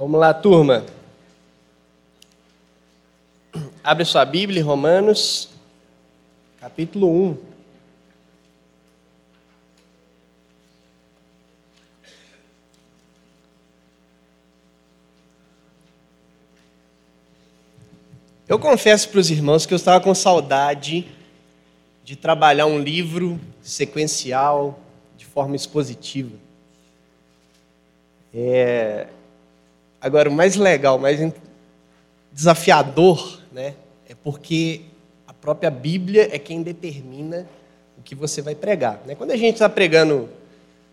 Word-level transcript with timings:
Vamos 0.00 0.18
lá, 0.18 0.32
turma. 0.32 0.86
Abre 3.84 4.02
sua 4.06 4.24
Bíblia, 4.24 4.64
Romanos, 4.64 5.50
capítulo 6.58 7.06
1. 7.06 7.36
Eu 18.48 18.58
confesso 18.58 19.06
para 19.10 19.20
os 19.20 19.30
irmãos 19.30 19.66
que 19.66 19.74
eu 19.74 19.76
estava 19.76 20.02
com 20.02 20.14
saudade 20.14 21.06
de 22.02 22.16
trabalhar 22.16 22.64
um 22.64 22.78
livro 22.78 23.38
sequencial, 23.60 24.80
de 25.18 25.26
forma 25.26 25.54
expositiva. 25.54 26.38
É, 28.32 29.08
Agora, 30.00 30.30
o 30.30 30.32
mais 30.32 30.56
legal, 30.56 30.96
o 30.96 31.00
mais 31.00 31.20
desafiador, 32.32 33.38
né, 33.52 33.74
é 34.08 34.14
porque 34.14 34.82
a 35.26 35.34
própria 35.34 35.70
Bíblia 35.70 36.28
é 36.32 36.38
quem 36.38 36.62
determina 36.62 37.46
o 37.98 38.02
que 38.02 38.14
você 38.14 38.40
vai 38.40 38.54
pregar. 38.54 39.02
Né? 39.04 39.14
Quando 39.14 39.32
a 39.32 39.36
gente 39.36 39.54
está 39.54 39.68
pregando 39.68 40.28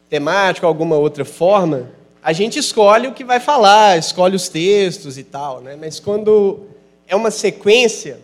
temático, 0.10 0.68
alguma 0.68 0.98
outra 0.98 1.24
forma, 1.24 1.90
a 2.22 2.34
gente 2.34 2.60
escolhe 2.60 3.08
o 3.08 3.14
que 3.14 3.24
vai 3.24 3.40
falar, 3.40 3.98
escolhe 3.98 4.36
os 4.36 4.50
textos 4.50 5.18
e 5.18 5.24
tal, 5.24 5.62
né? 5.62 5.78
mas 5.80 6.02
quando 6.02 6.68
é 7.08 7.16
uma 7.16 7.32
sequência, 7.32 8.20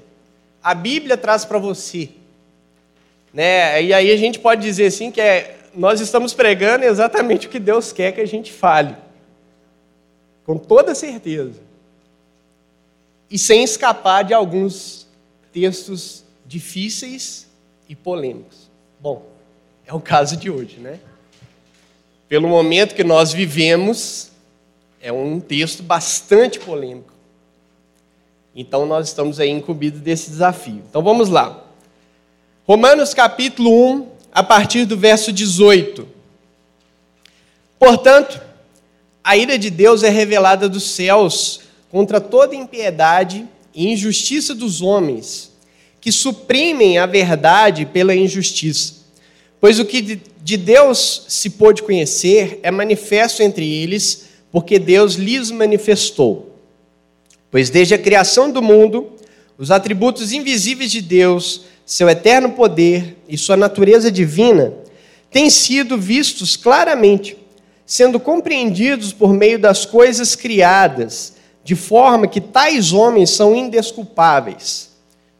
a 0.61 0.73
Bíblia 0.73 1.15
traz 1.15 1.45
para 1.45 1.59
você. 1.59 2.09
Né? 3.33 3.81
E 3.83 3.93
aí 3.93 4.11
a 4.11 4.17
gente 4.17 4.37
pode 4.37 4.61
dizer 4.61 4.87
assim 4.87 5.11
que 5.11 5.21
é, 5.21 5.55
nós 5.73 6.01
estamos 6.01 6.33
pregando 6.33 6.83
exatamente 6.83 7.47
o 7.47 7.49
que 7.49 7.59
Deus 7.59 7.93
quer 7.93 8.11
que 8.11 8.19
a 8.19 8.27
gente 8.27 8.51
fale 8.51 8.95
com 10.45 10.57
toda 10.57 10.93
certeza. 10.93 11.61
E 13.29 13.39
sem 13.39 13.63
escapar 13.63 14.23
de 14.23 14.33
alguns 14.33 15.07
textos 15.51 16.23
difíceis 16.45 17.47
e 17.87 17.95
polêmicos. 17.95 18.69
Bom, 18.99 19.25
é 19.85 19.93
o 19.93 19.99
caso 19.99 20.37
de 20.37 20.49
hoje, 20.49 20.79
né? 20.79 20.99
Pelo 22.27 22.47
momento 22.47 22.95
que 22.95 23.03
nós 23.03 23.31
vivemos, 23.31 24.31
é 25.01 25.11
um 25.11 25.39
texto 25.39 25.83
bastante 25.83 26.59
polêmico. 26.59 27.13
Então 28.55 28.85
nós 28.85 29.07
estamos 29.07 29.39
aí 29.39 29.49
incumbidos 29.49 29.99
desse 29.99 30.29
desafio. 30.29 30.83
Então 30.89 31.01
vamos 31.01 31.29
lá. 31.29 31.63
Romanos 32.67 33.13
capítulo 33.13 33.69
1, 33.93 34.11
a 34.31 34.43
partir 34.43 34.85
do 34.85 34.97
verso 34.97 35.31
18. 35.31 36.07
Portanto, 37.77 38.41
a 39.23 39.37
ira 39.37 39.57
de 39.57 39.69
Deus 39.69 40.03
é 40.03 40.09
revelada 40.09 40.67
dos 40.67 40.83
céus 40.91 41.61
contra 41.89 42.19
toda 42.19 42.55
impiedade 42.55 43.47
e 43.73 43.87
injustiça 43.87 44.53
dos 44.53 44.81
homens, 44.81 45.51
que 46.01 46.11
suprimem 46.11 46.97
a 46.97 47.05
verdade 47.05 47.85
pela 47.85 48.13
injustiça. 48.13 48.95
Pois 49.61 49.79
o 49.79 49.85
que 49.85 50.19
de 50.43 50.57
Deus 50.57 51.25
se 51.29 51.51
pôde 51.51 51.83
conhecer 51.83 52.59
é 52.63 52.69
manifesto 52.69 53.41
entre 53.41 53.65
eles, 53.65 54.25
porque 54.51 54.77
Deus 54.77 55.13
lhes 55.13 55.49
manifestou. 55.49 56.57
Pois 57.49 57.69
desde 57.69 57.93
a 57.93 57.97
criação 57.97 58.51
do 58.51 58.61
mundo, 58.61 59.13
os 59.57 59.71
atributos 59.71 60.33
invisíveis 60.33 60.91
de 60.91 61.01
Deus, 61.01 61.61
seu 61.85 62.09
eterno 62.09 62.51
poder 62.51 63.15
e 63.29 63.37
sua 63.37 63.55
natureza 63.55 64.11
divina, 64.11 64.73
têm 65.31 65.49
sido 65.49 65.97
vistos 65.97 66.57
claramente 66.57 67.37
sendo 67.85 68.19
compreendidos 68.19 69.11
por 69.11 69.33
meio 69.33 69.59
das 69.59 69.85
coisas 69.85 70.35
criadas, 70.35 71.33
de 71.63 71.75
forma 71.75 72.27
que 72.27 72.41
tais 72.41 72.91
homens 72.91 73.29
são 73.29 73.55
indesculpáveis, 73.55 74.91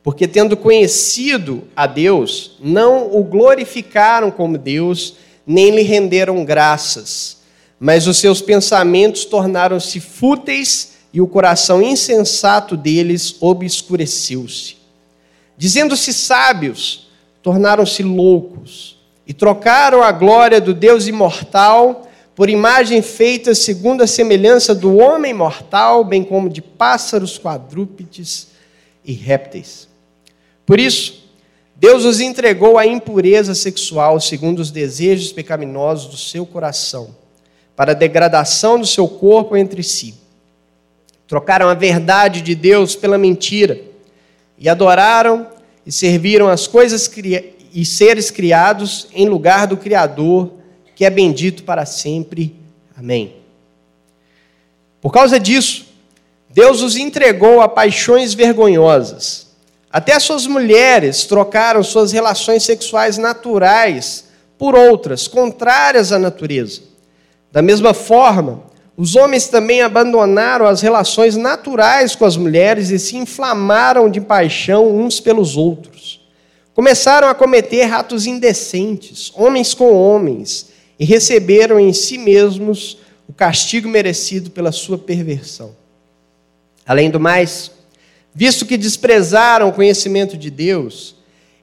porque 0.01 0.27
tendo 0.27 0.55
conhecido 0.55 1.63
a 1.75 1.87
Deus, 1.87 2.57
não 2.61 3.15
o 3.15 3.23
glorificaram 3.23 4.31
como 4.31 4.57
Deus, 4.57 5.15
nem 5.45 5.71
lhe 5.71 5.81
renderam 5.81 6.43
graças, 6.45 7.37
mas 7.79 8.07
os 8.07 8.17
seus 8.17 8.41
pensamentos 8.41 9.25
tornaram-se 9.25 9.99
fúteis 9.99 10.93
e 11.13 11.21
o 11.21 11.27
coração 11.27 11.81
insensato 11.81 12.75
deles 12.75 13.35
obscureceu-se. 13.39 14.77
Dizendo-se 15.57 16.13
sábios, 16.13 17.09
tornaram-se 17.41 18.01
loucos 18.01 18.97
e 19.27 19.33
trocaram 19.33 20.01
a 20.01 20.11
glória 20.11 20.59
do 20.59 20.73
Deus 20.73 21.07
imortal 21.07 22.02
por 22.35 22.49
imagem 22.49 23.01
feita 23.01 23.53
segundo 23.53 24.01
a 24.01 24.07
semelhança 24.07 24.73
do 24.73 24.97
homem 24.97 25.33
mortal, 25.33 26.03
bem 26.03 26.23
como 26.23 26.49
de 26.49 26.61
pássaros, 26.61 27.37
quadrúpedes 27.37 28.47
e 29.05 29.13
répteis. 29.13 29.87
Por 30.65 30.79
isso, 30.79 31.23
Deus 31.75 32.05
os 32.05 32.19
entregou 32.19 32.77
à 32.77 32.85
impureza 32.85 33.53
sexual, 33.53 34.19
segundo 34.19 34.59
os 34.59 34.71
desejos 34.71 35.31
pecaminosos 35.31 36.09
do 36.09 36.17
seu 36.17 36.45
coração, 36.45 37.15
para 37.75 37.91
a 37.91 37.95
degradação 37.95 38.79
do 38.79 38.87
seu 38.87 39.07
corpo 39.07 39.55
entre 39.55 39.83
si. 39.83 40.15
Trocaram 41.27 41.67
a 41.67 41.73
verdade 41.73 42.41
de 42.41 42.55
Deus 42.55 42.95
pela 42.95 43.17
mentira, 43.17 43.79
e 44.57 44.69
adoraram 44.69 45.47
e 45.85 45.91
serviram 45.91 46.47
as 46.47 46.67
coisas 46.67 47.11
e 47.73 47.85
seres 47.85 48.31
criados 48.31 49.07
em 49.13 49.27
lugar 49.27 49.67
do 49.67 49.75
Criador 49.75 50.62
que 50.95 51.05
é 51.05 51.09
bendito 51.09 51.63
para 51.63 51.85
sempre. 51.85 52.55
Amém. 52.97 53.35
Por 55.01 55.11
causa 55.11 55.39
disso, 55.39 55.85
Deus 56.49 56.81
os 56.81 56.95
entregou 56.95 57.61
a 57.61 57.67
paixões 57.67 58.33
vergonhosas. 58.33 59.47
Até 59.91 60.19
suas 60.19 60.47
mulheres 60.47 61.25
trocaram 61.25 61.83
suas 61.83 62.11
relações 62.11 62.63
sexuais 62.63 63.17
naturais 63.17 64.25
por 64.57 64.75
outras, 64.75 65.27
contrárias 65.27 66.11
à 66.11 66.19
natureza. 66.19 66.81
Da 67.51 67.61
mesma 67.61 67.93
forma, 67.93 68.63
os 68.95 69.15
homens 69.15 69.47
também 69.47 69.81
abandonaram 69.81 70.65
as 70.65 70.81
relações 70.81 71.35
naturais 71.35 72.15
com 72.15 72.25
as 72.25 72.37
mulheres 72.37 72.89
e 72.89 72.97
se 72.97 73.17
inflamaram 73.17 74.09
de 74.09 74.21
paixão 74.21 74.95
uns 74.95 75.19
pelos 75.19 75.57
outros. 75.57 76.21
Começaram 76.73 77.27
a 77.27 77.35
cometer 77.35 77.91
atos 77.91 78.25
indecentes, 78.25 79.31
homens 79.35 79.73
com 79.73 79.93
homens, 79.93 80.69
e 81.03 81.05
receberam 81.05 81.77
em 81.77 81.91
si 81.91 82.17
mesmos 82.17 82.97
o 83.27 83.33
castigo 83.33 83.89
merecido 83.89 84.49
pela 84.49 84.71
sua 84.71 84.97
perversão. 84.97 85.75
Além 86.85 87.09
do 87.09 87.19
mais, 87.19 87.71
visto 88.33 88.65
que 88.65 88.77
desprezaram 88.77 89.67
o 89.67 89.73
conhecimento 89.73 90.37
de 90.37 90.49
Deus, 90.49 91.13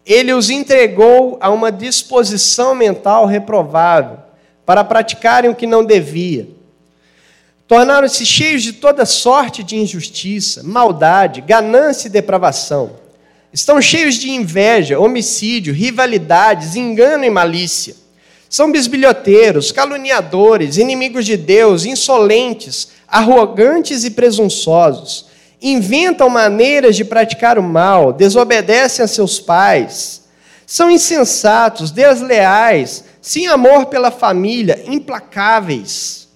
ele 0.05 0.35
os 0.35 0.51
entregou 0.51 1.39
a 1.41 1.49
uma 1.49 1.73
disposição 1.73 2.75
mental 2.75 3.25
reprovável 3.25 4.19
para 4.67 4.85
praticarem 4.85 5.51
o 5.51 5.55
que 5.55 5.67
não 5.67 5.87
devia. 5.87 6.47
Tornaram-se 7.67 8.27
cheios 8.27 8.63
de 8.63 8.75
toda 8.75 9.07
sorte 9.07 9.63
de 9.63 9.75
injustiça, 9.75 10.63
maldade, 10.63 11.41
ganância 11.41 12.09
e 12.09 12.11
depravação. 12.11 12.91
Estão 13.51 13.81
cheios 13.81 14.17
de 14.17 14.31
inveja, 14.31 15.01
homicídio, 15.01 15.73
rivalidades, 15.73 16.77
engano 16.77 17.25
e 17.25 17.31
malícia. 17.31 17.97
São 18.51 18.73
bisbilhoteiros, 18.73 19.71
caluniadores, 19.71 20.77
inimigos 20.77 21.25
de 21.25 21.37
Deus, 21.37 21.85
insolentes, 21.85 22.89
arrogantes 23.07 24.03
e 24.03 24.11
presunçosos. 24.11 25.27
Inventam 25.63 26.29
maneiras 26.29 26.97
de 26.97 27.05
praticar 27.05 27.61
o 27.61 27.63
mal, 27.63 28.13
desobedecem 28.13 29.05
a 29.05 29.09
seus 29.09 29.39
pais. 29.39 30.25
São 30.67 30.91
insensatos, 30.91 31.93
desleais, 31.93 33.05
sem 33.23 33.47
amor 33.47 33.87
pela 33.87 34.11
família, 34.11 34.83
implacáveis. 34.85 36.29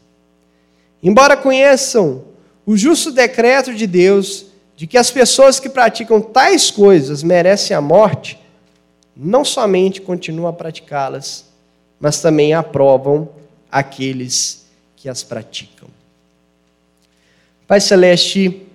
Embora 1.03 1.37
conheçam 1.37 2.27
o 2.65 2.77
justo 2.77 3.11
decreto 3.11 3.75
de 3.75 3.88
Deus 3.88 4.47
de 4.77 4.87
que 4.87 4.97
as 4.97 5.11
pessoas 5.11 5.59
que 5.59 5.69
praticam 5.69 6.21
tais 6.21 6.71
coisas 6.71 7.25
merecem 7.25 7.77
a 7.77 7.81
morte, 7.81 8.38
não 9.17 9.44
somente 9.44 10.00
continuam 10.00 10.50
a 10.50 10.53
praticá-las, 10.53 11.54
mas 12.05 12.21
também 12.21 12.53
aprovam 12.53 13.31
aqueles 13.73 14.67
que 14.95 15.09
as 15.09 15.23
praticam. 15.23 15.89
Pai 17.67 17.81
Celeste, 17.81 18.67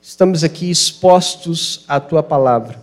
estamos 0.00 0.44
aqui 0.44 0.70
expostos 0.70 1.84
à 1.88 1.98
tua 1.98 2.22
palavra 2.22 2.80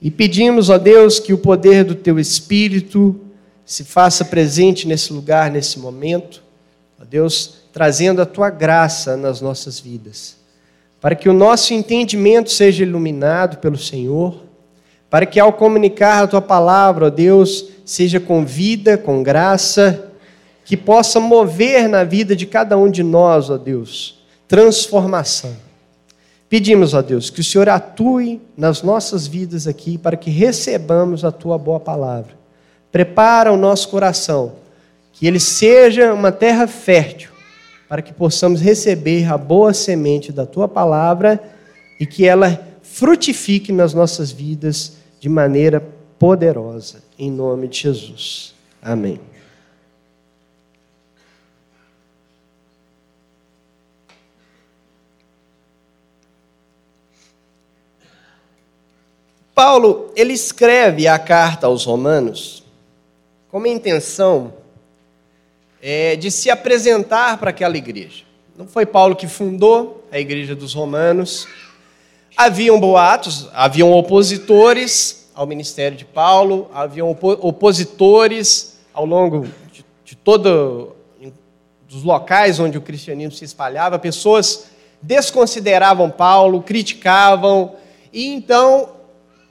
e 0.00 0.12
pedimos, 0.12 0.70
ó 0.70 0.78
Deus, 0.78 1.18
que 1.18 1.32
o 1.32 1.38
poder 1.38 1.82
do 1.82 1.96
teu 1.96 2.20
Espírito 2.20 3.20
se 3.64 3.82
faça 3.82 4.24
presente 4.24 4.86
nesse 4.86 5.12
lugar, 5.12 5.50
nesse 5.50 5.80
momento, 5.80 6.40
ó 7.00 7.04
Deus, 7.04 7.62
trazendo 7.72 8.22
a 8.22 8.26
tua 8.26 8.48
graça 8.48 9.16
nas 9.16 9.40
nossas 9.40 9.80
vidas, 9.80 10.36
para 11.00 11.16
que 11.16 11.28
o 11.28 11.34
nosso 11.34 11.74
entendimento 11.74 12.52
seja 12.52 12.84
iluminado 12.84 13.56
pelo 13.56 13.76
Senhor, 13.76 14.40
para 15.10 15.26
que 15.26 15.40
ao 15.40 15.52
comunicar 15.52 16.22
a 16.22 16.28
tua 16.28 16.40
palavra, 16.40 17.06
ó 17.06 17.10
Deus, 17.10 17.74
seja 17.86 18.18
com 18.18 18.44
vida, 18.44 18.98
com 18.98 19.22
graça, 19.22 20.10
que 20.64 20.76
possa 20.76 21.20
mover 21.20 21.88
na 21.88 22.02
vida 22.02 22.34
de 22.34 22.44
cada 22.44 22.76
um 22.76 22.90
de 22.90 23.04
nós, 23.04 23.48
ó 23.48 23.56
Deus, 23.56 24.18
transformação. 24.48 25.56
Pedimos, 26.48 26.92
ó 26.92 27.00
Deus, 27.00 27.30
que 27.30 27.40
o 27.40 27.44
Senhor 27.44 27.68
atue 27.68 28.40
nas 28.56 28.82
nossas 28.82 29.28
vidas 29.28 29.68
aqui 29.68 29.96
para 29.96 30.16
que 30.16 30.30
recebamos 30.30 31.24
a 31.24 31.30
tua 31.30 31.56
boa 31.56 31.78
palavra. 31.78 32.36
Prepara 32.90 33.52
o 33.52 33.56
nosso 33.56 33.88
coração, 33.88 34.54
que 35.12 35.26
ele 35.26 35.40
seja 35.40 36.12
uma 36.12 36.32
terra 36.32 36.66
fértil, 36.66 37.30
para 37.88 38.02
que 38.02 38.12
possamos 38.12 38.60
receber 38.60 39.30
a 39.30 39.38
boa 39.38 39.72
semente 39.72 40.32
da 40.32 40.44
tua 40.44 40.66
palavra 40.66 41.40
e 42.00 42.06
que 42.06 42.26
ela 42.26 42.60
frutifique 42.82 43.70
nas 43.70 43.94
nossas 43.94 44.32
vidas 44.32 44.94
de 45.20 45.28
maneira 45.28 45.82
poderosa, 46.18 47.05
em 47.18 47.30
nome 47.30 47.68
de 47.68 47.80
Jesus. 47.80 48.54
Amém. 48.82 49.20
Paulo, 59.54 60.12
ele 60.14 60.34
escreve 60.34 61.08
a 61.08 61.18
carta 61.18 61.66
aos 61.66 61.84
Romanos 61.84 62.62
com 63.50 63.58
a 63.58 63.68
intenção 63.68 64.52
é, 65.80 66.14
de 66.14 66.30
se 66.30 66.50
apresentar 66.50 67.38
para 67.38 67.48
aquela 67.48 67.76
igreja. 67.76 68.24
Não 68.54 68.66
foi 68.66 68.84
Paulo 68.84 69.16
que 69.16 69.26
fundou 69.26 70.06
a 70.12 70.18
igreja 70.18 70.54
dos 70.54 70.74
Romanos. 70.74 71.48
Haviam 72.36 72.78
boatos, 72.78 73.48
haviam 73.54 73.90
opositores 73.92 75.25
ao 75.36 75.46
ministério 75.46 75.96
de 75.96 76.04
Paulo, 76.06 76.70
haviam 76.72 77.10
opositores 77.10 78.78
ao 78.92 79.04
longo 79.04 79.46
de, 79.70 79.84
de 80.02 80.16
todo 80.16 80.96
dos 81.86 82.02
locais 82.02 82.58
onde 82.58 82.76
o 82.76 82.80
cristianismo 82.80 83.32
se 83.32 83.44
espalhava, 83.44 83.98
pessoas 83.98 84.66
desconsideravam 85.00 86.10
Paulo, 86.10 86.62
criticavam, 86.62 87.74
e 88.12 88.26
então 88.26 88.88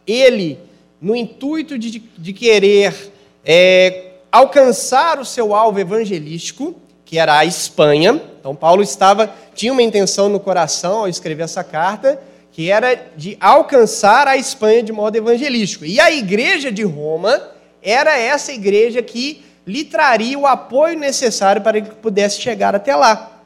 ele, 0.05 0.59
no 0.99 1.15
intuito 1.15 1.77
de, 1.77 1.99
de 1.99 2.33
querer 2.33 3.13
é, 3.45 4.13
alcançar 4.31 5.19
o 5.19 5.23
seu 5.23 5.55
alvo 5.55 5.79
evangelístico, 5.79 6.75
que 7.05 7.17
era 7.19 7.38
a 7.38 7.45
Espanha, 7.45 8.21
então 8.39 8.55
Paulo 8.55 8.81
estava 8.81 9.33
tinha 9.53 9.71
uma 9.71 9.83
intenção 9.83 10.27
no 10.27 10.39
coração 10.39 10.99
ao 10.99 11.07
escrever 11.07 11.43
essa 11.43 11.63
carta, 11.63 12.19
que 12.55 12.71
era 12.71 12.95
de 13.17 13.35
alcançar 13.41 14.29
a 14.29 14.37
Espanha 14.37 14.81
de 14.81 14.93
modo 14.93 15.17
evangelístico. 15.17 15.83
E 15.83 15.99
a 15.99 16.09
igreja 16.09 16.71
de 16.71 16.83
Roma 16.83 17.49
era 17.83 18.17
essa 18.17 18.53
igreja 18.53 19.01
que 19.01 19.43
lhe 19.67 19.83
traria 19.83 20.39
o 20.39 20.47
apoio 20.47 20.97
necessário 20.97 21.61
para 21.61 21.81
que 21.81 21.93
pudesse 21.95 22.39
chegar 22.39 22.73
até 22.73 22.95
lá. 22.95 23.41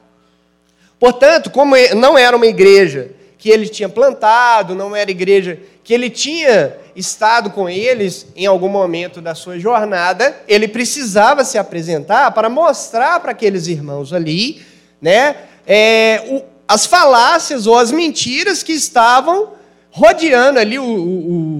Portanto, 0.96 1.50
como 1.50 1.74
não 1.96 2.16
era 2.16 2.36
uma 2.36 2.46
igreja 2.46 3.10
que 3.36 3.50
ele 3.50 3.68
tinha 3.68 3.88
plantado, 3.88 4.76
não 4.76 4.94
era 4.94 5.10
igreja 5.10 5.58
que 5.82 5.92
ele 5.92 6.08
tinha 6.08 6.76
estado 6.94 7.50
com 7.50 7.68
eles 7.68 8.28
em 8.36 8.46
algum 8.46 8.68
momento 8.68 9.20
da 9.20 9.34
sua 9.34 9.58
jornada, 9.58 10.36
ele 10.46 10.68
precisava 10.68 11.42
se 11.42 11.58
apresentar 11.58 12.30
para 12.30 12.48
mostrar 12.48 13.18
para 13.18 13.32
aqueles 13.32 13.66
irmãos 13.66 14.12
ali, 14.12 14.62
né, 15.02 15.34
é, 15.66 16.22
o, 16.28 16.59
as 16.70 16.86
falácias 16.86 17.66
ou 17.66 17.76
as 17.76 17.90
mentiras 17.90 18.62
que 18.62 18.72
estavam 18.72 19.54
rodeando 19.90 20.60
ali 20.60 20.78
os. 20.78 20.86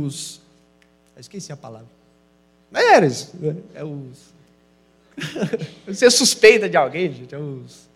os 0.07 0.41
esqueci 1.19 1.51
a 1.51 1.57
palavra. 1.57 1.89
Mas 2.71 2.85
era 2.85 3.07
isso. 3.07 3.33
É 3.75 3.83
os. 3.83 4.31
Você 5.85 6.09
suspeita 6.09 6.69
de 6.69 6.77
alguém, 6.77 7.13
gente? 7.13 7.35
É 7.35 7.39
os 7.39 7.91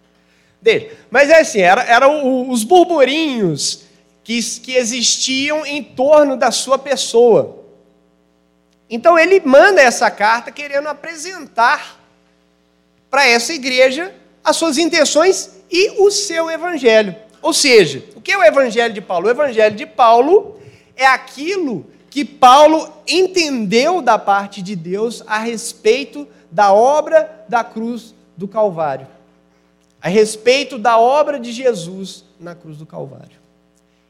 dele. 0.60 0.90
Mas 1.08 1.30
é 1.30 1.38
assim, 1.38 1.60
eram 1.60 1.82
era 1.82 2.08
os 2.08 2.64
burburinhos 2.64 3.84
que, 4.24 4.42
que 4.42 4.74
existiam 4.74 5.64
em 5.64 5.84
torno 5.84 6.36
da 6.36 6.50
sua 6.50 6.78
pessoa. 6.78 7.62
Então 8.90 9.16
ele 9.16 9.40
manda 9.40 9.80
essa 9.80 10.10
carta 10.10 10.50
querendo 10.50 10.88
apresentar 10.88 12.00
para 13.08 13.24
essa 13.24 13.52
igreja 13.52 14.12
as 14.42 14.56
suas 14.56 14.78
intenções 14.78 15.54
e 15.74 16.02
o 16.02 16.10
seu 16.10 16.50
evangelho. 16.50 17.14
Ou 17.42 17.52
seja, 17.52 18.02
o 18.14 18.20
que 18.20 18.32
é 18.32 18.38
o 18.38 18.44
evangelho 18.44 18.94
de 18.94 19.00
Paulo? 19.00 19.26
O 19.26 19.30
evangelho 19.30 19.74
de 19.74 19.84
Paulo 19.84 20.60
é 20.96 21.04
aquilo 21.04 21.84
que 22.08 22.24
Paulo 22.24 22.88
entendeu 23.06 24.00
da 24.00 24.18
parte 24.18 24.62
de 24.62 24.76
Deus 24.76 25.22
a 25.26 25.38
respeito 25.38 26.26
da 26.50 26.72
obra 26.72 27.44
da 27.48 27.64
cruz 27.64 28.14
do 28.36 28.46
Calvário 28.46 29.08
a 30.04 30.08
respeito 30.10 30.78
da 30.78 30.98
obra 30.98 31.40
de 31.40 31.50
Jesus 31.50 32.26
na 32.38 32.54
cruz 32.54 32.76
do 32.76 32.84
Calvário. 32.84 33.38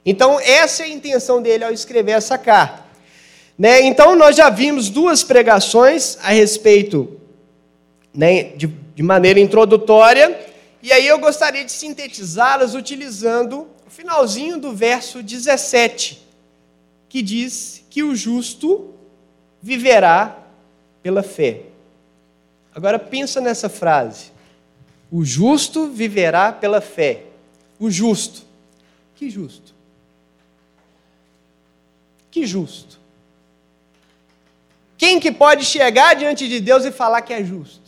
Então, 0.04 0.40
essa 0.40 0.82
é 0.82 0.86
a 0.86 0.88
intenção 0.88 1.40
dele 1.40 1.62
ao 1.62 1.72
escrever 1.72 2.10
essa 2.10 2.36
carta. 2.36 2.82
Né? 3.56 3.82
Então, 3.82 4.16
nós 4.16 4.34
já 4.34 4.50
vimos 4.50 4.90
duas 4.90 5.22
pregações 5.22 6.18
a 6.20 6.30
respeito, 6.30 7.20
né, 8.12 8.42
de, 8.56 8.66
de 8.66 9.04
maneira 9.04 9.38
introdutória, 9.38 10.36
e 10.84 10.92
aí 10.92 11.06
eu 11.06 11.18
gostaria 11.18 11.64
de 11.64 11.72
sintetizá-las 11.72 12.74
utilizando 12.74 13.66
o 13.86 13.90
finalzinho 13.90 14.58
do 14.60 14.74
verso 14.74 15.22
17, 15.22 16.22
que 17.08 17.22
diz 17.22 17.82
que 17.88 18.02
o 18.02 18.14
justo 18.14 18.92
viverá 19.62 20.36
pela 21.02 21.22
fé. 21.22 21.62
Agora 22.74 22.98
pensa 22.98 23.40
nessa 23.40 23.70
frase. 23.70 24.30
O 25.10 25.24
justo 25.24 25.88
viverá 25.88 26.52
pela 26.52 26.82
fé. 26.82 27.22
O 27.78 27.90
justo. 27.90 28.42
Que 29.14 29.30
justo? 29.30 29.74
Que 32.30 32.46
justo? 32.46 33.00
Quem 34.98 35.18
que 35.18 35.32
pode 35.32 35.64
chegar 35.64 36.12
diante 36.12 36.46
de 36.46 36.60
Deus 36.60 36.84
e 36.84 36.92
falar 36.92 37.22
que 37.22 37.32
é 37.32 37.42
justo? 37.42 37.83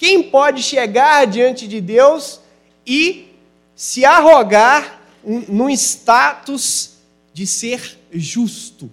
Quem 0.00 0.30
pode 0.30 0.62
chegar 0.62 1.26
diante 1.26 1.68
de 1.68 1.78
Deus 1.78 2.40
e 2.86 3.28
se 3.76 4.02
arrogar 4.02 4.98
num 5.22 5.68
status 5.68 6.94
de 7.34 7.46
ser 7.46 7.98
justo? 8.10 8.90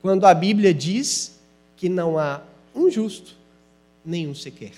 Quando 0.00 0.24
a 0.24 0.32
Bíblia 0.32 0.72
diz 0.72 1.36
que 1.76 1.88
não 1.88 2.16
há 2.16 2.40
um 2.72 2.88
justo, 2.88 3.34
nenhum 4.04 4.36
sequer 4.36 4.70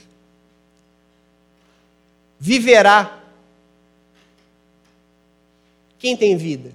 viverá. 2.38 3.22
Quem 5.98 6.16
tem 6.16 6.36
vida? 6.36 6.72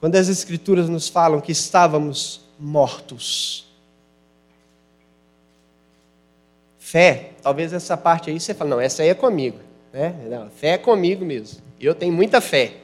Quando 0.00 0.16
as 0.16 0.28
Escrituras 0.28 0.88
nos 0.88 1.08
falam 1.08 1.40
que 1.40 1.52
estávamos 1.52 2.40
mortos. 2.58 3.66
Fé, 6.94 7.32
talvez 7.42 7.72
essa 7.72 7.96
parte 7.96 8.30
aí 8.30 8.38
você 8.38 8.54
fala, 8.54 8.70
não, 8.70 8.80
essa 8.80 9.02
aí 9.02 9.08
é 9.08 9.14
comigo. 9.14 9.58
Né? 9.92 10.14
Não, 10.30 10.48
fé 10.48 10.74
é 10.74 10.78
comigo 10.78 11.24
mesmo. 11.24 11.60
Eu 11.80 11.92
tenho 11.92 12.12
muita 12.12 12.40
fé. 12.40 12.76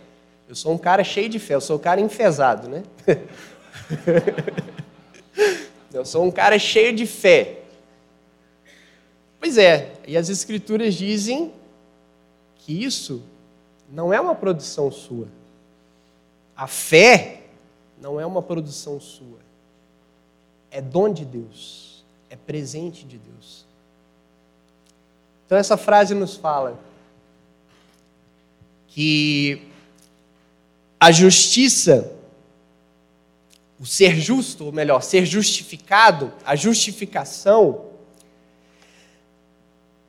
Eu 0.48 0.56
sou 0.56 0.72
um 0.72 0.78
cara 0.78 1.04
cheio 1.04 1.28
de 1.28 1.38
fé, 1.38 1.54
eu 1.54 1.60
sou 1.60 1.76
um 1.76 1.78
cara 1.78 2.00
enfesado, 2.00 2.68
né? 2.68 2.82
eu 5.94 6.04
sou 6.04 6.24
um 6.24 6.30
cara 6.32 6.58
cheio 6.58 6.92
de 6.92 7.06
fé. 7.06 7.60
Pois 9.38 9.56
é, 9.56 9.92
e 10.04 10.16
as 10.16 10.28
Escrituras 10.28 10.94
dizem 10.94 11.52
que 12.56 12.82
isso 12.82 13.22
não 13.88 14.12
é 14.12 14.20
uma 14.20 14.34
produção 14.34 14.90
sua. 14.90 15.28
A 16.56 16.66
fé 16.66 17.42
não 18.02 18.18
é 18.18 18.26
uma 18.26 18.42
produção 18.42 18.98
sua. 18.98 19.38
É 20.68 20.80
dom 20.80 21.12
de 21.12 21.24
Deus, 21.24 22.04
é 22.28 22.34
presente 22.34 23.06
de 23.06 23.16
Deus. 23.16 23.69
Então, 25.50 25.58
essa 25.58 25.76
frase 25.76 26.14
nos 26.14 26.36
fala 26.36 26.78
que 28.86 29.62
a 31.00 31.10
justiça, 31.10 32.12
o 33.76 33.84
ser 33.84 34.14
justo, 34.14 34.66
ou 34.66 34.70
melhor, 34.70 35.02
ser 35.02 35.26
justificado, 35.26 36.32
a 36.44 36.54
justificação, 36.54 37.86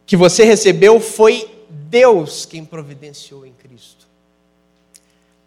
que 0.06 0.16
você 0.16 0.44
recebeu 0.44 1.00
foi 1.00 1.50
Deus 1.68 2.46
quem 2.46 2.64
providenciou 2.64 3.44
em 3.44 3.54
Cristo. 3.54 4.06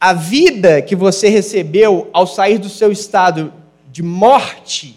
A 0.00 0.12
vida 0.12 0.82
que 0.82 0.96
você 0.96 1.28
recebeu 1.28 2.10
ao 2.12 2.26
sair 2.26 2.58
do 2.58 2.68
seu 2.68 2.90
estado 2.90 3.54
de 3.92 4.02
morte, 4.02 4.96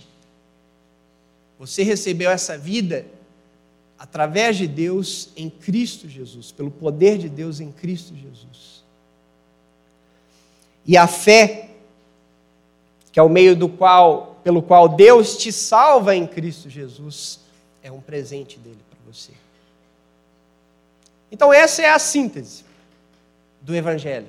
você 1.60 1.84
recebeu 1.84 2.32
essa 2.32 2.58
vida 2.58 3.06
através 3.98 4.58
de 4.58 4.68
Deus 4.68 5.30
em 5.36 5.50
Cristo 5.50 6.08
Jesus, 6.08 6.52
pelo 6.52 6.72
poder 6.72 7.18
de 7.18 7.30
Deus 7.30 7.60
em 7.60 7.72
Cristo 7.72 8.16
Jesus. 8.16 8.84
E 10.86 10.96
a 10.96 11.08
fé, 11.08 11.70
que 13.12 13.20
é 13.20 13.24
o 13.24 13.30
meio 13.30 13.56
do 13.56 13.68
qual 13.68 14.38
pelo 14.48 14.62
qual 14.62 14.88
Deus 14.88 15.36
te 15.36 15.52
salva 15.52 16.16
em 16.16 16.26
Cristo 16.26 16.70
Jesus, 16.70 17.42
é 17.84 17.92
um 17.92 18.00
presente 18.00 18.58
dele 18.58 18.80
para 18.90 18.98
você. 19.12 19.34
Então, 21.30 21.52
essa 21.52 21.82
é 21.82 21.90
a 21.90 22.00
síntese 22.00 22.64
do 23.62 23.76
Evangelho. 23.76 24.28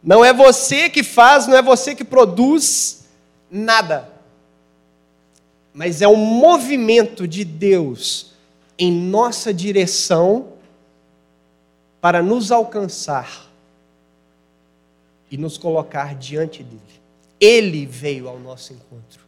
Não 0.00 0.24
é 0.24 0.32
você 0.32 0.88
que 0.88 1.02
faz, 1.02 1.48
não 1.48 1.56
é 1.56 1.62
você 1.62 1.96
que 1.96 2.04
produz 2.04 3.08
nada. 3.50 4.08
Mas 5.78 6.02
é 6.02 6.08
um 6.08 6.16
movimento 6.16 7.28
de 7.28 7.44
Deus 7.44 8.32
em 8.76 8.90
nossa 8.90 9.54
direção 9.54 10.54
para 12.00 12.20
nos 12.20 12.50
alcançar 12.50 13.48
e 15.30 15.36
nos 15.36 15.56
colocar 15.56 16.16
diante 16.16 16.64
dele. 16.64 16.82
Ele 17.38 17.86
veio 17.86 18.28
ao 18.28 18.40
nosso 18.40 18.72
encontro. 18.72 19.20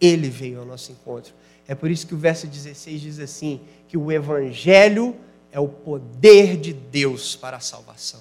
Ele 0.00 0.30
veio 0.30 0.60
ao 0.60 0.64
nosso 0.64 0.92
encontro. 0.92 1.34
É 1.66 1.74
por 1.74 1.90
isso 1.90 2.06
que 2.06 2.14
o 2.14 2.18
verso 2.18 2.46
16 2.46 3.00
diz 3.00 3.18
assim: 3.18 3.60
que 3.88 3.98
o 3.98 4.12
Evangelho 4.12 5.16
é 5.50 5.58
o 5.58 5.66
poder 5.66 6.56
de 6.56 6.72
Deus 6.72 7.34
para 7.34 7.56
a 7.56 7.60
salvação. 7.60 8.20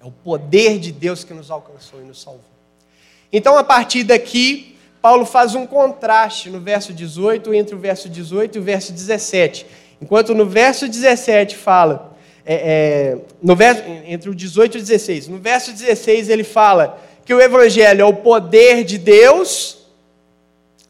É 0.00 0.04
o 0.04 0.10
poder 0.10 0.80
de 0.80 0.90
Deus 0.90 1.22
que 1.22 1.32
nos 1.32 1.48
alcançou 1.48 2.00
e 2.00 2.04
nos 2.04 2.20
salvou. 2.20 2.42
Então, 3.32 3.56
a 3.56 3.62
partir 3.62 4.02
daqui, 4.02 4.71
Paulo 5.02 5.26
faz 5.26 5.56
um 5.56 5.66
contraste 5.66 6.48
no 6.48 6.60
verso 6.60 6.92
18 6.92 7.52
entre 7.52 7.74
o 7.74 7.78
verso 7.78 8.08
18 8.08 8.56
e 8.56 8.60
o 8.60 8.62
verso 8.62 8.92
17. 8.92 9.66
Enquanto 10.00 10.32
no 10.32 10.46
verso 10.46 10.88
17 10.88 11.56
fala, 11.56 12.16
é, 12.46 12.54
é, 12.54 13.18
no 13.42 13.56
verso, 13.56 13.82
entre 14.06 14.30
o 14.30 14.34
18 14.34 14.76
e 14.76 14.78
o 14.78 14.80
16, 14.80 15.26
no 15.26 15.38
verso 15.38 15.72
16 15.72 16.28
ele 16.28 16.44
fala 16.44 17.00
que 17.24 17.34
o 17.34 17.40
Evangelho 17.40 18.02
é 18.02 18.04
o 18.04 18.14
poder 18.14 18.84
de 18.84 18.96
Deus, 18.96 19.86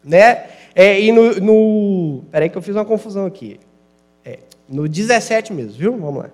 né? 0.05 0.45
É, 0.75 1.01
e 1.01 1.11
no, 1.11 1.35
no. 1.41 2.25
Peraí, 2.31 2.49
que 2.49 2.57
eu 2.57 2.63
fiz 2.63 2.75
uma 2.75 2.85
confusão 2.85 3.27
aqui. 3.27 3.61
É, 4.25 4.39
no 4.69 4.89
17 4.89 5.53
mesmo, 5.53 5.73
viu? 5.73 5.93
Vamos 5.97 6.25
lá. 6.25 6.31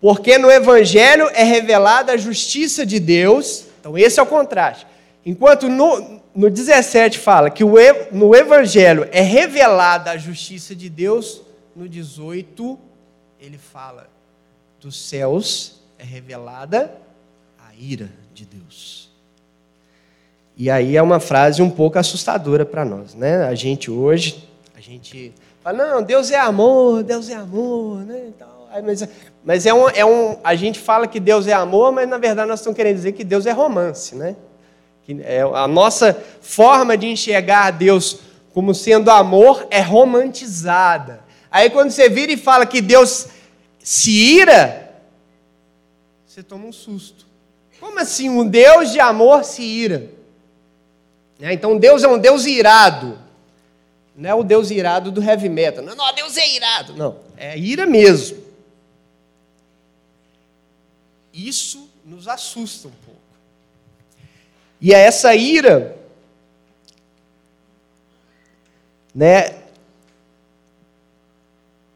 Porque 0.00 0.38
no 0.38 0.50
Evangelho 0.50 1.28
é 1.34 1.42
revelada 1.42 2.12
a 2.12 2.16
justiça 2.16 2.86
de 2.86 3.00
Deus. 3.00 3.66
Então, 3.80 3.98
esse 3.98 4.18
é 4.20 4.22
o 4.22 4.26
contraste. 4.26 4.86
Enquanto 5.24 5.68
no, 5.68 6.20
no 6.34 6.50
17 6.50 7.18
fala 7.18 7.50
que 7.50 7.64
o, 7.64 7.74
no 8.12 8.34
Evangelho 8.34 9.08
é 9.10 9.20
revelada 9.20 10.10
a 10.10 10.16
justiça 10.16 10.74
de 10.74 10.88
Deus, 10.88 11.42
no 11.74 11.88
18 11.88 12.78
ele 13.40 13.58
fala 13.58 14.08
dos 14.80 15.08
céus 15.08 15.80
é 15.98 16.04
revelada 16.04 16.92
a 17.58 17.74
ira 17.74 18.10
de 18.32 18.44
Deus. 18.44 19.10
E 20.56 20.70
aí 20.70 20.96
é 20.96 21.02
uma 21.02 21.20
frase 21.20 21.62
um 21.62 21.70
pouco 21.70 21.98
assustadora 21.98 22.64
para 22.64 22.84
nós, 22.84 23.14
né? 23.14 23.44
A 23.44 23.54
gente 23.54 23.90
hoje, 23.90 24.48
a 24.76 24.80
gente 24.80 25.32
fala, 25.62 25.86
não, 25.86 26.02
Deus 26.02 26.30
é 26.30 26.38
amor, 26.38 27.02
Deus 27.02 27.28
é 27.28 27.34
amor, 27.34 27.98
né? 27.98 28.24
Então, 28.28 28.48
mas, 28.84 29.08
mas 29.44 29.66
é, 29.66 29.74
um, 29.74 29.88
é 29.88 30.04
um, 30.04 30.36
a 30.42 30.54
gente 30.54 30.78
fala 30.78 31.06
que 31.06 31.20
Deus 31.20 31.46
é 31.46 31.52
amor, 31.52 31.92
mas 31.92 32.08
na 32.08 32.18
verdade 32.18 32.48
nós 32.48 32.60
estamos 32.60 32.76
querendo 32.76 32.96
dizer 32.96 33.12
que 33.12 33.24
Deus 33.24 33.46
é 33.46 33.52
romance, 33.52 34.14
né? 34.14 34.36
Que 35.08 35.22
é, 35.22 35.40
a 35.40 35.66
nossa 35.66 36.12
forma 36.42 36.94
de 36.94 37.06
enxergar 37.06 37.70
Deus 37.70 38.18
como 38.52 38.74
sendo 38.74 39.10
amor 39.10 39.66
é 39.70 39.80
romantizada. 39.80 41.24
Aí 41.50 41.70
quando 41.70 41.90
você 41.90 42.10
vira 42.10 42.30
e 42.30 42.36
fala 42.36 42.66
que 42.66 42.82
Deus 42.82 43.28
se 43.82 44.10
ira, 44.10 44.94
você 46.26 46.42
toma 46.42 46.66
um 46.66 46.72
susto. 46.72 47.26
Como 47.80 47.98
assim 47.98 48.28
um 48.28 48.46
Deus 48.46 48.92
de 48.92 49.00
amor 49.00 49.44
se 49.44 49.62
ira? 49.62 50.10
Né? 51.38 51.54
Então 51.54 51.78
Deus 51.78 52.02
é 52.02 52.08
um 52.08 52.18
Deus 52.18 52.44
irado. 52.44 53.18
Não 54.14 54.28
é 54.28 54.34
o 54.34 54.44
Deus 54.44 54.70
irado 54.70 55.10
do 55.10 55.22
heavy 55.22 55.48
metal. 55.48 55.82
Não, 55.82 55.96
não, 55.96 56.14
Deus 56.14 56.36
é 56.36 56.54
irado. 56.54 56.92
Não, 56.92 57.16
é 57.34 57.56
ira 57.56 57.86
mesmo. 57.86 58.36
Isso 61.32 61.88
nos 62.04 62.28
assusta 62.28 62.88
um 62.88 62.92
pouco. 63.06 63.27
E 64.80 64.94
é 64.94 64.98
essa 65.00 65.34
ira, 65.34 65.96
né, 69.14 69.62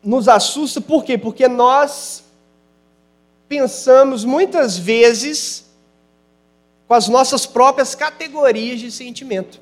nos 0.02 0.28
assusta 0.28 0.80
por 0.80 1.04
quê? 1.04 1.16
Porque 1.16 1.46
nós 1.46 2.24
pensamos 3.48 4.24
muitas 4.24 4.76
vezes 4.76 5.66
com 6.88 6.94
as 6.94 7.08
nossas 7.08 7.46
próprias 7.46 7.94
categorias 7.94 8.80
de 8.80 8.90
sentimento. 8.90 9.60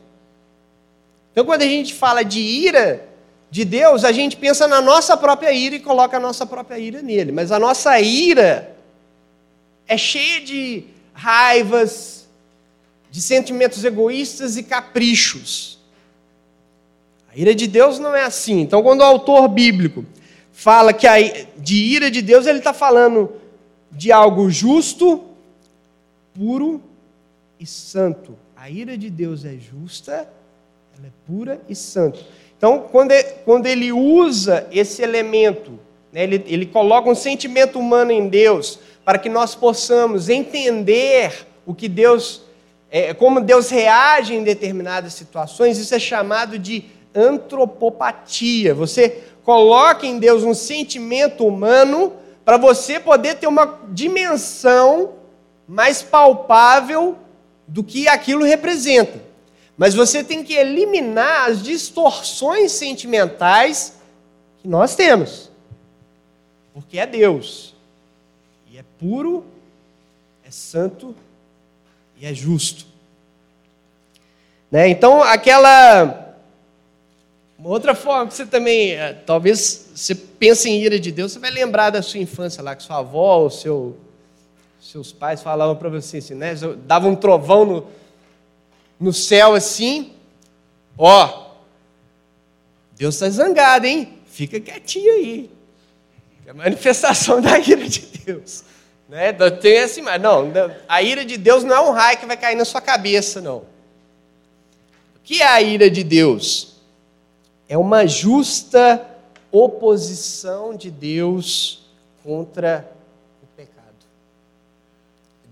Então, 1.32 1.44
quando 1.44 1.62
a 1.62 1.66
gente 1.66 1.94
fala 1.94 2.24
de 2.24 2.40
ira 2.40 3.06
de 3.50 3.64
Deus, 3.64 4.04
a 4.04 4.12
gente 4.12 4.36
pensa 4.36 4.66
na 4.66 4.80
nossa 4.80 5.16
própria 5.16 5.52
ira 5.52 5.76
e 5.76 5.80
coloca 5.80 6.16
a 6.16 6.20
nossa 6.20 6.46
própria 6.46 6.78
ira 6.78 7.02
nele. 7.02 7.32
Mas 7.32 7.52
a 7.52 7.58
nossa 7.58 8.00
ira 8.00 8.76
é 9.86 9.96
cheia 9.96 10.40
de 10.40 10.84
raivas, 11.12 12.19
de 13.10 13.20
sentimentos 13.20 13.84
egoístas 13.84 14.56
e 14.56 14.62
caprichos. 14.62 15.78
A 17.32 17.36
ira 17.36 17.54
de 17.54 17.66
Deus 17.66 17.98
não 17.98 18.14
é 18.14 18.24
assim. 18.24 18.60
Então, 18.60 18.82
quando 18.82 19.00
o 19.00 19.04
autor 19.04 19.48
bíblico 19.48 20.04
fala 20.52 20.92
que 20.92 21.06
a, 21.06 21.16
de 21.56 21.76
ira 21.76 22.10
de 22.10 22.22
Deus, 22.22 22.46
ele 22.46 22.58
está 22.58 22.72
falando 22.72 23.32
de 23.90 24.12
algo 24.12 24.50
justo, 24.50 25.24
puro 26.34 26.82
e 27.58 27.66
santo. 27.66 28.36
A 28.56 28.68
ira 28.68 28.96
de 28.96 29.08
Deus 29.08 29.44
é 29.44 29.56
justa, 29.56 30.28
ela 30.96 31.06
é 31.06 31.10
pura 31.26 31.60
e 31.68 31.74
santa. 31.74 32.18
Então, 32.56 32.86
quando 32.92 33.12
ele, 33.12 33.28
quando 33.44 33.66
ele 33.66 33.90
usa 33.90 34.68
esse 34.70 35.02
elemento, 35.02 35.78
né, 36.12 36.24
ele, 36.24 36.44
ele 36.46 36.66
coloca 36.66 37.08
um 37.08 37.14
sentimento 37.14 37.78
humano 37.78 38.10
em 38.10 38.28
Deus, 38.28 38.78
para 39.04 39.18
que 39.18 39.28
nós 39.28 39.54
possamos 39.54 40.28
entender 40.28 41.46
o 41.64 41.74
que 41.74 41.88
Deus, 41.88 42.42
é, 42.90 43.14
como 43.14 43.40
Deus 43.40 43.70
reage 43.70 44.34
em 44.34 44.42
determinadas 44.42 45.14
situações, 45.14 45.78
isso 45.78 45.94
é 45.94 45.98
chamado 45.98 46.58
de 46.58 46.86
antropopatia. 47.14 48.74
Você 48.74 49.22
coloca 49.44 50.06
em 50.06 50.18
Deus 50.18 50.42
um 50.42 50.54
sentimento 50.54 51.46
humano 51.46 52.12
para 52.44 52.56
você 52.56 52.98
poder 52.98 53.36
ter 53.36 53.46
uma 53.46 53.80
dimensão 53.90 55.14
mais 55.68 56.02
palpável 56.02 57.16
do 57.66 57.84
que 57.84 58.08
aquilo 58.08 58.44
representa. 58.44 59.22
Mas 59.76 59.94
você 59.94 60.24
tem 60.24 60.42
que 60.42 60.54
eliminar 60.54 61.48
as 61.48 61.62
distorções 61.62 62.72
sentimentais 62.72 63.94
que 64.58 64.66
nós 64.66 64.96
temos. 64.96 65.48
Porque 66.74 66.98
é 66.98 67.06
Deus. 67.06 67.74
E 68.68 68.76
é 68.78 68.84
puro, 68.98 69.44
é 70.44 70.50
santo 70.50 71.14
e 72.20 72.26
é 72.26 72.34
justo. 72.34 72.86
Né? 74.70 74.88
Então, 74.88 75.22
aquela 75.22 76.30
uma 77.60 77.68
outra 77.68 77.94
forma 77.94 78.26
que 78.26 78.32
você 78.32 78.46
também, 78.46 78.92
é, 78.92 79.12
talvez 79.12 79.90
você 79.94 80.14
pense 80.14 80.70
em 80.70 80.80
ira 80.80 80.98
de 80.98 81.12
Deus, 81.12 81.32
você 81.32 81.38
vai 81.38 81.50
lembrar 81.50 81.90
da 81.90 82.00
sua 82.00 82.18
infância 82.18 82.62
lá, 82.62 82.74
que 82.74 82.82
sua 82.82 83.00
avó 83.00 83.40
ou 83.40 83.50
seu, 83.50 83.98
seus 84.80 85.12
pais 85.12 85.42
falavam 85.42 85.76
para 85.76 85.90
você 85.90 86.18
assim, 86.18 86.34
né? 86.34 86.54
Dava 86.86 87.06
um 87.06 87.14
trovão 87.14 87.66
no, 87.66 87.86
no 88.98 89.12
céu 89.12 89.52
assim, 89.52 90.14
ó, 90.96 91.50
Deus 92.96 93.16
está 93.16 93.28
zangado, 93.28 93.86
hein? 93.86 94.14
Fica 94.24 94.58
quietinho 94.58 95.12
aí. 95.12 95.50
É 96.46 96.52
a 96.52 96.54
manifestação 96.54 97.40
da 97.42 97.58
ira 97.58 97.86
de 97.86 98.00
Deus. 98.24 98.64
Né? 99.10 99.32
Tem 99.60 99.80
assim, 99.80 100.00
mas 100.00 100.22
não, 100.22 100.50
a 100.88 101.02
ira 101.02 101.24
de 101.24 101.36
Deus 101.36 101.64
não 101.64 101.76
é 101.76 101.80
um 101.80 101.90
raio 101.90 102.18
que 102.18 102.24
vai 102.24 102.36
cair 102.36 102.56
na 102.56 102.64
sua 102.64 102.80
cabeça, 102.80 103.42
não. 103.42 103.58
O 103.58 105.22
que 105.22 105.42
é 105.42 105.46
a 105.46 105.60
ira 105.60 105.90
de 105.90 106.02
Deus? 106.02 106.70
é 107.70 107.78
uma 107.78 108.04
justa 108.04 109.00
oposição 109.52 110.74
de 110.74 110.90
Deus 110.90 111.86
contra 112.24 112.84
o 113.40 113.46
pecado. 113.56 113.94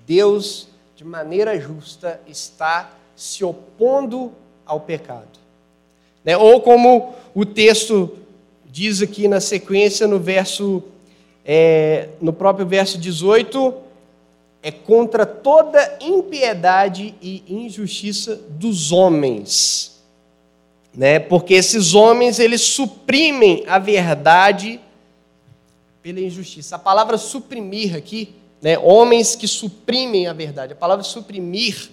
Deus, 0.04 0.66
de 0.96 1.04
maneira 1.04 1.60
justa, 1.60 2.20
está 2.26 2.90
se 3.14 3.44
opondo 3.44 4.32
ao 4.66 4.80
pecado. 4.80 5.38
Né? 6.24 6.36
Ou 6.36 6.60
como 6.60 7.14
o 7.32 7.46
texto 7.46 8.18
diz 8.66 9.00
aqui 9.00 9.28
na 9.28 9.40
sequência, 9.40 10.08
no 10.08 10.18
verso, 10.18 10.82
é, 11.49 12.11
no 12.21 12.33
próprio 12.33 12.67
verso 12.67 12.99
18, 12.99 13.75
é 14.62 14.71
contra 14.71 15.26
toda 15.26 15.99
impiedade 16.00 17.14
e 17.21 17.43
injustiça 17.49 18.37
dos 18.50 18.93
homens 18.93 19.99
né? 20.99 21.21
Porque 21.21 21.55
esses 21.55 21.95
homens 21.95 22.40
eles 22.40 22.61
suprimem 22.61 23.62
a 23.69 23.78
verdade 23.78 24.81
pela 26.02 26.21
injustiça. 26.21 26.75
A 26.75 26.78
palavra 26.78 27.17
suprimir 27.17 27.95
aqui, 27.95 28.35
né? 28.61 28.76
Homens 28.78 29.37
que 29.37 29.47
suprimem 29.47 30.26
a 30.26 30.33
verdade. 30.33 30.73
A 30.73 30.76
palavra 30.76 31.05
suprimir 31.05 31.90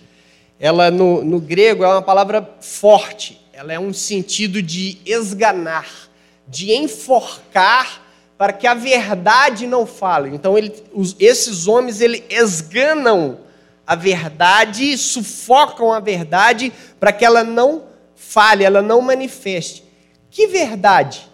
ela 0.60 0.90
no, 0.90 1.24
no 1.24 1.40
grego 1.40 1.84
é 1.84 1.88
uma 1.88 2.02
palavra 2.02 2.58
forte. 2.60 3.40
Ela 3.54 3.74
é 3.74 3.80
um 3.80 3.94
sentido 3.94 4.60
de 4.60 4.98
esganar, 5.06 6.10
de 6.48 6.74
enforcar 6.74 8.02
para 8.38 8.54
que 8.54 8.68
a 8.68 8.74
verdade 8.74 9.65
não 9.65 9.86
fale. 9.86 10.36
Então, 10.36 10.58
ele, 10.58 10.74
os, 10.94 11.15
esses 11.20 11.68
homens 11.68 12.01
ele 12.01 12.25
esganam 12.30 13.39
a 13.88 13.96
verdade, 13.96 14.98
sufocam 14.98 15.94
a 15.94 16.00
verdade 16.00 16.74
para 17.00 17.13
que 17.13 17.24
ela 17.24 17.44
não 17.44 17.84
fale, 18.15 18.63
ela 18.63 18.82
não 18.82 19.01
manifeste. 19.01 19.84
Que 20.30 20.48
verdade? 20.48 21.30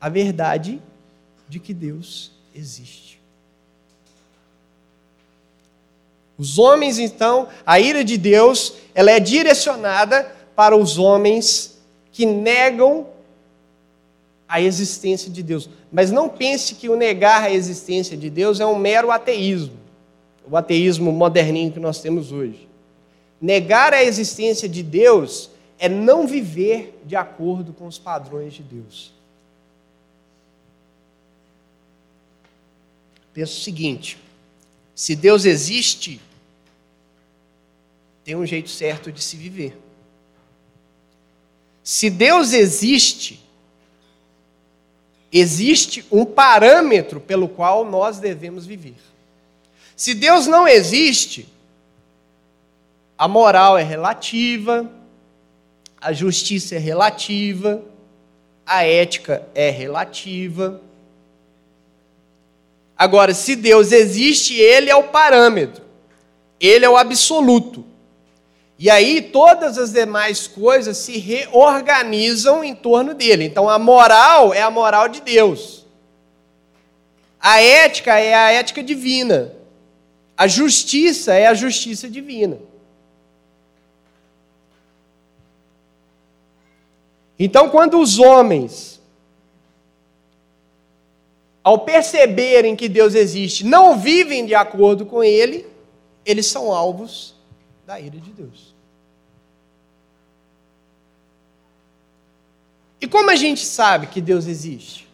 A 0.00 0.08
verdade 0.08 0.80
de 1.48 1.58
que 1.58 1.72
Deus 1.72 2.32
existe. 2.54 3.06
Os 6.36 6.58
homens, 6.58 6.98
então, 6.98 7.48
a 7.64 7.80
ira 7.80 8.04
de 8.04 8.18
Deus, 8.18 8.74
ela 8.94 9.10
é 9.10 9.18
direcionada 9.18 10.30
para 10.54 10.76
os 10.76 10.98
homens 10.98 11.78
que 12.12 12.26
negam 12.26 13.06
a 14.48 14.60
existência 14.60 15.30
de 15.30 15.42
Deus. 15.42 15.68
Mas 15.90 16.10
não 16.10 16.28
pense 16.28 16.74
que 16.74 16.88
o 16.88 16.96
negar 16.96 17.42
a 17.42 17.50
existência 17.50 18.16
de 18.16 18.30
Deus 18.30 18.60
é 18.60 18.66
um 18.66 18.78
mero 18.78 19.10
ateísmo, 19.10 19.76
o 20.48 20.56
ateísmo 20.56 21.12
moderninho 21.12 21.72
que 21.72 21.80
nós 21.80 22.00
temos 22.00 22.32
hoje. 22.32 22.68
Negar 23.40 23.92
a 23.92 24.02
existência 24.02 24.68
de 24.68 24.82
Deus 24.82 25.50
é 25.78 25.88
não 25.88 26.26
viver 26.26 26.98
de 27.04 27.16
acordo 27.16 27.72
com 27.72 27.86
os 27.86 27.98
padrões 27.98 28.54
de 28.54 28.62
Deus. 28.62 29.12
Pensa 33.34 33.52
o 33.52 33.60
seguinte: 33.60 34.16
se 34.94 35.14
Deus 35.14 35.44
existe, 35.44 36.20
tem 38.24 38.34
um 38.34 38.46
jeito 38.46 38.70
certo 38.70 39.12
de 39.12 39.22
se 39.22 39.36
viver. 39.36 39.76
Se 41.84 42.08
Deus 42.08 42.52
existe, 42.52 43.45
existe 45.32 46.04
um 46.10 46.24
parâmetro 46.24 47.20
pelo 47.20 47.48
qual 47.48 47.84
nós 47.84 48.18
devemos 48.18 48.66
viver. 48.66 48.94
Se 49.96 50.14
Deus 50.14 50.46
não 50.46 50.68
existe, 50.68 51.48
a 53.16 53.26
moral 53.26 53.78
é 53.78 53.82
relativa, 53.82 54.90
a 56.00 56.12
justiça 56.12 56.76
é 56.76 56.78
relativa, 56.78 57.82
a 58.64 58.84
ética 58.84 59.46
é 59.54 59.70
relativa. 59.70 60.80
Agora, 62.96 63.32
se 63.32 63.56
Deus 63.56 63.92
existe, 63.92 64.54
ele 64.54 64.90
é 64.90 64.96
o 64.96 65.04
parâmetro, 65.04 65.82
ele 66.60 66.84
é 66.84 66.88
o 66.88 66.96
absoluto. 66.96 67.84
E 68.78 68.90
aí 68.90 69.22
todas 69.22 69.78
as 69.78 69.92
demais 69.92 70.46
coisas 70.46 70.98
se 70.98 71.18
reorganizam 71.18 72.62
em 72.62 72.74
torno 72.74 73.14
dele. 73.14 73.44
Então 73.44 73.68
a 73.68 73.78
moral 73.78 74.52
é 74.52 74.60
a 74.60 74.70
moral 74.70 75.08
de 75.08 75.20
Deus. 75.22 75.86
A 77.40 77.62
ética 77.62 78.18
é 78.18 78.34
a 78.34 78.50
ética 78.50 78.82
divina. 78.82 79.52
A 80.36 80.46
justiça 80.46 81.32
é 81.32 81.46
a 81.46 81.54
justiça 81.54 82.08
divina. 82.08 82.58
Então, 87.38 87.68
quando 87.68 88.00
os 88.00 88.18
homens, 88.18 89.00
ao 91.62 91.80
perceberem 91.80 92.74
que 92.74 92.88
Deus 92.88 93.14
existe, 93.14 93.64
não 93.64 93.98
vivem 93.98 94.46
de 94.46 94.54
acordo 94.54 95.04
com 95.04 95.22
ele, 95.22 95.66
eles 96.24 96.46
são 96.46 96.72
alvos 96.72 97.35
da 97.86 98.00
ira 98.00 98.18
de 98.18 98.32
Deus. 98.32 98.74
E 103.00 103.06
como 103.06 103.30
a 103.30 103.36
gente 103.36 103.64
sabe 103.64 104.08
que 104.08 104.20
Deus 104.20 104.46
existe? 104.46 105.06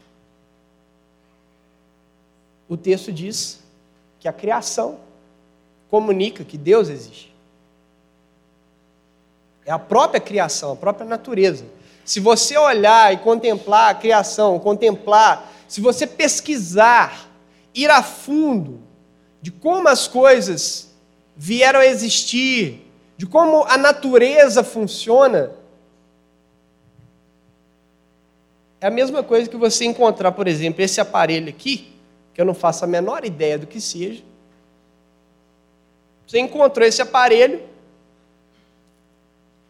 O 2.68 2.76
texto 2.76 3.12
diz 3.12 3.62
que 4.18 4.26
a 4.26 4.32
criação 4.32 4.98
comunica 5.90 6.42
que 6.42 6.56
Deus 6.56 6.88
existe. 6.88 7.34
É 9.66 9.70
a 9.70 9.78
própria 9.78 10.20
criação, 10.20 10.72
a 10.72 10.76
própria 10.76 11.06
natureza. 11.06 11.66
Se 12.04 12.18
você 12.18 12.56
olhar 12.56 13.12
e 13.12 13.18
contemplar 13.18 13.90
a 13.90 13.94
criação, 13.94 14.58
contemplar, 14.58 15.52
se 15.68 15.80
você 15.80 16.06
pesquisar, 16.06 17.28
ir 17.74 17.90
a 17.90 18.02
fundo 18.02 18.80
de 19.40 19.50
como 19.50 19.88
as 19.88 20.08
coisas 20.08 20.91
vieram 21.36 21.80
a 21.80 21.86
existir, 21.86 22.86
de 23.16 23.26
como 23.26 23.64
a 23.64 23.76
natureza 23.76 24.62
funciona, 24.62 25.52
é 28.80 28.86
a 28.86 28.90
mesma 28.90 29.22
coisa 29.22 29.48
que 29.48 29.56
você 29.56 29.84
encontrar, 29.84 30.32
por 30.32 30.48
exemplo, 30.48 30.82
esse 30.82 31.00
aparelho 31.00 31.48
aqui, 31.48 31.92
que 32.34 32.40
eu 32.40 32.44
não 32.44 32.54
faço 32.54 32.84
a 32.84 32.88
menor 32.88 33.24
ideia 33.24 33.56
do 33.56 33.66
que 33.66 33.80
seja. 33.80 34.22
Você 36.26 36.40
encontrou 36.40 36.86
esse 36.86 37.00
aparelho, 37.00 37.62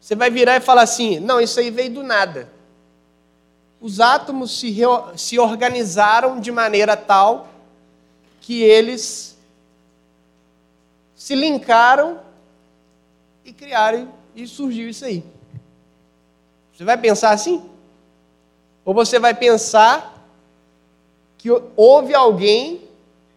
você 0.00 0.14
vai 0.14 0.30
virar 0.30 0.56
e 0.56 0.60
falar 0.60 0.82
assim: 0.82 1.20
não, 1.20 1.40
isso 1.40 1.60
aí 1.60 1.70
veio 1.70 1.92
do 1.92 2.02
nada. 2.02 2.50
Os 3.80 4.00
átomos 4.00 4.58
se, 4.58 4.78
se 5.16 5.38
organizaram 5.38 6.40
de 6.40 6.50
maneira 6.50 6.96
tal 6.96 7.48
que 8.40 8.62
eles 8.62 9.31
se 11.22 11.36
linkaram 11.36 12.20
e 13.44 13.52
criaram 13.52 14.12
e 14.34 14.44
surgiu 14.44 14.88
isso 14.88 15.04
aí. 15.04 15.22
Você 16.74 16.82
vai 16.82 16.98
pensar 16.98 17.30
assim? 17.30 17.64
Ou 18.84 18.92
você 18.92 19.20
vai 19.20 19.32
pensar 19.32 20.26
que 21.38 21.48
houve 21.76 22.12
alguém 22.12 22.82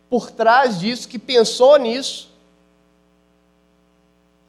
por 0.09 0.31
trás 0.31 0.79
disso, 0.79 1.07
que 1.07 1.19
pensou 1.19 1.77
nisso, 1.77 2.31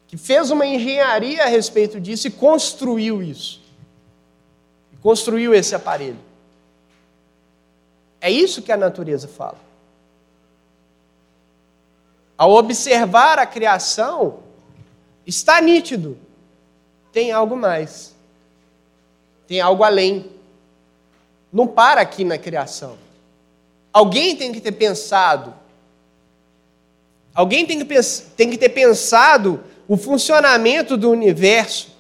que 0.08 0.16
fez 0.16 0.50
uma 0.50 0.64
engenharia 0.64 1.42
a 1.42 1.46
respeito 1.46 2.00
disso 2.00 2.28
e 2.28 2.30
construiu 2.30 3.22
isso. 3.22 3.60
Construiu 5.02 5.54
esse 5.54 5.74
aparelho. 5.74 6.18
É 8.18 8.30
isso 8.30 8.62
que 8.62 8.72
a 8.72 8.78
natureza 8.78 9.28
fala. 9.28 9.65
Ao 12.36 12.52
observar 12.52 13.38
a 13.38 13.46
criação, 13.46 14.40
está 15.26 15.60
nítido. 15.60 16.18
Tem 17.12 17.32
algo 17.32 17.56
mais. 17.56 18.14
Tem 19.46 19.60
algo 19.60 19.82
além. 19.82 20.30
Não 21.52 21.66
para 21.66 22.00
aqui 22.00 22.24
na 22.24 22.36
criação. 22.36 22.98
Alguém 23.92 24.36
tem 24.36 24.52
que 24.52 24.60
ter 24.60 24.72
pensado. 24.72 25.54
Alguém 27.34 27.64
tem 27.64 27.78
que, 27.78 28.02
tem 28.36 28.50
que 28.50 28.58
ter 28.58 28.68
pensado 28.70 29.62
o 29.88 29.96
funcionamento 29.96 30.96
do 30.96 31.10
universo. 31.10 31.96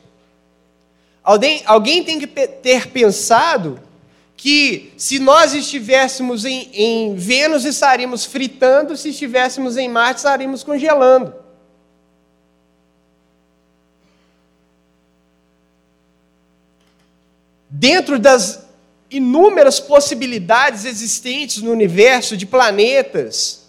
Alguém, 1.22 1.62
alguém 1.66 2.04
tem 2.04 2.18
que 2.18 2.26
ter 2.26 2.88
pensado 2.88 3.80
que 4.36 4.92
se 4.98 5.18
nós 5.18 5.54
estivéssemos 5.54 6.44
em, 6.44 6.70
em 6.72 7.14
Vênus 7.14 7.64
estaríamos 7.64 8.24
fritando, 8.24 8.96
se 8.96 9.08
estivéssemos 9.08 9.76
em 9.76 9.88
Marte 9.88 10.18
estaríamos 10.18 10.62
congelando. 10.62 11.34
Dentro 17.70 18.18
das 18.18 18.66
inúmeras 19.10 19.80
possibilidades 19.80 20.84
existentes 20.84 21.62
no 21.62 21.70
universo 21.70 22.36
de 22.36 22.44
planetas, 22.44 23.66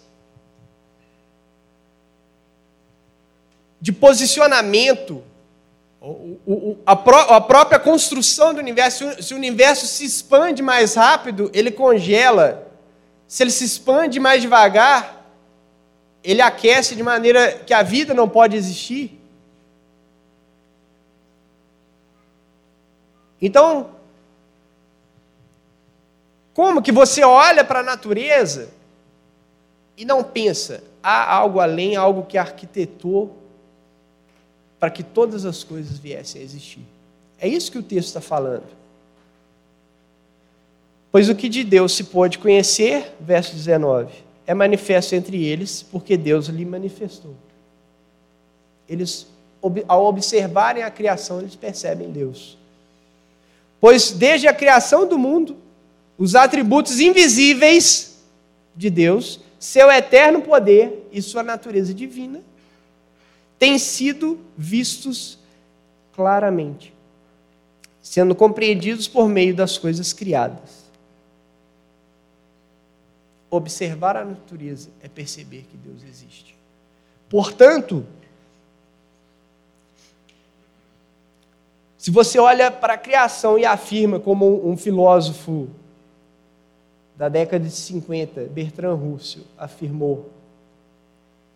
de 3.80 3.92
posicionamento, 3.92 5.22
a, 6.86 6.92
a, 6.92 7.40
própria 7.40 7.78
construção 7.78 8.54
do 8.54 8.60
universo, 8.60 9.20
se 9.20 9.34
o 9.34 9.36
universo 9.36 9.86
se 9.86 10.04
expande 10.04 10.62
mais 10.62 10.94
rápido, 10.94 11.50
ele 11.52 11.70
congela. 11.70 12.66
Se 13.26 13.42
ele 13.42 13.50
se 13.50 13.64
expande 13.64 14.20
mais 14.20 14.40
devagar, 14.40 15.26
ele 16.22 16.40
aquece 16.40 16.94
de 16.94 17.02
maneira 17.02 17.52
que 17.52 17.74
a 17.74 17.82
vida 17.82 18.14
não 18.14 18.28
pode 18.28 18.56
existir. 18.56 19.18
Então, 23.40 23.90
como 26.54 26.82
que 26.82 26.90
você 26.90 27.22
olha 27.22 27.64
para 27.64 27.80
a 27.80 27.84
natureza 27.84 28.70
e 29.96 30.04
não 30.04 30.24
pensa, 30.24 30.82
há 31.02 31.34
algo 31.34 31.60
além, 31.60 31.96
algo 31.96 32.24
que 32.24 32.38
arquitetou 32.38 33.36
para 34.78 34.90
que 34.90 35.02
todas 35.02 35.44
as 35.44 35.64
coisas 35.64 35.98
viessem 35.98 36.40
a 36.40 36.44
existir. 36.44 36.84
É 37.40 37.48
isso 37.48 37.70
que 37.70 37.78
o 37.78 37.82
texto 37.82 38.08
está 38.08 38.20
falando. 38.20 38.66
Pois 41.10 41.28
o 41.28 41.34
que 41.34 41.48
de 41.48 41.64
Deus 41.64 41.94
se 41.94 42.04
pode 42.04 42.38
conhecer, 42.38 43.14
verso 43.20 43.54
19, 43.54 44.12
é 44.46 44.54
manifesto 44.54 45.14
entre 45.14 45.44
eles, 45.44 45.82
porque 45.82 46.16
Deus 46.16 46.46
lhe 46.46 46.64
manifestou. 46.64 47.34
eles, 48.88 49.26
ao 49.86 50.06
observarem 50.06 50.82
a 50.82 50.90
criação, 50.90 51.40
eles 51.40 51.54
percebem 51.54 52.10
Deus. 52.10 52.56
Pois 53.80 54.10
desde 54.10 54.48
a 54.48 54.54
criação 54.54 55.06
do 55.06 55.18
mundo, 55.18 55.56
os 56.16 56.34
atributos 56.34 56.98
invisíveis 56.98 58.18
de 58.74 58.88
Deus, 58.90 59.40
seu 59.58 59.90
eterno 59.90 60.40
poder 60.40 61.08
e 61.12 61.20
sua 61.20 61.42
natureza 61.42 61.92
divina, 61.92 62.40
têm 63.58 63.78
sido 63.78 64.38
vistos 64.56 65.38
claramente, 66.14 66.92
sendo 68.02 68.34
compreendidos 68.34 69.08
por 69.08 69.28
meio 69.28 69.54
das 69.54 69.76
coisas 69.76 70.12
criadas. 70.12 70.88
Observar 73.50 74.16
a 74.16 74.24
natureza 74.24 74.90
é 75.02 75.08
perceber 75.08 75.64
que 75.70 75.76
Deus 75.76 76.02
existe. 76.02 76.54
Portanto, 77.28 78.06
Se 81.98 82.12
você 82.12 82.38
olha 82.38 82.70
para 82.70 82.94
a 82.94 82.96
criação 82.96 83.58
e 83.58 83.66
afirma, 83.66 84.20
como 84.20 84.66
um 84.66 84.76
filósofo 84.76 85.68
da 87.16 87.28
década 87.28 87.64
de 87.66 87.72
50, 87.72 88.44
Bertrand 88.44 88.94
Russell, 88.94 89.42
afirmou, 89.58 90.30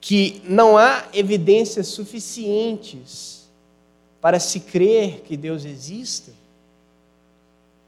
que 0.02 0.42
não 0.44 0.76
há 0.76 1.06
evidências 1.14 1.86
suficientes 1.86 3.48
para 4.20 4.38
se 4.38 4.60
crer 4.60 5.22
que 5.22 5.34
Deus 5.34 5.64
exista, 5.64 6.30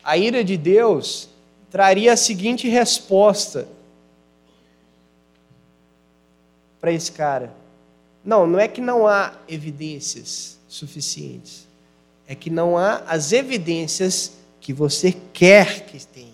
a 0.02 0.16
ira 0.16 0.42
de 0.42 0.56
Deus 0.56 1.28
traria 1.70 2.14
a 2.14 2.16
seguinte 2.16 2.66
resposta 2.68 3.68
para 6.80 6.90
esse 6.90 7.12
cara: 7.12 7.52
não, 8.24 8.46
não 8.46 8.58
é 8.58 8.66
que 8.66 8.80
não 8.80 9.06
há 9.06 9.34
evidências 9.46 10.58
suficientes 10.66 11.64
é 12.26 12.34
que 12.34 12.50
não 12.50 12.76
há 12.76 12.96
as 13.06 13.32
evidências 13.32 14.32
que 14.60 14.72
você 14.72 15.12
quer 15.32 15.86
que 15.86 16.04
tenha. 16.06 16.32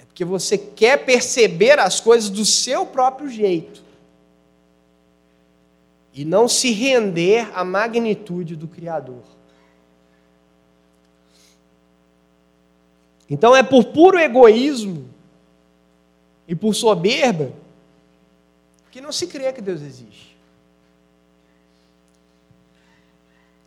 É 0.00 0.04
porque 0.18 0.24
você 0.24 0.58
quer 0.58 1.04
perceber 1.04 1.78
as 1.78 2.00
coisas 2.00 2.28
do 2.28 2.44
seu 2.44 2.84
próprio 2.84 3.30
jeito 3.30 3.84
e 6.12 6.24
não 6.24 6.48
se 6.48 6.72
render 6.72 7.48
à 7.56 7.62
magnitude 7.62 8.56
do 8.56 8.66
Criador. 8.66 9.22
Então 13.30 13.54
é 13.54 13.62
por 13.62 13.84
puro 13.92 14.18
egoísmo 14.18 15.08
e 16.48 16.54
por 16.56 16.74
soberba 16.74 17.52
que 18.90 19.00
não 19.00 19.12
se 19.12 19.28
crê 19.28 19.52
que 19.52 19.62
Deus 19.62 19.82
existe. 19.82 20.36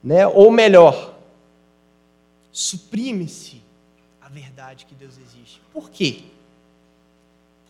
Né? 0.04 0.28
Ou 0.28 0.52
melhor, 0.52 1.18
suprime-se 2.52 3.62
a 4.20 4.28
verdade 4.28 4.86
que 4.86 4.94
Deus 4.94 5.18
existe. 5.18 5.62
Por 5.72 5.90
quê? 5.90 6.26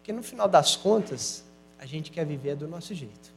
Porque 0.02 0.12
no 0.12 0.24
final 0.24 0.48
das 0.48 0.76
contas, 0.76 1.44
a 1.80 1.86
gente 1.86 2.12
quer 2.12 2.26
viver 2.26 2.56
do 2.56 2.68
nosso 2.68 2.94
jeito. 2.94 3.32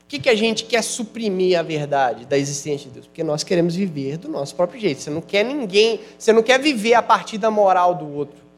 Por 0.00 0.06
que, 0.08 0.20
que 0.20 0.30
a 0.30 0.34
gente 0.34 0.64
quer 0.64 0.82
suprimir 0.82 1.58
a 1.58 1.62
verdade 1.62 2.24
da 2.24 2.38
existência 2.38 2.88
de 2.88 2.94
Deus? 2.94 3.06
Porque 3.06 3.24
nós 3.24 3.42
queremos 3.42 3.74
viver 3.74 4.18
do 4.18 4.28
nosso 4.28 4.54
próprio 4.54 4.80
jeito. 4.80 5.02
Você 5.02 5.10
não 5.10 5.20
quer 5.20 5.44
ninguém, 5.44 6.00
você 6.18 6.32
não 6.32 6.42
quer 6.42 6.58
viver 6.58 6.94
a 6.94 7.02
partir 7.02 7.36
da 7.36 7.50
moral 7.50 7.94
do 7.94 8.10
outro 8.10 8.48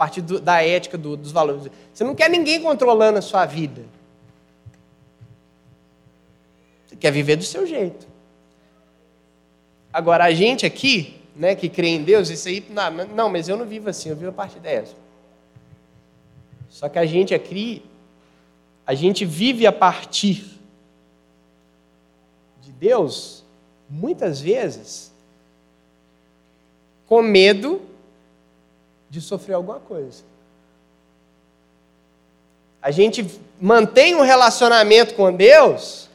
partir 0.00 0.22
do, 0.22 0.40
da 0.40 0.62
ética, 0.62 0.96
do, 0.96 1.14
dos 1.14 1.30
valores. 1.30 1.70
Você 1.92 2.02
não 2.02 2.14
quer 2.14 2.30
ninguém 2.30 2.62
controlando 2.62 3.18
a 3.18 3.22
sua 3.22 3.44
vida. 3.44 3.82
Você 6.86 6.96
quer 6.96 7.12
viver 7.12 7.36
do 7.36 7.44
seu 7.44 7.66
jeito. 7.66 8.08
Agora, 9.92 10.24
a 10.24 10.32
gente 10.32 10.64
aqui, 10.64 11.19
né, 11.40 11.54
que 11.54 11.70
crê 11.70 11.88
em 11.88 12.04
Deus, 12.04 12.28
isso 12.28 12.48
aí, 12.48 12.62
não, 12.68 12.90
não, 13.06 13.30
mas 13.30 13.48
eu 13.48 13.56
não 13.56 13.64
vivo 13.64 13.88
assim, 13.88 14.10
eu 14.10 14.14
vivo 14.14 14.28
a 14.28 14.34
partir 14.34 14.58
dessa. 14.58 14.94
Só 16.68 16.86
que 16.86 16.98
a 16.98 17.06
gente 17.06 17.34
aqui, 17.34 17.82
a 18.86 18.92
gente 18.92 19.24
vive 19.24 19.66
a 19.66 19.72
partir 19.72 20.44
de 22.60 22.70
Deus, 22.70 23.42
muitas 23.88 24.38
vezes, 24.38 25.10
com 27.06 27.22
medo 27.22 27.80
de 29.08 29.22
sofrer 29.22 29.54
alguma 29.54 29.80
coisa. 29.80 30.22
A 32.82 32.90
gente 32.90 33.26
mantém 33.58 34.14
um 34.14 34.20
relacionamento 34.20 35.14
com 35.14 35.32
Deus 35.32 36.06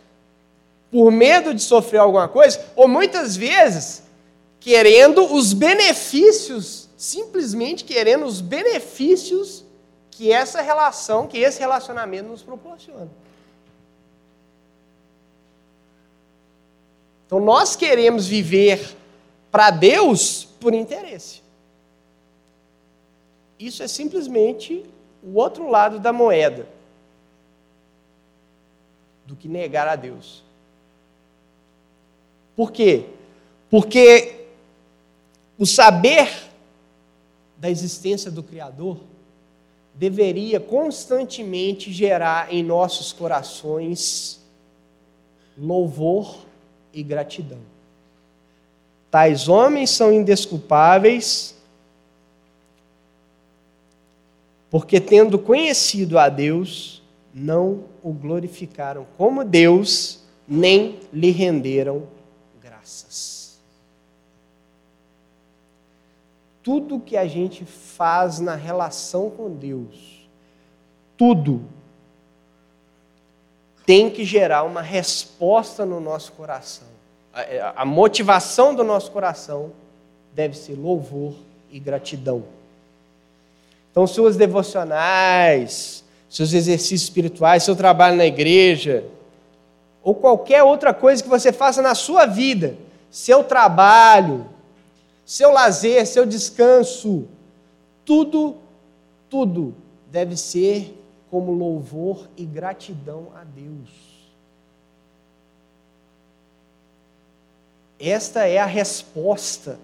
por 0.91 1.09
medo 1.09 1.51
de 1.51 1.63
sofrer 1.63 1.97
alguma 1.97 2.27
coisa, 2.27 2.63
ou 2.75 2.87
muitas 2.87 3.35
vezes 3.35 4.04
querendo 4.65 5.31
os 5.31 5.53
benefícios, 5.53 6.89
simplesmente 6.97 7.83
querendo 7.83 8.25
os 8.25 8.41
benefícios 8.41 9.63
que 10.09 10.31
essa 10.31 10.59
relação, 10.59 11.27
que 11.27 11.37
esse 11.37 11.59
relacionamento 11.59 12.29
nos 12.29 12.41
proporciona. 12.41 13.07
Então 17.27 17.39
nós 17.39 17.75
queremos 17.75 18.25
viver 18.25 18.97
para 19.51 19.69
Deus 19.69 20.45
por 20.59 20.73
interesse. 20.73 21.43
Isso 23.59 23.83
é 23.83 23.87
simplesmente 23.87 24.83
o 25.21 25.35
outro 25.35 25.69
lado 25.69 25.99
da 25.99 26.11
moeda 26.11 26.67
do 29.27 29.35
que 29.35 29.47
negar 29.47 29.87
a 29.87 29.95
Deus. 29.95 30.43
Por 32.55 32.71
quê? 32.71 33.05
Porque 33.69 34.34
o 35.57 35.65
saber 35.65 36.29
da 37.57 37.69
existência 37.69 38.29
do 38.29 38.43
Criador 38.43 38.99
deveria 39.93 40.59
constantemente 40.59 41.91
gerar 41.91 42.53
em 42.53 42.61
nossos 42.61 43.13
corações 43.13 44.41
louvor 45.57 46.45
e 46.93 47.01
gratidão. 47.01 47.59
Tais 49.09 49.47
homens 49.47 49.89
são 49.91 50.11
indesculpáveis 50.11 51.55
porque 54.69 54.99
tendo 54.99 55.39
conhecido 55.39 56.19
a 56.19 56.27
Deus, 56.27 57.01
não 57.33 57.85
o 58.03 58.11
glorificaram 58.11 59.07
como 59.17 59.45
Deus, 59.45 60.19
nem 60.45 60.99
lhe 61.13 61.31
renderam 61.31 62.03
graças. 62.61 63.34
Tudo 66.65 66.99
que 66.99 67.15
a 67.15 67.27
gente 67.27 67.63
faz 67.63 68.39
na 68.39 68.55
relação 68.55 69.29
com 69.29 69.51
Deus, 69.51 70.27
tudo 71.15 71.61
tem 73.85 74.09
que 74.09 74.25
gerar 74.25 74.63
uma 74.63 74.81
resposta 74.81 75.85
no 75.85 75.99
nosso 75.99 76.31
coração. 76.31 76.87
A, 77.31 77.83
a 77.83 77.85
motivação 77.85 78.73
do 78.73 78.83
nosso 78.83 79.11
coração 79.11 79.73
deve 80.33 80.57
ser 80.57 80.73
louvor 80.73 81.35
e 81.69 81.79
gratidão. 81.79 82.43
Então, 83.91 84.07
suas 84.07 84.35
devocionais, 84.35 86.03
seus 86.27 86.51
exercícios 86.51 87.03
espirituais, 87.03 87.61
seu 87.61 87.75
trabalho 87.75 88.17
na 88.17 88.25
igreja, 88.25 89.05
ou 90.01 90.15
qualquer 90.15 90.63
outra 90.63 90.95
coisa 90.95 91.21
que 91.21 91.29
você 91.29 91.53
faça 91.53 91.79
na 91.79 91.93
sua 91.93 92.25
vida, 92.25 92.75
seu 93.11 93.43
trabalho, 93.43 94.54
seu 95.25 95.51
lazer, 95.51 96.05
seu 96.05 96.25
descanso, 96.25 97.27
tudo, 98.05 98.55
tudo 99.29 99.73
deve 100.11 100.37
ser 100.37 100.95
como 101.31 101.51
louvor 101.51 102.29
e 102.37 102.45
gratidão 102.45 103.27
a 103.35 103.43
Deus. 103.43 103.89
Esta 107.99 108.45
é 108.45 108.59
a 108.59 108.65
resposta. 108.65 109.79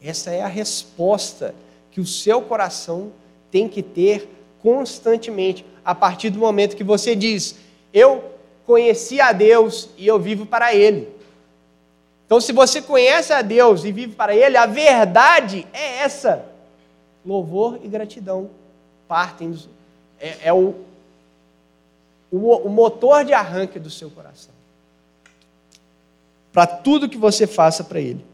Esta 0.00 0.30
é 0.30 0.42
a 0.42 0.48
resposta 0.48 1.54
que 1.90 2.00
o 2.00 2.06
seu 2.06 2.42
coração 2.42 3.12
tem 3.50 3.68
que 3.68 3.82
ter 3.82 4.28
constantemente, 4.60 5.64
a 5.84 5.94
partir 5.94 6.30
do 6.30 6.38
momento 6.38 6.76
que 6.76 6.84
você 6.84 7.16
diz: 7.16 7.56
Eu 7.92 8.32
conheci 8.66 9.20
a 9.20 9.32
Deus 9.32 9.88
e 9.96 10.06
eu 10.06 10.18
vivo 10.18 10.44
para 10.44 10.74
Ele. 10.74 11.08
Então, 12.32 12.40
se 12.40 12.50
você 12.50 12.80
conhece 12.80 13.30
a 13.30 13.42
Deus 13.42 13.84
e 13.84 13.92
vive 13.92 14.14
para 14.14 14.34
Ele, 14.34 14.56
a 14.56 14.64
verdade 14.64 15.66
é 15.70 15.98
essa: 15.98 16.46
louvor 17.26 17.78
e 17.82 17.88
gratidão 17.88 18.48
partem, 19.06 19.54
é, 20.18 20.48
é 20.48 20.50
o, 20.50 20.74
o, 22.30 22.56
o 22.56 22.70
motor 22.70 23.22
de 23.22 23.34
arranque 23.34 23.78
do 23.78 23.90
seu 23.90 24.10
coração. 24.10 24.54
Para 26.50 26.66
tudo 26.66 27.06
que 27.06 27.18
você 27.18 27.46
faça 27.46 27.84
para 27.84 28.00
Ele. 28.00 28.24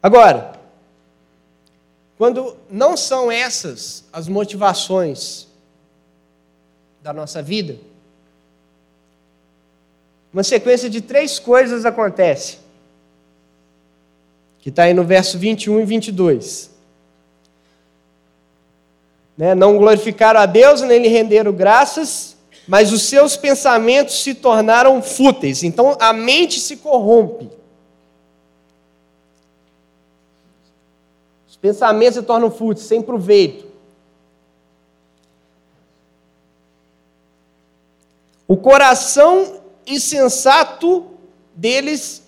Agora, 0.00 0.52
quando 2.16 2.56
não 2.70 2.96
são 2.96 3.32
essas 3.32 4.04
as 4.12 4.28
motivações 4.28 5.48
da 7.02 7.12
nossa 7.12 7.42
vida, 7.42 7.89
uma 10.32 10.42
sequência 10.42 10.88
de 10.88 11.00
três 11.00 11.38
coisas 11.38 11.84
acontece. 11.84 12.58
Que 14.60 14.68
está 14.68 14.84
aí 14.84 14.94
no 14.94 15.04
verso 15.04 15.38
21 15.38 15.80
e 15.80 15.84
22. 15.84 16.70
Né? 19.36 19.54
Não 19.54 19.76
glorificaram 19.76 20.38
a 20.38 20.46
Deus, 20.46 20.82
nem 20.82 21.02
lhe 21.02 21.08
renderam 21.08 21.52
graças, 21.52 22.36
mas 22.68 22.92
os 22.92 23.02
seus 23.02 23.36
pensamentos 23.36 24.22
se 24.22 24.34
tornaram 24.34 25.02
fúteis. 25.02 25.62
Então 25.62 25.96
a 25.98 26.12
mente 26.12 26.60
se 26.60 26.76
corrompe. 26.76 27.50
Os 31.48 31.56
pensamentos 31.56 32.14
se 32.14 32.22
tornam 32.22 32.50
fúteis, 32.50 32.86
sem 32.86 33.02
proveito. 33.02 33.66
O 38.46 38.56
coração 38.56 39.59
insensato 39.86 41.06
deles 41.54 42.22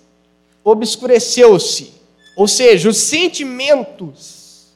obscureceu-se. 0.63 1.93
Ou 2.35 2.47
seja, 2.47 2.89
os 2.89 2.97
sentimentos 2.97 4.67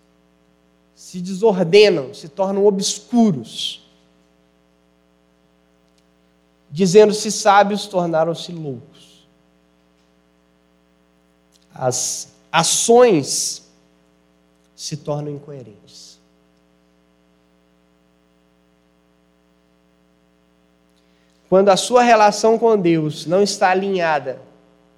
se 0.96 1.22
desordenam, 1.22 2.14
se 2.14 2.28
tornam 2.28 2.66
obscuros. 2.66 3.82
Dizendo-se 6.70 7.32
sábios, 7.32 7.88
tornaram-se 7.88 8.52
loucos. 8.52 9.26
As 11.74 12.30
ações 12.52 13.64
se 14.76 14.98
tornam 14.98 15.34
incoerentes. 15.34 16.17
Quando 21.50 21.70
a 21.70 21.78
sua 21.78 22.04
relação 22.04 22.58
com 22.58 22.78
Deus 22.78 23.26
não 23.26 23.42
está 23.42 23.70
alinhada 23.70 24.42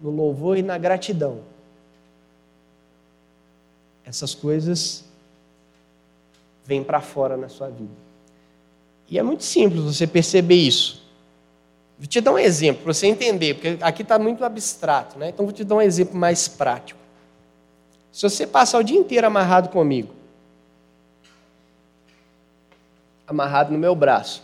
no 0.01 0.09
louvor 0.09 0.57
e 0.57 0.63
na 0.63 0.77
gratidão, 0.77 1.41
essas 4.03 4.33
coisas 4.33 5.03
vêm 6.65 6.83
para 6.83 7.01
fora 7.01 7.37
na 7.37 7.49
sua 7.49 7.69
vida. 7.69 7.93
E 9.07 9.19
é 9.19 9.23
muito 9.23 9.43
simples 9.43 9.81
você 9.83 10.07
perceber 10.07 10.55
isso. 10.55 11.03
Vou 11.97 12.07
te 12.07 12.21
dar 12.21 12.31
um 12.31 12.39
exemplo 12.39 12.83
para 12.83 12.93
você 12.93 13.07
entender, 13.07 13.55
porque 13.55 13.77
aqui 13.81 14.01
está 14.03 14.17
muito 14.17 14.43
abstrato, 14.43 15.19
né? 15.19 15.29
Então 15.29 15.45
vou 15.45 15.53
te 15.53 15.63
dar 15.63 15.75
um 15.75 15.81
exemplo 15.81 16.17
mais 16.17 16.47
prático. 16.47 16.99
Se 18.11 18.23
você 18.23 18.47
passar 18.47 18.79
o 18.79 18.83
dia 18.83 18.97
inteiro 18.97 19.27
amarrado 19.27 19.69
comigo, 19.69 20.13
amarrado 23.27 23.71
no 23.71 23.77
meu 23.77 23.93
braço, 23.93 24.41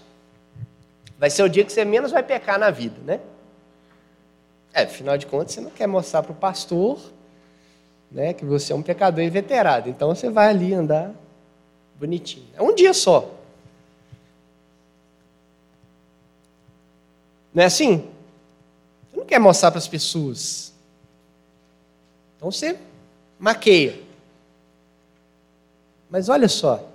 vai 1.17 1.29
ser 1.29 1.43
o 1.43 1.49
dia 1.49 1.63
que 1.63 1.71
você 1.71 1.85
menos 1.85 2.11
vai 2.11 2.23
pecar 2.23 2.59
na 2.59 2.69
vida, 2.69 2.95
né? 3.03 3.19
É, 4.73 4.83
afinal 4.83 5.17
de 5.17 5.25
contas, 5.25 5.53
você 5.53 5.61
não 5.61 5.69
quer 5.69 5.87
mostrar 5.87 6.21
para 6.21 6.33
o 6.33 6.35
pastor 6.35 6.99
né, 8.11 8.33
que 8.33 8.45
você 8.45 8.73
é 8.73 8.75
um 8.75 8.81
pecador 8.81 9.23
inveterado. 9.23 9.89
Então 9.89 10.13
você 10.13 10.29
vai 10.29 10.49
ali 10.49 10.73
andar 10.73 11.13
bonitinho. 11.97 12.47
É 12.55 12.61
um 12.61 12.75
dia 12.75 12.93
só. 12.93 13.31
Não 17.53 17.63
é 17.63 17.65
assim? 17.65 18.09
Você 19.09 19.17
não 19.17 19.25
quer 19.25 19.39
mostrar 19.39 19.71
para 19.71 19.77
as 19.77 19.87
pessoas. 19.87 20.73
Então 22.35 22.51
você 22.51 22.77
maqueia. 23.39 23.97
Mas 26.09 26.27
olha 26.27 26.49
só. 26.49 26.85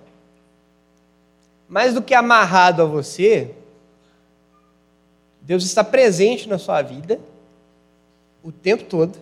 Mais 1.69 1.95
do 1.95 2.03
que 2.03 2.15
amarrado 2.15 2.83
a 2.83 2.85
você, 2.85 3.55
Deus 5.43 5.65
está 5.65 5.83
presente 5.83 6.49
na 6.49 6.59
sua 6.59 6.83
vida 6.83 7.21
o 8.43 8.53
tempo 8.53 8.85
todo 8.85 9.19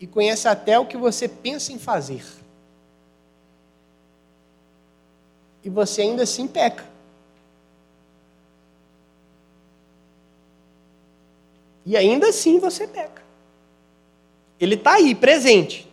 e 0.00 0.06
conhece 0.06 0.48
até 0.48 0.78
o 0.78 0.86
que 0.86 0.96
você 0.96 1.28
pensa 1.28 1.72
em 1.72 1.78
fazer. 1.78 2.24
E 5.62 5.70
você 5.70 6.02
ainda 6.02 6.22
assim 6.24 6.46
peca. 6.46 6.84
E 11.86 11.96
ainda 11.96 12.28
assim 12.28 12.58
você 12.58 12.86
peca. 12.86 13.22
Ele 14.60 14.74
está 14.74 14.94
aí, 14.94 15.14
presente. 15.14 15.90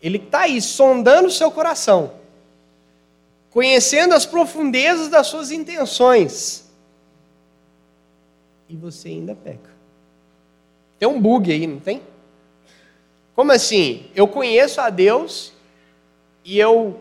Ele 0.00 0.18
está 0.18 0.42
aí, 0.42 0.60
sondando 0.60 1.28
o 1.28 1.32
seu 1.32 1.50
coração 1.50 2.23
conhecendo 3.54 4.14
as 4.14 4.26
profundezas 4.26 5.08
das 5.08 5.28
suas 5.28 5.52
intenções. 5.52 6.68
E 8.68 8.74
você 8.74 9.10
ainda 9.10 9.32
peca. 9.36 9.70
Tem 10.98 11.08
um 11.08 11.20
bug 11.20 11.52
aí, 11.52 11.64
não 11.64 11.78
tem? 11.78 12.02
Como 13.32 13.52
assim? 13.52 14.10
Eu 14.12 14.26
conheço 14.26 14.80
a 14.80 14.90
Deus 14.90 15.52
e 16.44 16.58
eu 16.58 17.00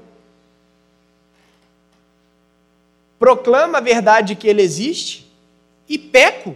proclamo 3.17 3.75
a 3.75 3.79
verdade 3.79 4.35
que 4.35 4.47
Ele 4.47 4.61
existe 4.61 5.27
e 5.89 5.97
peco 5.97 6.55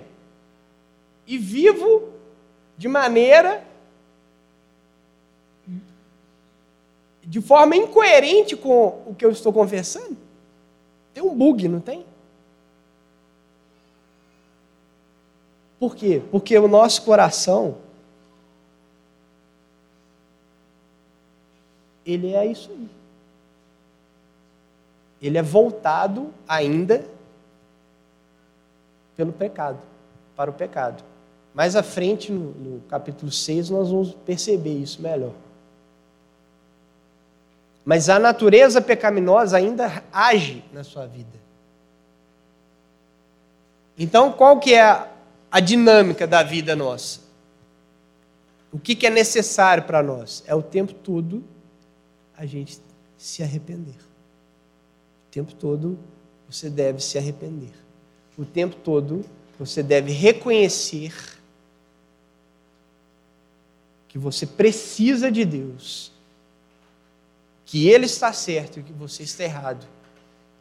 e 1.26 1.40
vivo 1.40 2.14
de 2.78 2.88
maneira 2.88 3.66
de 7.28 7.42
forma 7.42 7.76
incoerente 7.76 8.56
com 8.56 9.04
o 9.06 9.14
que 9.14 9.26
eu 9.26 9.30
estou 9.30 9.52
confessando? 9.52 10.16
Tem 11.14 11.22
um 11.22 11.36
bug, 11.36 11.68
não 11.68 11.82
tem? 11.82 12.06
Por 15.78 15.94
quê? 15.94 16.22
Porque 16.32 16.58
o 16.58 16.70
nosso 16.70 17.02
coração 17.02 17.78
ele 22.06 22.34
é 22.34 22.46
isso 22.46 22.72
aí. 22.72 22.88
Ele 25.22 25.38
é 25.38 25.44
voltado 25.44 26.34
ainda 26.48 27.06
pelo 29.18 29.34
pecado, 29.34 29.80
para 30.36 30.50
o 30.50 30.54
pecado. 30.54 31.04
Mais 31.54 31.76
à 31.76 31.84
frente, 31.84 32.32
no, 32.32 32.52
no 32.52 32.82
capítulo 32.82 33.32
6, 33.32 33.70
nós 33.70 33.90
vamos 33.90 34.14
perceber 34.14 34.78
isso 34.78 35.02
melhor. 35.02 35.34
Mas 37.88 38.10
a 38.10 38.20
natureza 38.20 38.82
pecaminosa 38.82 39.56
ainda 39.56 40.04
age 40.12 40.62
na 40.74 40.84
sua 40.84 41.08
vida. 41.08 41.40
Então, 43.98 44.34
qual 44.34 44.60
que 44.60 44.74
é 44.74 45.10
a, 45.50 45.62
dinâmica 45.62 46.28
da 46.28 46.44
vida 46.44 46.76
nossa? 46.76 47.22
O 48.74 48.78
que, 48.78 48.94
que 48.94 49.08
é 49.08 49.10
necessário 49.10 49.84
para 49.84 50.04
nós? 50.04 50.44
É 50.46 50.54
o 50.54 50.62
tempo 50.62 50.94
todo 50.94 51.42
a 52.36 52.46
gente 52.46 52.78
se 53.18 53.42
arrepender. 53.42 53.96
O 53.96 55.32
tempo 55.32 55.54
todo 55.54 55.98
você 56.46 56.70
deve 56.70 57.02
se 57.02 57.18
arrepender. 57.18 57.72
O 58.38 58.44
tempo 58.44 58.76
todo 58.76 59.24
você 59.58 59.82
deve 59.82 60.12
reconhecer 60.12 61.14
que 64.10 64.18
você 64.18 64.46
precisa 64.46 65.32
de 65.32 65.46
Deus 65.46 66.17
que 67.68 67.90
ele 67.90 68.06
está 68.06 68.32
certo 68.32 68.80
e 68.80 68.84
que 68.84 68.94
você 68.94 69.24
está 69.24 69.44
errado, 69.44 69.86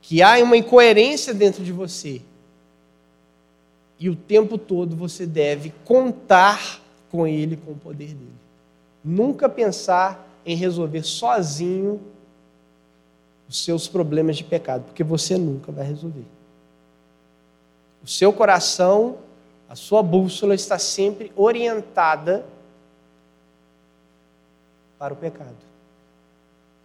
que 0.03 0.23
há 0.23 0.43
uma 0.43 0.57
incoerência 0.57 1.33
dentro 1.33 1.65
de 1.65 1.73
você. 1.73 2.21
E 3.99 4.11
o 4.11 4.17
tempo 4.17 4.59
todo 4.59 4.97
você 4.97 5.25
deve 5.25 5.73
contar 5.85 6.83
com 7.09 7.25
ele, 7.25 7.57
com 7.57 7.71
o 7.71 7.77
poder 7.77 8.09
dele. 8.09 8.35
Nunca 9.05 9.49
pensar 9.49 10.29
em 10.45 10.57
resolver 10.57 11.05
sozinho 11.05 12.01
os 13.49 13.65
seus 13.65 13.87
problemas 13.87 14.37
de 14.37 14.45
pecado, 14.45 14.83
porque 14.87 15.05
você 15.05 15.39
nunca 15.39 15.71
vai 15.71 15.87
resolver. 15.87 16.27
O 18.03 18.09
seu 18.09 18.33
coração, 18.33 19.19
a 19.69 19.77
sua 19.77 20.03
bússola 20.03 20.57
está 20.57 20.77
sempre 20.77 21.31
orientada 21.37 22.45
para 24.99 25.15
o 25.15 25.17
pecado. 25.17 25.76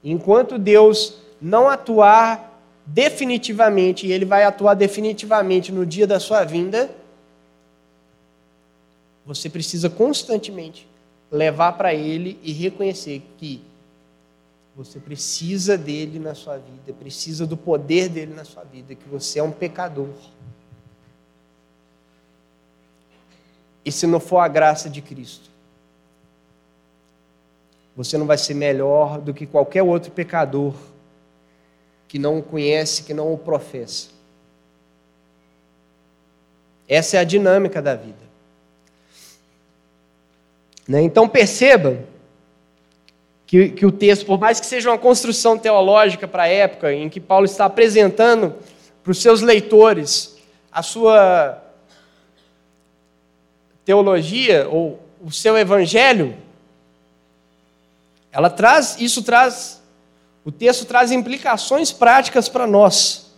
Enquanto 0.04 0.58
Deus 0.58 1.16
não 1.42 1.70
atuar 1.70 2.52
definitivamente, 2.86 4.08
e 4.08 4.12
Ele 4.12 4.26
vai 4.26 4.44
atuar 4.44 4.74
definitivamente 4.74 5.72
no 5.72 5.86
dia 5.86 6.08
da 6.08 6.20
sua 6.20 6.44
vinda, 6.44 6.90
você 9.26 9.50
precisa 9.50 9.90
constantemente 9.90 10.88
levar 11.32 11.74
para 11.74 11.94
Ele 11.94 12.40
e 12.42 12.52
reconhecer 12.52 13.22
que 13.38 13.62
você 14.76 15.00
precisa 15.00 15.78
dele 15.78 16.18
na 16.18 16.34
sua 16.34 16.58
vida, 16.58 16.94
precisa 16.98 17.46
do 17.46 17.56
poder 17.56 18.10
dele 18.10 18.34
na 18.34 18.44
sua 18.44 18.64
vida, 18.64 18.96
que 18.96 19.08
você 19.08 19.40
é 19.40 19.44
um 19.44 19.52
pecador. 19.52 20.10
E 23.84 23.92
se 23.92 24.08
não 24.08 24.20
for 24.20 24.40
a 24.40 24.48
graça 24.48 24.90
de 24.90 25.02
Cristo, 25.02 25.51
você 27.96 28.18
não 28.18 28.26
vai 28.26 28.38
ser 28.38 28.54
melhor 28.54 29.20
do 29.20 29.34
que 29.34 29.46
qualquer 29.46 29.84
outro 29.84 30.12
pecador 30.12 30.74
que 32.08 32.20
não 32.20 32.40
o 32.40 32.44
conhece, 32.44 33.04
que 33.04 33.14
não 33.14 33.34
o 33.34 33.38
professa. 33.38 34.10
Essa 36.88 37.18
é 37.18 37.20
a 37.20 37.24
dinâmica 37.24 37.82
da 37.82 37.96
vida. 37.96 38.32
Né? 40.88 41.02
Então 41.02 41.28
perceba 41.28 41.98
que, 43.46 43.70
que 43.70 43.86
o 43.86 43.92
texto, 43.92 44.26
por 44.26 44.40
mais 44.40 44.60
que 44.60 44.66
seja 44.66 44.90
uma 44.90 44.98
construção 44.98 45.58
teológica 45.58 46.28
para 46.28 46.44
a 46.44 46.48
época, 46.48 46.94
em 46.94 47.10
que 47.10 47.20
Paulo 47.20 47.46
está 47.46 47.66
apresentando 47.66 48.56
para 49.04 49.12
os 49.12 49.22
seus 49.22 49.42
leitores 49.42 50.38
a 50.72 50.82
sua 50.82 51.62
teologia 53.84 54.68
ou 54.70 55.00
o 55.22 55.32
seu 55.32 55.58
evangelho, 55.58 56.36
ela 58.32 58.50
traz, 58.50 58.96
isso 59.00 59.22
traz, 59.24 59.82
o 60.46 60.52
texto 60.52 60.86
traz 60.86 61.12
implicações 61.12 61.92
práticas 61.92 62.48
para 62.48 62.66
nós. 62.66 63.32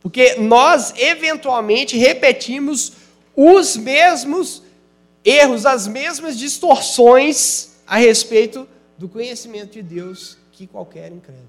Porque 0.00 0.34
nós 0.36 0.92
eventualmente 0.96 1.96
repetimos 1.96 2.92
os 3.36 3.76
mesmos 3.76 4.62
erros, 5.24 5.66
as 5.66 5.86
mesmas 5.86 6.38
distorções 6.38 7.70
a 7.86 7.96
respeito 7.96 8.68
do 8.96 9.08
conhecimento 9.08 9.72
de 9.72 9.82
Deus 9.82 10.38
que 10.52 10.66
qualquer 10.66 11.10
incrédulo. 11.10 11.48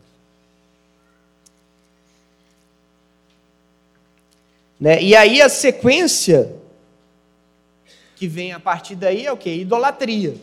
Né? 4.79 5.01
E 5.01 5.15
aí 5.15 5.41
a 5.41 5.49
sequência 5.49 6.53
que 8.15 8.27
vem 8.27 8.53
a 8.53 8.59
partir 8.59 8.95
daí 8.95 9.25
é 9.25 9.31
o 9.31 9.37
que? 9.37 9.49
Idolatria. 9.49 10.35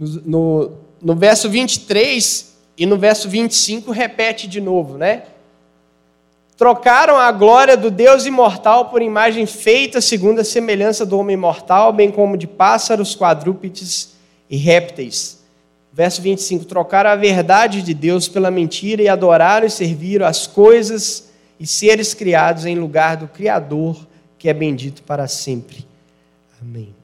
No, 0.00 0.72
no 1.00 1.14
verso 1.14 1.48
23 1.50 2.56
e 2.76 2.86
no 2.86 2.96
verso 2.96 3.28
25 3.28 3.90
repete 3.90 4.48
de 4.48 4.60
novo, 4.60 4.96
né? 4.96 5.24
Trocaram 6.56 7.16
a 7.16 7.32
glória 7.32 7.76
do 7.76 7.90
Deus 7.90 8.26
imortal 8.26 8.90
por 8.90 9.00
imagem 9.00 9.46
feita 9.46 10.00
segundo 10.00 10.40
a 10.40 10.44
semelhança 10.44 11.06
do 11.06 11.18
homem 11.18 11.36
mortal, 11.36 11.92
bem 11.92 12.10
como 12.10 12.36
de 12.36 12.46
pássaros, 12.46 13.16
quadrúpedes 13.16 14.14
e 14.48 14.56
répteis. 14.56 15.42
Verso 15.92 16.20
25: 16.20 16.66
Trocaram 16.66 17.10
a 17.10 17.16
verdade 17.16 17.82
de 17.82 17.94
Deus 17.94 18.28
pela 18.28 18.50
mentira 18.50 19.02
e 19.02 19.08
adoraram 19.08 19.66
e 19.66 19.70
serviram 19.70 20.26
as 20.26 20.46
coisas 20.46 21.30
e 21.58 21.66
seres 21.66 22.14
criados 22.14 22.64
em 22.64 22.78
lugar 22.78 23.16
do 23.16 23.28
Criador, 23.28 24.06
que 24.38 24.48
é 24.48 24.52
bendito 24.54 25.02
para 25.02 25.26
sempre. 25.28 25.86
Amém. 26.60 26.99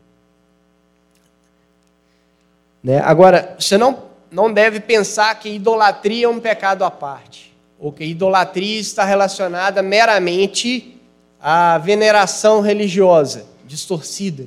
Né? 2.87 3.01
Agora, 3.01 3.57
você 3.59 3.77
não, 3.77 4.05
não 4.31 4.53
deve 4.53 4.79
pensar 4.79 5.41
que 5.41 5.49
idolatria 5.49 6.27
é 6.27 6.29
um 6.29 6.39
pecado 6.39 6.85
à 6.85 6.91
parte, 6.91 7.53
ou 7.81 7.91
que 7.91 8.05
idolatria 8.05 8.79
está 8.79 9.05
relacionada 9.05 9.83
meramente 9.83 10.97
à 11.41 11.79
veneração 11.79 12.61
religiosa, 12.61 13.45
distorcida. 13.65 14.47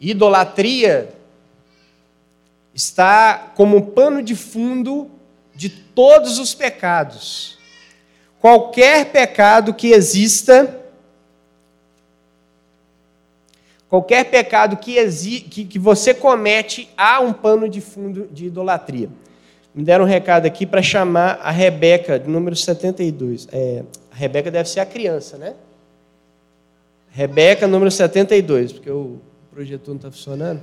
Idolatria 0.00 1.14
está 2.74 3.52
como 3.54 3.92
pano 3.92 4.24
de 4.24 4.34
fundo 4.34 5.08
de 5.54 5.68
todos 5.68 6.40
os 6.40 6.52
pecados. 6.52 7.58
Qualquer 8.40 9.12
pecado 9.12 9.72
que 9.72 9.92
exista, 9.92 10.80
qualquer 13.94 14.24
pecado 14.24 14.76
que, 14.76 14.98
exi, 14.98 15.38
que, 15.38 15.64
que 15.64 15.78
você 15.78 16.12
comete, 16.12 16.88
há 16.96 17.20
um 17.20 17.32
pano 17.32 17.68
de 17.68 17.80
fundo 17.80 18.26
de 18.28 18.46
idolatria. 18.46 19.08
Me 19.72 19.84
deram 19.84 20.04
um 20.04 20.08
recado 20.08 20.46
aqui 20.46 20.66
para 20.66 20.82
chamar 20.82 21.38
a 21.40 21.52
Rebeca, 21.52 22.18
número 22.18 22.56
72. 22.56 23.46
É, 23.52 23.84
a 24.10 24.16
Rebeca 24.16 24.50
deve 24.50 24.68
ser 24.68 24.80
a 24.80 24.86
criança, 24.86 25.38
né? 25.38 25.54
Rebeca, 27.08 27.68
número 27.68 27.88
72, 27.88 28.72
porque 28.72 28.90
o 28.90 29.20
projetor 29.52 29.90
não 29.90 29.96
está 29.96 30.10
funcionando. 30.10 30.60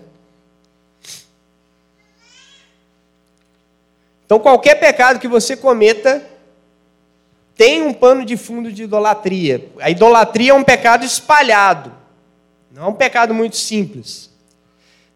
Então, 4.26 4.40
qualquer 4.40 4.76
pecado 4.76 5.22
que 5.22 5.28
você 5.30 5.56
cometa 5.56 6.22
tem 7.56 7.82
um 7.82 7.94
pano 7.94 8.26
de 8.26 8.36
fundo 8.36 8.74
de 8.74 8.84
idolatria. 8.84 9.70
A 9.80 9.90
idolatria 9.90 10.52
é 10.52 10.54
um 10.54 10.66
pecado 10.66 11.06
espalhado, 11.06 12.01
não 12.74 12.84
é 12.84 12.88
um 12.88 12.94
pecado 12.94 13.34
muito 13.34 13.58
simples. 13.58 14.30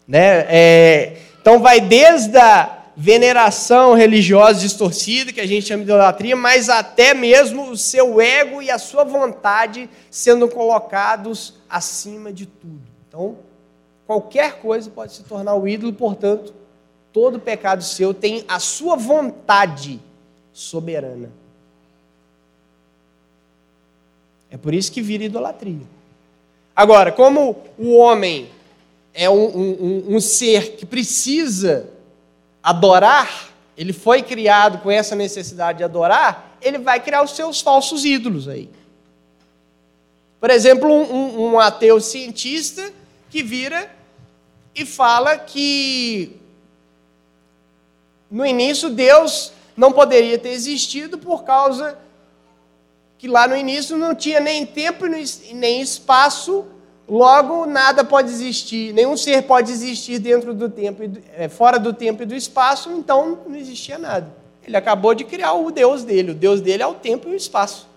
Né? 0.06 0.46
É, 0.48 1.16
então, 1.40 1.58
vai 1.60 1.80
desde 1.80 2.36
a 2.36 2.84
veneração 2.96 3.94
religiosa 3.94 4.60
distorcida, 4.60 5.32
que 5.32 5.40
a 5.40 5.46
gente 5.46 5.66
chama 5.66 5.84
de 5.84 5.90
idolatria, 5.90 6.34
mas 6.34 6.68
até 6.68 7.12
mesmo 7.12 7.70
o 7.70 7.76
seu 7.76 8.20
ego 8.20 8.62
e 8.62 8.70
a 8.70 8.78
sua 8.78 9.04
vontade 9.04 9.88
sendo 10.10 10.48
colocados 10.48 11.54
acima 11.68 12.32
de 12.32 12.46
tudo. 12.46 12.80
Então, 13.06 13.36
qualquer 14.06 14.60
coisa 14.60 14.90
pode 14.90 15.12
se 15.12 15.22
tornar 15.24 15.54
o 15.54 15.68
ídolo, 15.68 15.92
portanto, 15.92 16.54
todo 17.12 17.38
pecado 17.38 17.82
seu 17.82 18.14
tem 18.14 18.44
a 18.48 18.58
sua 18.58 18.96
vontade 18.96 20.00
soberana. 20.52 21.30
É 24.50 24.56
por 24.56 24.72
isso 24.72 24.90
que 24.90 25.02
vira 25.02 25.24
idolatria. 25.24 25.95
Agora, 26.76 27.10
como 27.10 27.56
o 27.78 27.96
homem 27.96 28.50
é 29.14 29.30
um, 29.30 29.46
um, 29.46 30.04
um, 30.16 30.20
ser 30.20 30.76
que 30.76 30.84
precisa 30.84 31.88
adorar, 32.62 33.48
ele 33.78 33.94
foi 33.94 34.22
criado 34.22 34.82
com 34.82 34.90
essa 34.90 35.16
necessidade 35.16 35.78
de 35.78 35.84
adorar, 35.84 36.58
ele 36.60 36.76
vai 36.76 37.00
criar 37.00 37.22
os 37.22 37.30
seus 37.30 37.62
falsos 37.62 38.04
ídolos 38.04 38.46
aí. 38.46 38.68
Por 40.38 40.50
exemplo, 40.50 40.92
um, 40.92 41.52
um 41.52 41.58
ateu 41.58 41.98
cientista 41.98 42.92
que 43.30 43.42
vira 43.42 43.90
e 44.74 44.84
fala 44.84 45.38
que 45.38 46.36
no 48.30 48.44
início, 48.44 48.90
Deus 48.90 49.52
não 49.76 49.92
poderia 49.92 50.38
ter 50.38 50.50
existido 50.50 51.16
por 51.16 51.44
causa 51.44 51.96
que 53.18 53.28
lá 53.28 53.48
no 53.48 53.56
início 53.56 53.96
não 53.96 54.14
tinha 54.14 54.40
nem 54.40 54.66
tempo 54.66 55.06
nem 55.06 55.80
espaço, 55.80 56.66
logo 57.08 57.66
nada 57.66 58.04
pode 58.04 58.30
existir, 58.30 58.92
nenhum 58.92 59.16
ser 59.16 59.42
pode 59.42 59.70
existir 59.70 60.18
dentro 60.18 60.52
do 60.52 60.68
tempo, 60.68 61.02
é, 61.34 61.48
fora 61.48 61.78
do 61.78 61.92
tempo 61.92 62.22
e 62.22 62.26
do 62.26 62.34
espaço, 62.34 62.90
então 62.90 63.38
não 63.46 63.56
existia 63.56 63.98
nada. 63.98 64.34
Ele 64.66 64.76
acabou 64.76 65.14
de 65.14 65.24
criar 65.24 65.52
o 65.54 65.70
Deus 65.70 66.04
dele, 66.04 66.32
o 66.32 66.34
Deus 66.34 66.60
dele 66.60 66.82
é 66.82 66.86
o 66.86 66.94
tempo 66.94 67.28
e 67.28 67.32
o 67.32 67.36
espaço. 67.36 67.88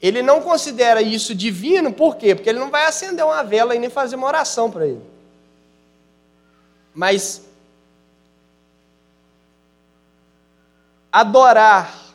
Ele 0.00 0.22
não 0.22 0.40
considera 0.40 1.02
isso 1.02 1.34
divino, 1.34 1.92
por 1.92 2.16
quê? 2.16 2.34
Porque 2.34 2.48
ele 2.48 2.60
não 2.60 2.70
vai 2.70 2.86
acender 2.86 3.24
uma 3.24 3.42
vela 3.42 3.74
e 3.74 3.80
nem 3.80 3.90
fazer 3.90 4.14
uma 4.14 4.28
oração 4.28 4.70
para 4.70 4.86
ele. 4.86 5.02
Mas 6.94 7.47
adorar, 11.12 12.14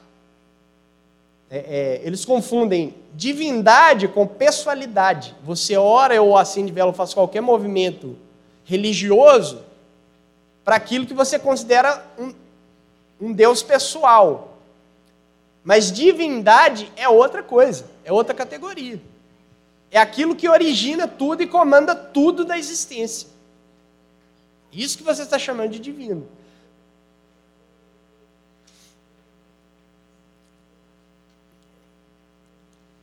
é, 1.49 1.57
é, 1.57 2.01
eles 2.03 2.25
confundem 2.25 2.95
divindade 3.13 4.07
com 4.07 4.25
pessoalidade. 4.25 5.35
Você 5.43 5.77
ora 5.77 6.19
ou 6.21 6.37
acende 6.37 6.71
vela 6.71 6.89
ou 6.89 6.93
faz 6.93 7.13
qualquer 7.13 7.41
movimento 7.41 8.17
religioso 8.65 9.61
para 10.63 10.75
aquilo 10.75 11.05
que 11.05 11.13
você 11.13 11.37
considera 11.37 12.05
um, 12.17 12.33
um 13.19 13.33
Deus 13.33 13.61
pessoal. 13.61 14.57
Mas 15.63 15.91
divindade 15.91 16.91
é 16.95 17.07
outra 17.07 17.43
coisa, 17.43 17.85
é 18.03 18.11
outra 18.11 18.33
categoria. 18.33 19.01
É 19.91 19.99
aquilo 19.99 20.35
que 20.35 20.49
origina 20.49 21.07
tudo 21.07 21.43
e 21.43 21.47
comanda 21.47 21.95
tudo 21.95 22.43
da 22.43 22.57
existência. 22.57 23.29
Isso 24.71 24.97
que 24.97 25.03
você 25.03 25.21
está 25.21 25.37
chamando 25.37 25.69
de 25.69 25.79
divino. 25.79 26.27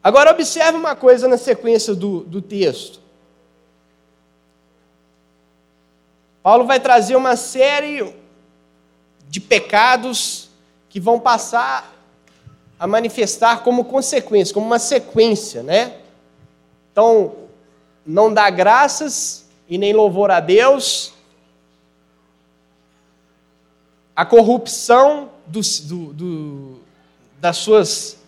Agora, 0.02 0.30
observe 0.30 0.78
uma 0.78 0.96
coisa 0.96 1.28
na 1.28 1.36
sequência 1.36 1.94
do, 1.94 2.20
do 2.20 2.40
texto. 2.40 3.00
Paulo 6.42 6.64
vai 6.64 6.80
trazer 6.80 7.16
uma 7.16 7.36
série 7.36 8.14
de 9.28 9.40
pecados 9.40 10.48
que 10.88 10.98
vão 10.98 11.20
passar 11.20 11.94
a 12.78 12.86
manifestar 12.86 13.62
como 13.62 13.84
consequência, 13.84 14.54
como 14.54 14.64
uma 14.64 14.78
sequência, 14.78 15.62
né? 15.62 15.98
Então, 16.90 17.34
não 18.06 18.32
dá 18.32 18.48
graças 18.48 19.46
e 19.68 19.76
nem 19.76 19.92
louvor 19.92 20.30
a 20.30 20.40
Deus, 20.40 21.12
a 24.16 24.24
corrupção 24.24 25.30
do, 25.46 25.60
do, 26.12 26.80
das 27.38 27.58
suas 27.58 28.19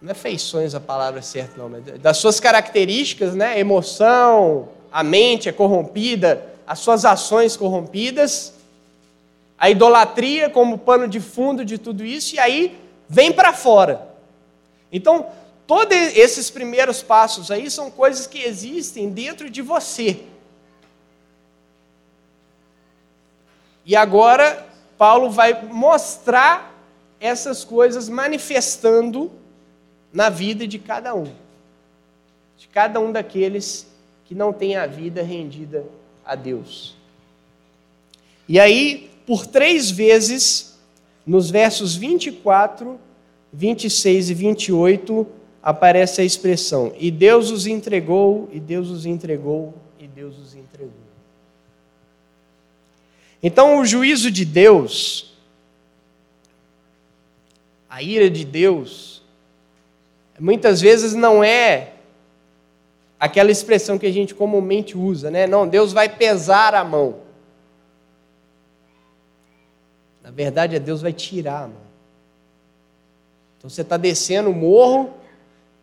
não 0.00 0.12
é 0.12 0.14
feições 0.14 0.74
a 0.74 0.80
palavra 0.80 1.20
certa, 1.20 1.60
não, 1.60 1.68
mas 1.68 1.84
das 2.00 2.16
suas 2.16 2.40
características, 2.40 3.34
né? 3.34 3.58
Emoção, 3.60 4.68
a 4.90 5.02
mente 5.02 5.48
é 5.48 5.52
corrompida, 5.52 6.46
as 6.66 6.78
suas 6.78 7.04
ações 7.04 7.56
corrompidas, 7.56 8.54
a 9.58 9.68
idolatria 9.68 10.48
como 10.48 10.78
pano 10.78 11.06
de 11.06 11.20
fundo 11.20 11.64
de 11.64 11.76
tudo 11.76 12.02
isso, 12.04 12.34
e 12.34 12.38
aí 12.38 12.78
vem 13.06 13.30
para 13.30 13.52
fora. 13.52 14.08
Então, 14.90 15.26
todos 15.66 15.94
esses 15.94 16.48
primeiros 16.48 17.02
passos 17.02 17.50
aí 17.50 17.70
são 17.70 17.90
coisas 17.90 18.26
que 18.26 18.42
existem 18.42 19.10
dentro 19.10 19.50
de 19.50 19.60
você. 19.60 20.24
E 23.84 23.94
agora, 23.94 24.66
Paulo 24.96 25.30
vai 25.30 25.62
mostrar 25.62 26.74
essas 27.20 27.64
coisas 27.64 28.08
manifestando 28.08 29.30
na 30.12 30.28
vida 30.28 30.66
de 30.66 30.78
cada 30.78 31.14
um, 31.14 31.32
de 32.58 32.68
cada 32.68 33.00
um 33.00 33.12
daqueles 33.12 33.86
que 34.26 34.34
não 34.34 34.52
tem 34.52 34.76
a 34.76 34.86
vida 34.86 35.22
rendida 35.22 35.84
a 36.24 36.34
Deus. 36.34 36.94
E 38.48 38.58
aí, 38.58 39.10
por 39.26 39.46
três 39.46 39.90
vezes, 39.90 40.78
nos 41.26 41.50
versos 41.50 41.94
24, 41.94 42.98
26 43.52 44.30
e 44.30 44.34
28, 44.34 45.26
aparece 45.62 46.20
a 46.20 46.24
expressão: 46.24 46.92
E 46.98 47.10
Deus 47.10 47.50
os 47.50 47.66
entregou, 47.66 48.48
e 48.52 48.58
Deus 48.58 48.88
os 48.90 49.06
entregou, 49.06 49.74
e 49.98 50.06
Deus 50.06 50.38
os 50.38 50.54
entregou. 50.54 50.90
Então, 53.42 53.80
o 53.80 53.86
juízo 53.86 54.30
de 54.30 54.44
Deus, 54.44 55.32
a 57.88 58.02
ira 58.02 58.28
de 58.28 58.44
Deus, 58.44 59.22
muitas 60.40 60.80
vezes 60.80 61.14
não 61.14 61.44
é 61.44 61.92
aquela 63.18 63.50
expressão 63.50 63.98
que 63.98 64.06
a 64.06 64.12
gente 64.12 64.34
comumente 64.34 64.96
usa, 64.96 65.30
né? 65.30 65.46
Não, 65.46 65.68
Deus 65.68 65.92
vai 65.92 66.08
pesar 66.08 66.74
a 66.74 66.82
mão. 66.82 67.16
Na 70.22 70.30
verdade, 70.30 70.76
é 70.76 70.78
Deus 70.78 71.02
vai 71.02 71.12
tirar 71.12 71.64
a 71.64 71.68
mão. 71.68 71.90
Então 73.58 73.68
você 73.68 73.82
está 73.82 73.98
descendo 73.98 74.48
o 74.48 74.54
morro 74.54 75.12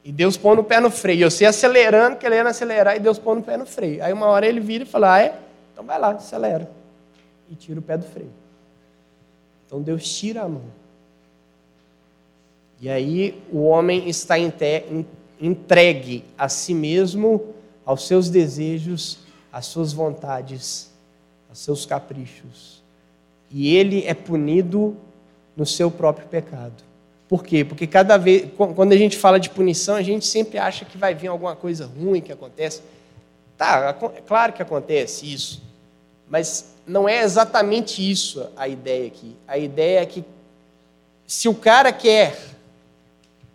e 0.04 0.12
Deus 0.12 0.36
põe 0.36 0.58
o 0.58 0.64
pé 0.64 0.80
no 0.80 0.90
freio. 0.90 1.30
Você 1.30 1.46
acelerando, 1.46 2.18
querendo 2.18 2.48
acelerar, 2.48 2.96
e 2.96 3.00
Deus 3.00 3.20
põe 3.20 3.38
o 3.38 3.44
pé 3.44 3.56
no 3.56 3.66
freio. 3.66 4.04
Aí 4.04 4.12
uma 4.12 4.26
hora 4.28 4.48
ele 4.48 4.60
vira 4.60 4.84
e 4.84 4.88
fala: 4.88 5.14
Ah, 5.14 5.22
é? 5.22 5.40
Então 5.74 5.86
vai 5.86 6.00
lá, 6.00 6.12
acelera. 6.12 6.72
E 7.50 7.56
tira 7.56 7.80
o 7.80 7.84
pé 7.84 7.98
do 7.98 8.06
freio. 8.06 8.32
Então 9.66 9.82
Deus 9.82 10.08
tira 10.18 10.42
a 10.42 10.48
mão. 10.48 10.64
E 12.80 12.90
aí 12.90 13.42
o 13.52 13.64
homem 13.64 14.08
está 14.08 14.36
entregue 15.40 16.24
a 16.38 16.48
si 16.48 16.74
mesmo, 16.74 17.54
aos 17.86 18.06
seus 18.06 18.30
desejos, 18.30 19.20
às 19.52 19.66
suas 19.66 19.94
vontades, 19.94 20.92
aos 21.50 21.60
seus 21.60 21.86
caprichos. 21.86 22.84
E 23.50 23.76
ele 23.76 24.06
é 24.06 24.14
punido 24.14 24.96
no 25.56 25.66
seu 25.66 25.90
próprio 25.90 26.28
pecado. 26.28 26.84
Por 27.28 27.44
quê? 27.44 27.66
Porque 27.66 27.88
cada 27.88 28.18
vez, 28.18 28.48
quando 28.56 28.94
a 28.94 28.98
gente 28.98 29.18
fala 29.18 29.40
de 29.40 29.50
punição, 29.50 29.96
a 29.96 30.02
gente 30.02 30.26
sempre 30.26 30.58
acha 30.58 30.86
que 30.86 30.98
vai 30.98 31.14
vir 31.14 31.28
alguma 31.28 31.56
coisa 31.56 31.86
ruim 31.86 32.22
que 32.22 32.32
acontece. 32.32 32.82
Tá, 33.58 33.96
é 34.16 34.22
claro 34.22 34.54
que 34.54 34.62
acontece 34.62 35.34
isso, 35.34 35.64
mas 36.30 36.74
não 36.86 37.10
é 37.10 37.24
exatamente 37.24 38.08
isso 38.08 38.48
a 38.56 38.68
ideia 38.68 39.08
aqui. 39.08 39.36
A 39.48 39.58
ideia 39.58 40.02
é 40.02 40.06
que 40.06 40.24
se 41.26 41.50
o 41.50 41.56
cara 41.56 41.92
quer 41.92 42.57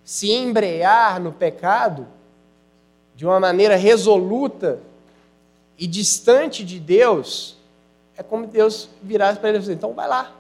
se 0.05 0.31
embrear 0.31 1.21
no 1.21 1.33
pecado 1.33 2.07
de 3.15 3.25
uma 3.25 3.39
maneira 3.39 3.77
resoluta 3.77 4.81
e 5.79 5.87
distante 5.87 6.65
de 6.65 6.79
Deus, 6.81 7.57
é 8.17 8.23
como 8.23 8.47
Deus 8.47 8.89
virasse 9.03 9.39
para 9.39 9.49
ele 9.51 9.59
e 9.59 9.61
dizer: 9.61 9.75
então 9.75 9.93
vai 9.93 10.09
lá. 10.09 10.33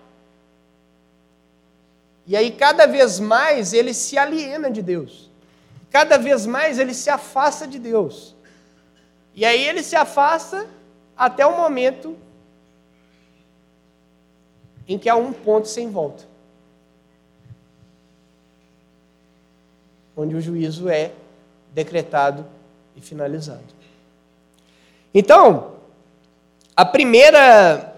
E 2.26 2.36
aí, 2.36 2.52
cada 2.52 2.86
vez 2.86 3.18
mais, 3.18 3.72
ele 3.72 3.92
se 3.92 4.16
aliena 4.16 4.70
de 4.70 4.80
Deus. 4.80 5.28
Cada 5.90 6.16
vez 6.16 6.46
mais, 6.46 6.78
ele 6.78 6.94
se 6.94 7.10
afasta 7.10 7.66
de 7.66 7.78
Deus. 7.78 8.34
E 9.34 9.44
aí, 9.44 9.66
ele 9.66 9.82
se 9.82 9.96
afasta 9.96 10.68
até 11.16 11.44
o 11.44 11.56
momento 11.56 12.16
em 14.86 14.98
que 14.98 15.08
há 15.08 15.16
um 15.16 15.32
ponto 15.32 15.66
sem 15.66 15.90
volta. 15.90 16.32
Onde 20.16 20.34
o 20.34 20.40
juízo 20.40 20.88
é 20.88 21.12
decretado 21.74 22.44
e 22.96 23.00
finalizado. 23.00 23.62
Então, 25.14 25.72
a 26.76 26.84
primeira. 26.84 27.90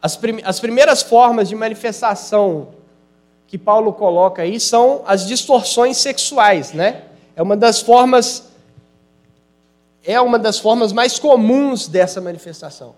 As, 0.00 0.16
prim, 0.16 0.40
as 0.44 0.58
primeiras 0.58 1.02
formas 1.02 1.48
de 1.48 1.54
manifestação 1.54 2.68
que 3.46 3.56
Paulo 3.56 3.92
coloca 3.92 4.42
aí 4.42 4.58
são 4.58 5.02
as 5.06 5.26
distorções 5.26 5.96
sexuais, 5.98 6.72
né? 6.72 7.04
É 7.36 7.42
uma 7.42 7.56
das 7.56 7.80
formas 7.80 8.50
é 10.04 10.20
uma 10.20 10.38
das 10.38 10.58
formas 10.58 10.92
mais 10.92 11.18
comuns 11.18 11.86
dessa 11.86 12.20
manifestação. 12.20 12.94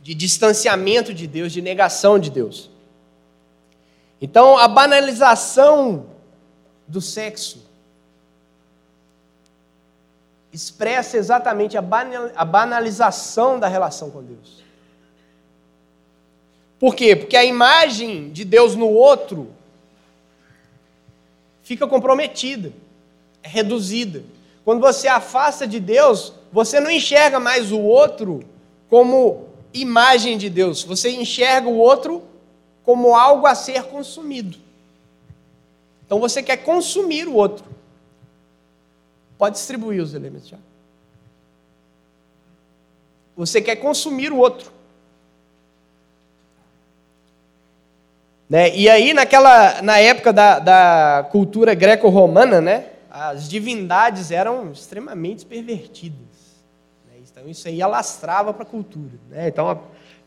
De 0.00 0.14
distanciamento 0.14 1.12
de 1.12 1.26
Deus, 1.26 1.52
de 1.52 1.60
negação 1.60 2.18
de 2.18 2.30
Deus. 2.30 2.70
Então, 4.20 4.58
a 4.58 4.68
banalização 4.68 6.06
do 6.86 7.00
sexo 7.00 7.64
expressa 10.52 11.16
exatamente 11.16 11.76
a 11.76 12.44
banalização 12.44 13.58
da 13.58 13.68
relação 13.68 14.10
com 14.10 14.22
Deus. 14.22 14.60
Por 16.78 16.94
quê? 16.94 17.14
Porque 17.14 17.36
a 17.36 17.44
imagem 17.44 18.30
de 18.30 18.44
Deus 18.44 18.74
no 18.74 18.88
outro 18.88 19.50
fica 21.62 21.86
comprometida, 21.86 22.72
é 23.42 23.48
reduzida. 23.48 24.24
Quando 24.64 24.80
você 24.80 25.06
afasta 25.06 25.66
de 25.66 25.78
Deus, 25.78 26.32
você 26.52 26.80
não 26.80 26.90
enxerga 26.90 27.38
mais 27.38 27.70
o 27.70 27.78
outro 27.78 28.42
como 28.88 29.48
imagem 29.72 30.36
de 30.36 30.50
Deus, 30.50 30.82
você 30.82 31.10
enxerga 31.10 31.68
o 31.68 31.76
outro 31.76 32.24
como 32.84 33.14
algo 33.14 33.46
a 33.46 33.54
ser 33.54 33.84
consumido. 33.84 34.58
Então 36.04 36.18
você 36.18 36.42
quer 36.42 36.58
consumir 36.58 37.28
o 37.28 37.34
outro. 37.34 37.64
Pode 39.38 39.56
distribuir 39.56 40.02
os 40.02 40.12
elementos 40.12 40.48
já. 40.48 40.58
Você 43.36 43.62
quer 43.62 43.76
consumir 43.76 44.32
o 44.32 44.36
outro. 44.36 44.70
Né? 48.50 48.76
E 48.76 48.90
aí, 48.90 49.14
naquela, 49.14 49.80
na 49.80 49.98
época 49.98 50.32
da, 50.32 50.58
da 50.58 51.28
cultura 51.30 51.72
greco-romana, 51.72 52.60
né, 52.60 52.86
as 53.08 53.48
divindades 53.48 54.32
eram 54.32 54.72
extremamente 54.72 55.46
pervertidas. 55.46 56.18
Né? 57.06 57.20
Então, 57.20 57.48
isso 57.48 57.68
aí 57.68 57.80
alastrava 57.80 58.52
para 58.52 58.64
a 58.64 58.66
cultura. 58.66 59.12
Né? 59.30 59.46
Então, 59.46 59.80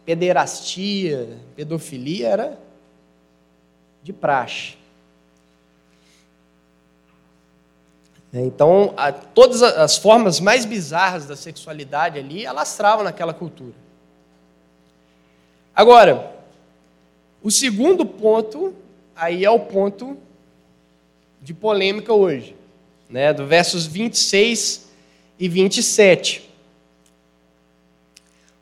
pederastia, 0.05 1.37
pedofilia 1.55 2.27
era 2.27 2.59
de 4.01 4.11
praxe. 4.11 4.75
É, 8.33 8.41
então, 8.41 8.93
a, 8.97 9.11
todas 9.11 9.61
as 9.61 9.97
formas 9.97 10.39
mais 10.39 10.65
bizarras 10.65 11.27
da 11.27 11.35
sexualidade 11.35 12.17
ali 12.17 12.47
alastravam 12.47 13.03
naquela 13.03 13.33
cultura. 13.33 13.75
Agora, 15.75 16.35
o 17.41 17.51
segundo 17.51 18.05
ponto, 18.05 18.73
aí 19.15 19.45
é 19.45 19.49
o 19.49 19.59
ponto 19.59 20.17
de 21.41 21.53
polêmica 21.53 22.13
hoje, 22.13 22.55
né, 23.09 23.33
do 23.33 23.45
versos 23.45 23.85
26 23.85 24.87
e 25.37 25.47
27. 25.47 26.49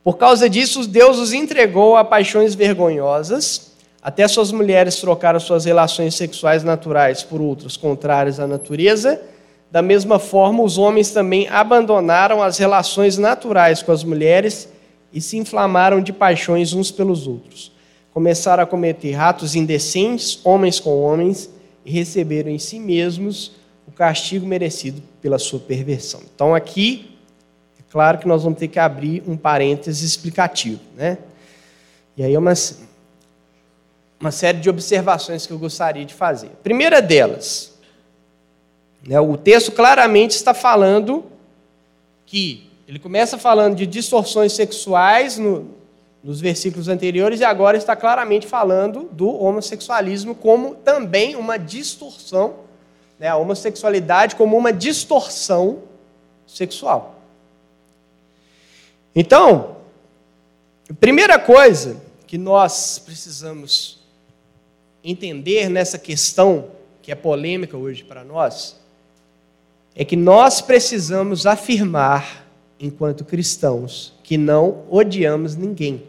Por 0.03 0.17
causa 0.17 0.49
disso, 0.49 0.87
Deus 0.87 1.19
os 1.19 1.31
entregou 1.31 1.95
a 1.95 2.03
paixões 2.03 2.55
vergonhosas, 2.55 3.71
até 4.01 4.27
suas 4.27 4.51
mulheres 4.51 4.95
trocaram 4.95 5.39
suas 5.39 5.65
relações 5.65 6.15
sexuais 6.15 6.63
naturais 6.63 7.21
por 7.21 7.39
outras 7.39 7.77
contrárias 7.77 8.39
à 8.39 8.47
natureza. 8.47 9.21
Da 9.69 9.81
mesma 9.81 10.17
forma, 10.17 10.63
os 10.63 10.79
homens 10.79 11.11
também 11.11 11.47
abandonaram 11.47 12.41
as 12.41 12.57
relações 12.57 13.19
naturais 13.19 13.83
com 13.83 13.91
as 13.91 14.03
mulheres 14.03 14.67
e 15.13 15.21
se 15.21 15.37
inflamaram 15.37 16.01
de 16.01 16.11
paixões 16.11 16.73
uns 16.73 16.89
pelos 16.89 17.27
outros. 17.27 17.71
Começaram 18.11 18.63
a 18.63 18.67
cometer 18.67 19.13
atos 19.15 19.55
indecentes, 19.55 20.39
homens 20.43 20.79
com 20.79 20.99
homens, 20.99 21.49
e 21.85 21.91
receberam 21.91 22.49
em 22.49 22.59
si 22.59 22.79
mesmos 22.79 23.51
o 23.87 23.91
castigo 23.91 24.45
merecido 24.47 25.01
pela 25.21 25.37
sua 25.37 25.59
perversão. 25.59 26.21
Então, 26.33 26.55
aqui 26.55 27.10
Claro 27.91 28.19
que 28.19 28.27
nós 28.27 28.43
vamos 28.43 28.57
ter 28.57 28.69
que 28.69 28.79
abrir 28.79 29.21
um 29.27 29.35
parênteses 29.35 30.01
explicativo, 30.01 30.79
né? 30.95 31.17
E 32.15 32.23
aí 32.23 32.33
é 32.33 32.39
uma... 32.39 32.53
uma 34.19 34.31
série 34.31 34.59
de 34.59 34.69
observações 34.69 35.45
que 35.45 35.51
eu 35.51 35.59
gostaria 35.59 36.05
de 36.05 36.13
fazer. 36.13 36.49
primeira 36.63 37.01
delas, 37.01 37.73
né, 39.05 39.19
o 39.19 39.35
texto 39.35 39.71
claramente 39.71 40.31
está 40.31 40.53
falando 40.53 41.25
que 42.25 42.69
ele 42.87 42.99
começa 42.99 43.37
falando 43.37 43.75
de 43.75 43.85
distorções 43.85 44.53
sexuais 44.53 45.37
no, 45.37 45.71
nos 46.23 46.39
versículos 46.39 46.87
anteriores 46.87 47.39
e 47.39 47.43
agora 47.43 47.77
está 47.77 47.95
claramente 47.95 48.47
falando 48.47 49.09
do 49.11 49.29
homossexualismo 49.29 50.35
como 50.35 50.75
também 50.75 51.35
uma 51.35 51.57
distorção, 51.57 52.55
né, 53.19 53.27
a 53.27 53.35
homossexualidade 53.35 54.35
como 54.35 54.55
uma 54.57 54.71
distorção 54.71 55.79
sexual. 56.45 57.20
Então, 59.15 59.77
a 60.89 60.93
primeira 60.93 61.37
coisa 61.37 62.01
que 62.25 62.37
nós 62.37 62.97
precisamos 62.99 63.99
entender 65.03 65.69
nessa 65.69 65.97
questão 65.97 66.69
que 67.01 67.11
é 67.11 67.15
polêmica 67.15 67.75
hoje 67.75 68.03
para 68.03 68.23
nós 68.23 68.79
é 69.95 70.05
que 70.05 70.15
nós 70.15 70.61
precisamos 70.61 71.45
afirmar, 71.45 72.47
enquanto 72.79 73.25
cristãos, 73.25 74.13
que 74.23 74.37
não 74.37 74.85
odiamos 74.89 75.55
ninguém. 75.55 76.03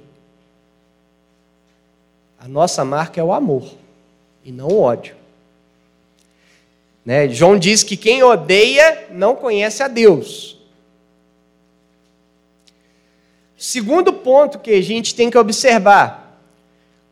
A 2.38 2.46
nossa 2.46 2.84
marca 2.84 3.20
é 3.20 3.24
o 3.24 3.32
amor 3.32 3.68
e 4.44 4.52
não 4.52 4.68
o 4.68 4.80
ódio. 4.80 5.16
Né? 7.04 7.28
João 7.28 7.58
diz 7.58 7.82
que 7.82 7.96
quem 7.96 8.22
odeia 8.22 9.08
não 9.10 9.34
conhece 9.34 9.82
a 9.82 9.88
Deus. 9.88 10.61
Segundo 13.62 14.12
ponto 14.12 14.58
que 14.58 14.72
a 14.72 14.82
gente 14.82 15.14
tem 15.14 15.30
que 15.30 15.38
observar: 15.38 16.36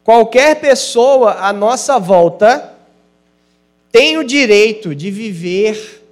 qualquer 0.03 0.61
pessoa 0.61 1.35
à 1.35 1.53
nossa 1.53 1.97
volta 1.97 2.77
tem 3.93 4.19
o 4.19 4.25
direito 4.25 4.93
de 4.93 5.13
viver 5.13 6.05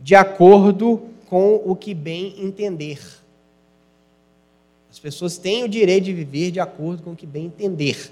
de 0.00 0.16
acordo 0.16 1.02
com 1.26 1.62
o 1.64 1.76
que 1.76 1.94
bem 1.94 2.34
entender. 2.38 2.98
As 4.90 4.98
pessoas 4.98 5.38
têm 5.38 5.62
o 5.62 5.68
direito 5.68 6.06
de 6.06 6.12
viver 6.12 6.50
de 6.50 6.58
acordo 6.58 7.04
com 7.04 7.12
o 7.12 7.16
que 7.16 7.24
bem 7.24 7.44
entender. 7.44 8.10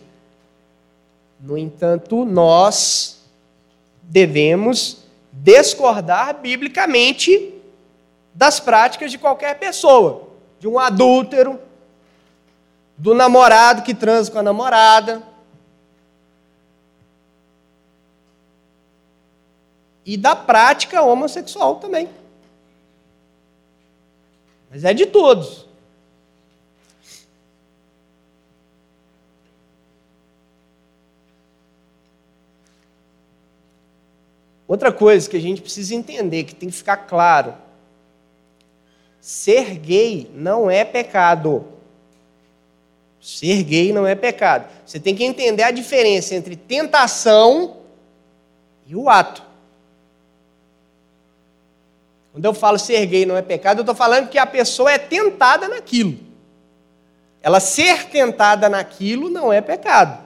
No 1.40 1.58
entanto, 1.58 2.24
nós 2.24 3.22
devemos 4.04 4.98
discordar 5.32 6.40
biblicamente 6.40 7.52
das 8.32 8.60
práticas 8.60 9.10
de 9.10 9.18
qualquer 9.18 9.58
pessoa, 9.58 10.25
de 10.58 10.66
um 10.66 10.78
adúltero, 10.78 11.60
do 12.96 13.14
namorado 13.14 13.82
que 13.82 13.94
transa 13.94 14.30
com 14.30 14.38
a 14.38 14.42
namorada, 14.42 15.22
e 20.06 20.16
da 20.16 20.36
prática 20.36 21.02
homossexual 21.02 21.76
também. 21.76 22.08
Mas 24.70 24.84
é 24.84 24.94
de 24.94 25.04
todos. 25.06 25.66
Outra 34.68 34.92
coisa 34.92 35.28
que 35.30 35.36
a 35.36 35.40
gente 35.40 35.62
precisa 35.62 35.94
entender, 35.94 36.44
que 36.44 36.54
tem 36.54 36.68
que 36.68 36.76
ficar 36.76 36.96
claro: 36.96 37.54
ser 39.26 39.76
gay 39.80 40.30
não 40.32 40.70
é 40.70 40.84
pecado. 40.84 41.66
Ser 43.20 43.64
gay 43.64 43.92
não 43.92 44.06
é 44.06 44.14
pecado. 44.14 44.68
Você 44.86 45.00
tem 45.00 45.16
que 45.16 45.24
entender 45.24 45.64
a 45.64 45.72
diferença 45.72 46.36
entre 46.36 46.54
tentação 46.54 47.78
e 48.86 48.94
o 48.94 49.10
ato. 49.10 49.42
Quando 52.30 52.44
eu 52.44 52.54
falo 52.54 52.78
ser 52.78 53.04
gay 53.06 53.26
não 53.26 53.36
é 53.36 53.42
pecado, 53.42 53.78
eu 53.78 53.82
estou 53.82 53.96
falando 53.96 54.28
que 54.28 54.38
a 54.38 54.46
pessoa 54.46 54.92
é 54.92 54.98
tentada 54.98 55.66
naquilo. 55.66 56.20
Ela 57.42 57.58
ser 57.58 58.04
tentada 58.04 58.68
naquilo 58.68 59.28
não 59.28 59.52
é 59.52 59.60
pecado. 59.60 60.22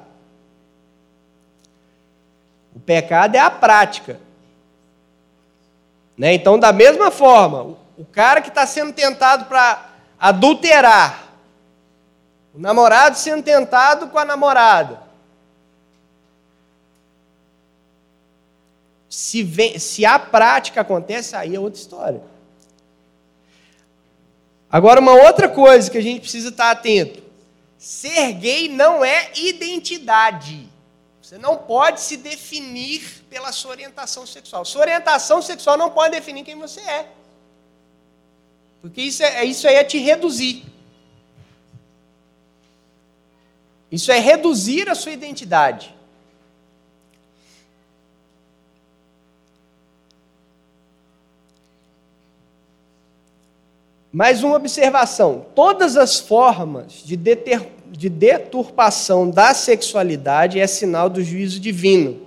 O 2.76 2.80
pecado 2.80 3.34
é 3.34 3.38
a 3.38 3.51
prática. 3.51 4.20
Né? 6.18 6.34
Então, 6.34 6.59
da 6.59 6.70
mesma 6.70 7.11
forma, 7.11 7.78
o 8.01 8.05
cara 8.07 8.40
que 8.40 8.48
está 8.48 8.66
sendo 8.66 8.92
tentado 8.92 9.44
para 9.44 9.90
adulterar, 10.18 11.28
o 12.55 12.59
namorado 12.59 13.16
sendo 13.16 13.42
tentado 13.42 14.09
com 14.09 14.18
a 14.18 14.24
namorada, 14.24 15.11
Se, 19.11 19.42
vem, 19.42 19.76
se 19.76 20.07
a 20.07 20.20
prática 20.20 20.82
acontece, 20.82 21.34
aí 21.34 21.57
é 21.57 21.59
outra 21.59 21.80
história. 21.80 22.22
Agora, 24.70 25.01
uma 25.01 25.14
outra 25.14 25.48
coisa 25.48 25.90
que 25.90 25.98
a 25.98 26.01
gente 26.01 26.20
precisa 26.20 26.51
estar 26.51 26.70
atento: 26.70 27.20
ser 27.76 28.32
gay 28.34 28.68
não 28.68 29.05
é 29.05 29.32
identidade. 29.34 30.68
Você 31.20 31.36
não 31.38 31.57
pode 31.57 32.01
se 32.01 32.16
definir 32.16 33.24
pela 33.28 33.51
sua 33.51 33.72
orientação 33.72 34.24
sexual. 34.24 34.64
Sua 34.64 34.82
orientação 34.82 35.42
sexual 35.42 35.76
não 35.76 35.90
pode 35.90 36.14
definir 36.14 36.44
quem 36.44 36.57
você 36.57 36.80
é. 36.80 37.09
Porque 38.80 39.02
isso, 39.02 39.22
é, 39.22 39.44
isso 39.44 39.68
aí 39.68 39.74
é 39.74 39.84
te 39.84 39.98
reduzir. 39.98 40.64
Isso 43.90 44.12
é 44.12 44.18
reduzir 44.18 44.88
a 44.88 44.94
sua 44.94 45.12
identidade. 45.12 45.94
Mais 54.12 54.42
uma 54.42 54.56
observação: 54.56 55.46
todas 55.54 55.96
as 55.96 56.18
formas 56.18 57.02
de, 57.04 57.16
deter, 57.16 57.68
de 57.90 58.08
deturpação 58.08 59.30
da 59.30 59.52
sexualidade 59.54 60.58
é 60.58 60.66
sinal 60.66 61.10
do 61.10 61.22
juízo 61.22 61.60
divino. 61.60 62.26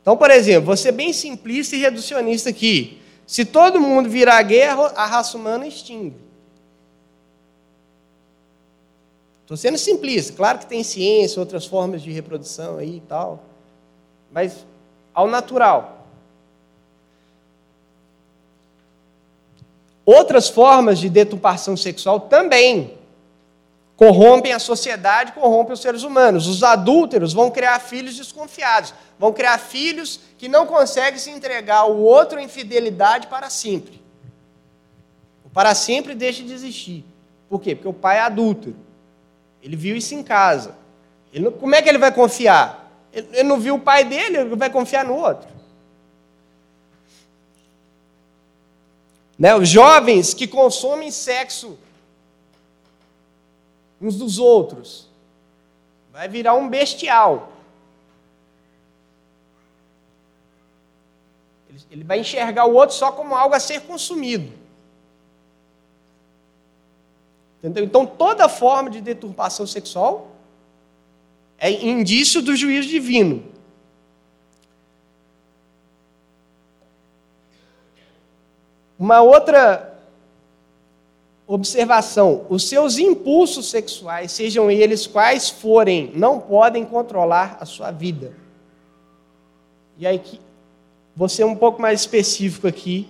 Então, 0.00 0.16
por 0.16 0.30
exemplo, 0.30 0.66
vou 0.66 0.76
ser 0.76 0.92
bem 0.92 1.12
simplista 1.12 1.76
e 1.76 1.80
reducionista 1.80 2.48
aqui. 2.48 2.99
Se 3.30 3.44
todo 3.44 3.80
mundo 3.80 4.10
virar 4.10 4.42
guerra, 4.42 4.92
a 4.96 5.06
raça 5.06 5.38
humana 5.38 5.64
extingue. 5.64 6.16
Estou 9.42 9.56
sendo 9.56 9.78
simplista. 9.78 10.32
Claro 10.32 10.58
que 10.58 10.66
tem 10.66 10.82
ciência, 10.82 11.38
outras 11.38 11.64
formas 11.64 12.02
de 12.02 12.10
reprodução 12.10 12.78
aí 12.78 12.96
e 12.96 13.00
tal. 13.02 13.44
Mas 14.32 14.66
ao 15.14 15.28
natural. 15.28 16.08
Outras 20.04 20.48
formas 20.48 20.98
de 20.98 21.08
deturpação 21.08 21.76
sexual 21.76 22.18
também 22.18 22.98
corrompem 24.00 24.54
a 24.54 24.58
sociedade, 24.58 25.32
corrompem 25.32 25.74
os 25.74 25.80
seres 25.80 26.04
humanos. 26.04 26.46
Os 26.46 26.62
adúlteros 26.62 27.34
vão 27.34 27.50
criar 27.50 27.78
filhos 27.80 28.16
desconfiados, 28.16 28.94
vão 29.18 29.30
criar 29.30 29.58
filhos 29.58 30.20
que 30.38 30.48
não 30.48 30.66
conseguem 30.66 31.20
se 31.20 31.30
entregar 31.30 31.80
ao 31.80 31.94
outro 31.98 32.40
em 32.40 32.48
fidelidade 32.48 33.26
para 33.26 33.50
sempre. 33.50 34.00
O 35.44 35.50
para 35.50 35.74
sempre 35.74 36.14
deixa 36.14 36.42
de 36.42 36.50
existir. 36.50 37.04
Por 37.46 37.60
quê? 37.60 37.74
Porque 37.74 37.88
o 37.88 37.92
pai 37.92 38.16
é 38.16 38.20
adúltero. 38.22 38.74
Ele 39.62 39.76
viu 39.76 39.94
isso 39.94 40.14
em 40.14 40.22
casa. 40.22 40.74
Como 41.58 41.74
é 41.74 41.82
que 41.82 41.88
ele 41.90 41.98
vai 41.98 42.10
confiar? 42.10 42.90
Ele, 43.12 43.28
ele 43.34 43.48
não 43.50 43.60
viu 43.60 43.74
o 43.74 43.80
pai 43.80 44.04
dele, 44.04 44.38
ele 44.38 44.56
vai 44.56 44.70
confiar 44.70 45.04
no 45.04 45.14
outro. 45.14 45.46
Né? 49.38 49.54
Os 49.54 49.68
jovens 49.68 50.32
que 50.32 50.46
consomem 50.46 51.10
sexo 51.10 51.78
uns 54.00 54.16
dos 54.16 54.38
outros. 54.38 55.08
Vai 56.12 56.28
virar 56.28 56.54
um 56.54 56.68
bestial. 56.68 57.52
Ele 61.90 62.04
vai 62.04 62.20
enxergar 62.20 62.66
o 62.66 62.74
outro 62.74 62.94
só 62.94 63.12
como 63.12 63.34
algo 63.34 63.54
a 63.54 63.60
ser 63.60 63.80
consumido. 63.82 64.52
Entendeu? 67.58 67.84
Então, 67.84 68.06
toda 68.06 68.48
forma 68.48 68.88
de 68.88 69.00
deturpação 69.00 69.66
sexual 69.66 70.30
é 71.58 71.70
indício 71.70 72.40
do 72.40 72.56
juízo 72.56 72.88
divino. 72.88 73.44
Uma 78.98 79.20
outra 79.20 79.89
observação: 81.54 82.46
os 82.48 82.68
seus 82.68 82.96
impulsos 82.96 83.68
sexuais, 83.68 84.30
sejam 84.30 84.70
eles 84.70 85.06
quais 85.06 85.50
forem, 85.50 86.12
não 86.14 86.38
podem 86.38 86.84
controlar 86.84 87.58
a 87.60 87.66
sua 87.66 87.90
vida. 87.90 88.32
E 89.98 90.06
aí, 90.06 90.22
vou 91.14 91.28
ser 91.28 91.44
um 91.44 91.56
pouco 91.56 91.82
mais 91.82 92.00
específico 92.00 92.66
aqui. 92.66 93.08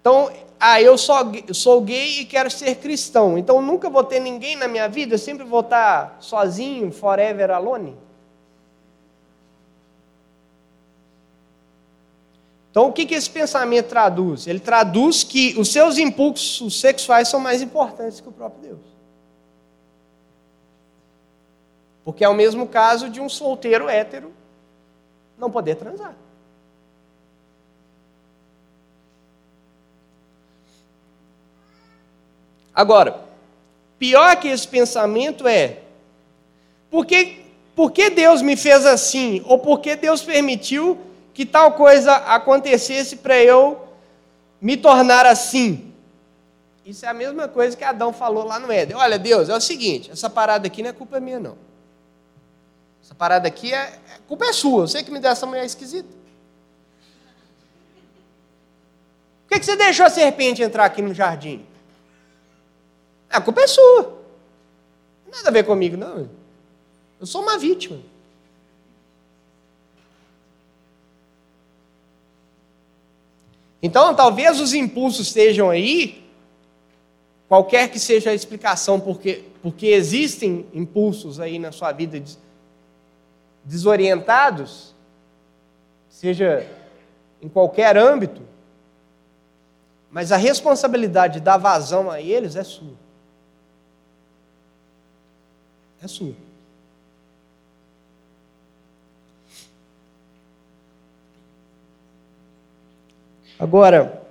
Então, 0.00 0.30
ah, 0.60 0.80
eu 0.80 0.96
sou, 0.96 1.16
sou 1.52 1.80
gay 1.80 2.20
e 2.20 2.24
quero 2.24 2.48
ser 2.48 2.76
cristão, 2.76 3.36
então 3.36 3.60
nunca 3.60 3.90
vou 3.90 4.04
ter 4.04 4.20
ninguém 4.20 4.54
na 4.54 4.68
minha 4.68 4.88
vida, 4.88 5.14
eu 5.14 5.18
sempre 5.18 5.44
vou 5.44 5.60
estar 5.60 6.16
sozinho, 6.20 6.92
forever 6.92 7.50
alone? 7.50 7.96
Então, 12.76 12.88
o 12.88 12.92
que, 12.92 13.06
que 13.06 13.14
esse 13.14 13.30
pensamento 13.30 13.88
traduz? 13.88 14.46
Ele 14.46 14.60
traduz 14.60 15.24
que 15.24 15.58
os 15.58 15.72
seus 15.72 15.96
impulsos 15.96 16.78
sexuais 16.78 17.26
são 17.26 17.40
mais 17.40 17.62
importantes 17.62 18.20
que 18.20 18.28
o 18.28 18.32
próprio 18.32 18.60
Deus. 18.68 18.80
Porque 22.04 22.22
é 22.22 22.28
o 22.28 22.34
mesmo 22.34 22.68
caso 22.68 23.08
de 23.08 23.18
um 23.18 23.30
solteiro 23.30 23.88
hétero 23.88 24.30
não 25.38 25.50
poder 25.50 25.76
transar. 25.76 26.14
Agora, 32.74 33.24
pior 33.98 34.36
que 34.36 34.48
esse 34.48 34.68
pensamento 34.68 35.48
é: 35.48 35.78
por 36.90 37.06
que, 37.06 37.42
por 37.74 37.90
que 37.90 38.10
Deus 38.10 38.42
me 38.42 38.54
fez 38.54 38.84
assim? 38.84 39.42
Ou 39.46 39.58
por 39.58 39.80
que 39.80 39.96
Deus 39.96 40.20
permitiu 40.20 41.06
que 41.36 41.44
tal 41.44 41.72
coisa 41.72 42.14
acontecesse 42.14 43.16
para 43.16 43.38
eu 43.38 43.86
me 44.58 44.74
tornar 44.74 45.26
assim? 45.26 45.92
Isso 46.82 47.04
é 47.04 47.10
a 47.10 47.12
mesma 47.12 47.46
coisa 47.46 47.76
que 47.76 47.84
Adão 47.84 48.10
falou 48.10 48.42
lá 48.42 48.58
no 48.58 48.72
Éden. 48.72 48.96
Olha, 48.96 49.18
Deus, 49.18 49.50
é 49.50 49.54
o 49.54 49.60
seguinte: 49.60 50.10
essa 50.10 50.30
parada 50.30 50.66
aqui 50.66 50.82
não 50.82 50.88
é 50.88 50.94
culpa 50.94 51.20
minha, 51.20 51.38
não. 51.38 51.58
Essa 53.04 53.14
parada 53.14 53.46
aqui 53.46 53.70
é. 53.70 54.00
A 54.14 54.18
culpa 54.26 54.46
é 54.46 54.52
sua. 54.54 54.88
Você 54.88 55.02
que 55.02 55.10
me 55.10 55.18
deu 55.18 55.30
essa 55.30 55.44
mulher 55.44 55.66
esquisita. 55.66 56.08
Por 59.42 59.50
que, 59.50 59.60
que 59.60 59.66
você 59.66 59.76
deixou 59.76 60.06
a 60.06 60.10
serpente 60.10 60.62
entrar 60.62 60.86
aqui 60.86 61.02
no 61.02 61.12
jardim? 61.12 61.66
A 63.28 63.42
culpa 63.42 63.60
é 63.60 63.66
sua. 63.66 64.02
Não 64.02 65.32
tem 65.32 65.34
nada 65.34 65.50
a 65.50 65.52
ver 65.52 65.64
comigo, 65.64 65.98
não. 65.98 66.30
Eu 67.20 67.26
sou 67.26 67.42
uma 67.42 67.58
vítima. 67.58 68.00
Então, 73.82 74.14
talvez 74.14 74.60
os 74.60 74.74
impulsos 74.74 75.28
estejam 75.28 75.70
aí, 75.70 76.24
qualquer 77.48 77.90
que 77.90 77.98
seja 77.98 78.30
a 78.30 78.34
explicação 78.34 78.98
porque, 78.98 79.44
porque 79.62 79.86
existem 79.86 80.66
impulsos 80.72 81.38
aí 81.38 81.58
na 81.58 81.72
sua 81.72 81.92
vida 81.92 82.22
desorientados, 83.64 84.94
seja 86.08 86.66
em 87.42 87.48
qualquer 87.48 87.96
âmbito, 87.96 88.42
mas 90.10 90.32
a 90.32 90.36
responsabilidade 90.36 91.34
de 91.34 91.40
dar 91.40 91.58
vazão 91.58 92.10
a 92.10 92.20
eles 92.20 92.56
é 92.56 92.64
sua 92.64 93.06
é 96.02 96.08
sua. 96.08 96.34
Agora, 103.58 104.22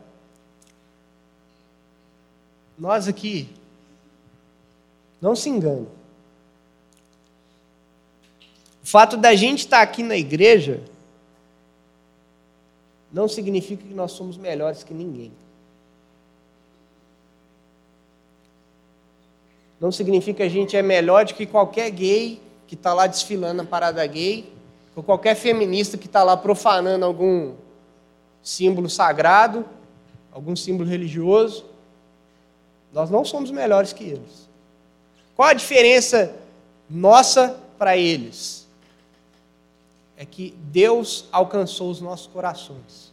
nós 2.78 3.07
aqui, 3.07 3.49
não 5.21 5.36
se 5.36 5.49
engane. 5.49 5.88
O 8.84 8.88
fato 8.88 9.17
da 9.17 9.34
gente 9.34 9.59
estar 9.59 9.82
aqui 9.82 10.03
na 10.03 10.15
igreja 10.15 10.84
não 13.11 13.28
significa 13.28 13.84
que 13.84 13.93
nós 13.93 14.11
somos 14.11 14.38
melhores 14.38 14.84
que 14.84 14.93
ninguém. 14.93 15.32
não 19.80 19.91
significa 19.91 20.38
que 20.38 20.43
a 20.43 20.49
gente 20.49 20.76
é 20.76 20.82
melhor 20.82 21.26
do 21.26 21.34
que 21.34 21.45
qualquer 21.45 21.89
gay 21.91 22.41
que 22.67 22.76
está 22.76 22.93
lá 22.93 23.05
desfilando 23.05 23.61
na 23.61 23.65
parada 23.65 24.05
gay, 24.07 24.51
ou 24.95 25.03
qualquer 25.03 25.36
feminista 25.36 25.97
que 25.97 26.07
está 26.07 26.23
lá 26.23 26.36
profanando 26.36 27.05
algum 27.05 27.53
símbolo 28.45 28.87
sagrado, 28.87 29.65
algum 30.31 30.55
símbolo 30.55 30.87
religioso. 30.87 31.65
Nós 32.93 33.09
não 33.09 33.25
somos 33.25 33.49
melhores 33.49 33.91
que 33.91 34.03
eles. 34.03 34.47
Qual 35.35 35.49
a 35.49 35.53
diferença 35.53 36.35
nossa 36.87 37.59
para 37.77 37.97
eles? 37.97 38.67
É 40.15 40.23
que 40.23 40.55
Deus 40.71 41.25
alcançou 41.31 41.89
os 41.89 41.99
nossos 41.99 42.27
corações. 42.27 43.11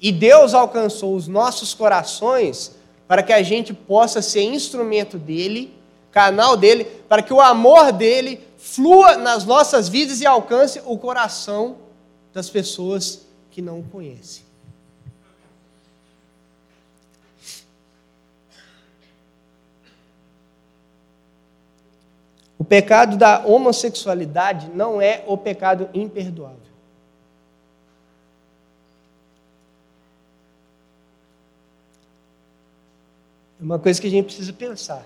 E 0.00 0.12
Deus 0.12 0.54
alcançou 0.54 1.16
os 1.16 1.26
nossos 1.26 1.74
corações 1.74 2.76
para 3.08 3.22
que 3.22 3.32
a 3.32 3.42
gente 3.42 3.74
possa 3.74 4.22
ser 4.22 4.42
instrumento 4.42 5.18
dele, 5.18 5.76
canal 6.12 6.56
dele, 6.56 6.84
para 7.08 7.20
que 7.20 7.34
o 7.34 7.40
amor 7.40 7.92
dele 7.92 8.40
flua 8.56 9.16
nas 9.16 9.44
nossas 9.44 9.88
vidas 9.88 10.20
e 10.20 10.26
alcance 10.26 10.80
o 10.86 10.96
coração 10.96 11.76
das 12.32 12.48
pessoas 12.48 13.31
que 13.52 13.60
não 13.60 13.80
o 13.80 13.84
conhecem. 13.84 14.44
O 22.58 22.64
pecado 22.64 23.16
da 23.16 23.44
homossexualidade 23.44 24.70
não 24.70 25.00
é 25.02 25.22
o 25.26 25.36
pecado 25.36 25.90
imperdoável. 25.92 26.58
É 33.60 33.64
uma 33.64 33.78
coisa 33.78 34.00
que 34.00 34.06
a 34.06 34.10
gente 34.10 34.26
precisa 34.26 34.52
pensar. 34.52 35.04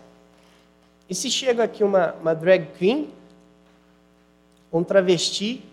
E 1.11 1.15
se 1.15 1.31
chega 1.31 1.65
aqui 1.65 1.83
uma, 1.83 2.13
uma 2.15 2.35
drag 2.35 2.67
queen, 2.79 3.13
um 4.73 4.85
travesti, 4.85 5.65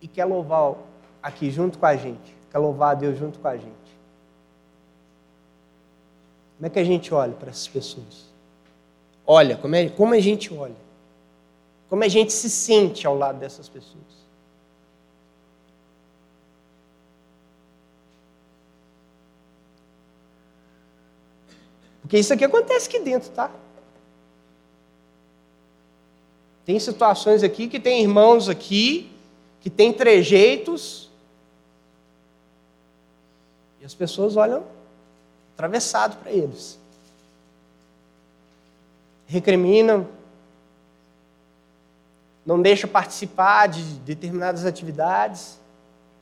e 0.00 0.08
quer 0.08 0.24
louvar 0.24 0.74
aqui 1.22 1.50
junto 1.50 1.78
com 1.78 1.86
a 1.86 1.96
gente, 1.96 2.34
quer 2.50 2.58
louvar 2.58 2.92
a 2.92 2.94
Deus 2.94 3.18
junto 3.18 3.38
com 3.38 3.48
a 3.48 3.56
gente? 3.56 3.68
Como 6.56 6.66
é 6.66 6.70
que 6.70 6.78
a 6.78 6.84
gente 6.84 7.12
olha 7.14 7.32
para 7.32 7.50
essas 7.50 7.68
pessoas? 7.68 8.26
Olha, 9.26 9.56
como, 9.56 9.74
é, 9.74 9.88
como 9.88 10.14
a 10.14 10.20
gente 10.20 10.52
olha? 10.52 10.76
Como 11.88 12.04
a 12.04 12.08
gente 12.08 12.32
se 12.32 12.50
sente 12.50 13.06
ao 13.06 13.16
lado 13.16 13.38
dessas 13.38 13.68
pessoas? 13.68 14.20
Porque 22.02 22.18
isso 22.18 22.32
aqui 22.32 22.44
acontece 22.44 22.88
aqui 22.88 22.98
dentro, 22.98 23.30
tá? 23.30 23.50
Tem 26.64 26.78
situações 26.78 27.42
aqui 27.42 27.68
que 27.68 27.80
tem 27.80 28.02
irmãos 28.02 28.48
aqui 28.48 29.09
que 29.60 29.68
tem 29.68 29.92
trejeitos 29.92 31.10
e 33.80 33.84
as 33.84 33.94
pessoas 33.94 34.36
olham 34.36 34.64
atravessado 35.54 36.16
para 36.16 36.30
eles. 36.30 36.78
Recriminam, 39.26 40.08
não 42.44 42.60
deixa 42.60 42.88
participar 42.88 43.68
de 43.68 43.82
determinadas 44.00 44.64
atividades 44.64 45.58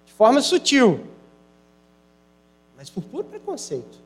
de 0.05 0.12
forma 0.12 0.41
sutil, 0.41 1.07
mas 2.76 2.91
por 2.91 3.03
puro 3.05 3.24
preconceito. 3.24 3.99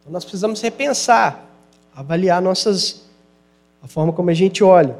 Então 0.00 0.12
nós 0.12 0.24
precisamos 0.24 0.60
repensar, 0.60 1.44
avaliar 1.94 2.40
nossas 2.40 3.07
a 3.82 3.88
forma 3.88 4.12
como 4.12 4.30
a 4.30 4.34
gente 4.34 4.62
olha. 4.62 4.96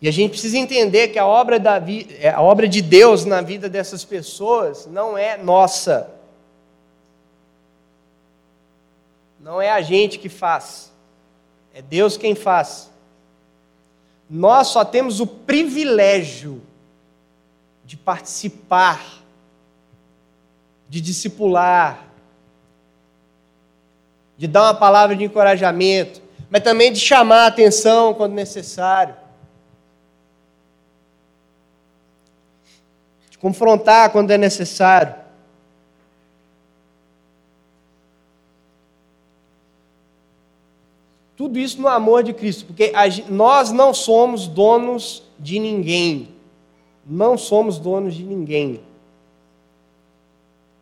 E 0.00 0.08
a 0.08 0.12
gente 0.12 0.32
precisa 0.32 0.58
entender 0.58 1.08
que 1.08 1.18
a 1.18 1.26
obra, 1.26 1.58
da, 1.58 1.82
é, 2.20 2.28
a 2.28 2.40
obra 2.40 2.68
de 2.68 2.82
Deus 2.82 3.24
na 3.24 3.40
vida 3.40 3.68
dessas 3.68 4.04
pessoas 4.04 4.86
não 4.86 5.16
é 5.16 5.36
nossa. 5.36 6.10
Não 9.40 9.60
é 9.60 9.70
a 9.70 9.80
gente 9.80 10.18
que 10.18 10.28
faz. 10.28 10.92
É 11.74 11.80
Deus 11.80 12.16
quem 12.16 12.34
faz. 12.34 12.90
Nós 14.28 14.68
só 14.68 14.84
temos 14.84 15.20
o 15.20 15.26
privilégio 15.26 16.60
de 17.84 17.96
participar, 17.96 19.22
de 20.88 21.00
discipular, 21.00 22.04
de 24.36 24.46
dar 24.46 24.64
uma 24.64 24.74
palavra 24.74 25.14
de 25.14 25.24
encorajamento, 25.24 26.20
mas 26.50 26.62
também 26.62 26.92
de 26.92 27.00
chamar 27.00 27.44
a 27.44 27.46
atenção 27.46 28.14
quando 28.14 28.32
necessário. 28.32 29.16
De 33.30 33.38
confrontar 33.38 34.10
quando 34.10 34.30
é 34.30 34.38
necessário. 34.38 35.14
Tudo 41.36 41.58
isso 41.58 41.80
no 41.80 41.88
amor 41.88 42.22
de 42.22 42.32
Cristo, 42.32 42.64
porque 42.64 42.92
nós 43.28 43.70
não 43.70 43.92
somos 43.92 44.46
donos 44.46 45.22
de 45.38 45.58
ninguém. 45.58 46.34
não 47.08 47.38
somos 47.38 47.78
donos 47.78 48.14
de 48.14 48.24
ninguém. 48.24 48.80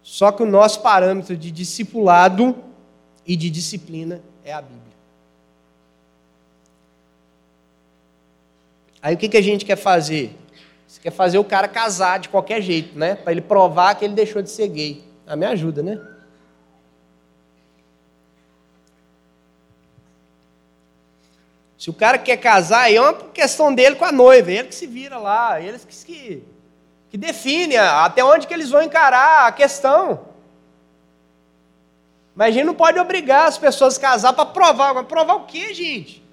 Só 0.02 0.32
que 0.32 0.42
o 0.42 0.46
nosso 0.46 0.80
parâmetro 0.80 1.36
de 1.36 1.50
discipulado 1.50 2.56
e 3.26 3.36
de 3.36 3.50
disciplina 3.50 4.22
é 4.42 4.52
a 4.52 4.62
Bíblia. 4.62 4.93
Aí 9.04 9.16
o 9.16 9.18
que, 9.18 9.28
que 9.28 9.36
a 9.36 9.42
gente 9.42 9.66
quer 9.66 9.76
fazer? 9.76 10.34
Você 10.88 10.98
quer 10.98 11.10
fazer 11.10 11.36
o 11.36 11.44
cara 11.44 11.68
casar 11.68 12.18
de 12.18 12.30
qualquer 12.30 12.62
jeito, 12.62 12.98
né? 12.98 13.14
Para 13.14 13.32
ele 13.32 13.42
provar 13.42 13.94
que 13.96 14.02
ele 14.02 14.14
deixou 14.14 14.40
de 14.40 14.48
ser 14.48 14.66
gay. 14.68 15.04
Ah, 15.26 15.36
me 15.36 15.44
ajuda, 15.44 15.82
né? 15.82 16.00
Se 21.76 21.90
o 21.90 21.92
cara 21.92 22.16
quer 22.16 22.38
casar, 22.38 22.90
é 22.90 22.98
uma 22.98 23.12
questão 23.12 23.74
dele 23.74 23.96
com 23.96 24.06
a 24.06 24.12
noiva, 24.12 24.50
ele 24.50 24.68
que 24.68 24.74
se 24.74 24.86
vira 24.86 25.18
lá, 25.18 25.60
eles 25.60 25.84
que, 25.84 26.06
que, 26.06 26.42
que 27.10 27.18
definem 27.18 27.76
até 27.76 28.24
onde 28.24 28.46
que 28.46 28.54
eles 28.54 28.70
vão 28.70 28.82
encarar 28.82 29.46
a 29.46 29.52
questão. 29.52 30.28
Mas 32.34 32.48
a 32.48 32.50
gente 32.52 32.64
não 32.64 32.74
pode 32.74 32.98
obrigar 32.98 33.48
as 33.48 33.58
pessoas 33.58 33.98
a 33.98 34.00
casar 34.00 34.32
para 34.32 34.46
provar. 34.46 34.94
Mas 34.94 35.06
provar 35.06 35.34
o 35.34 35.44
quê, 35.44 35.74
gente? 35.74 36.23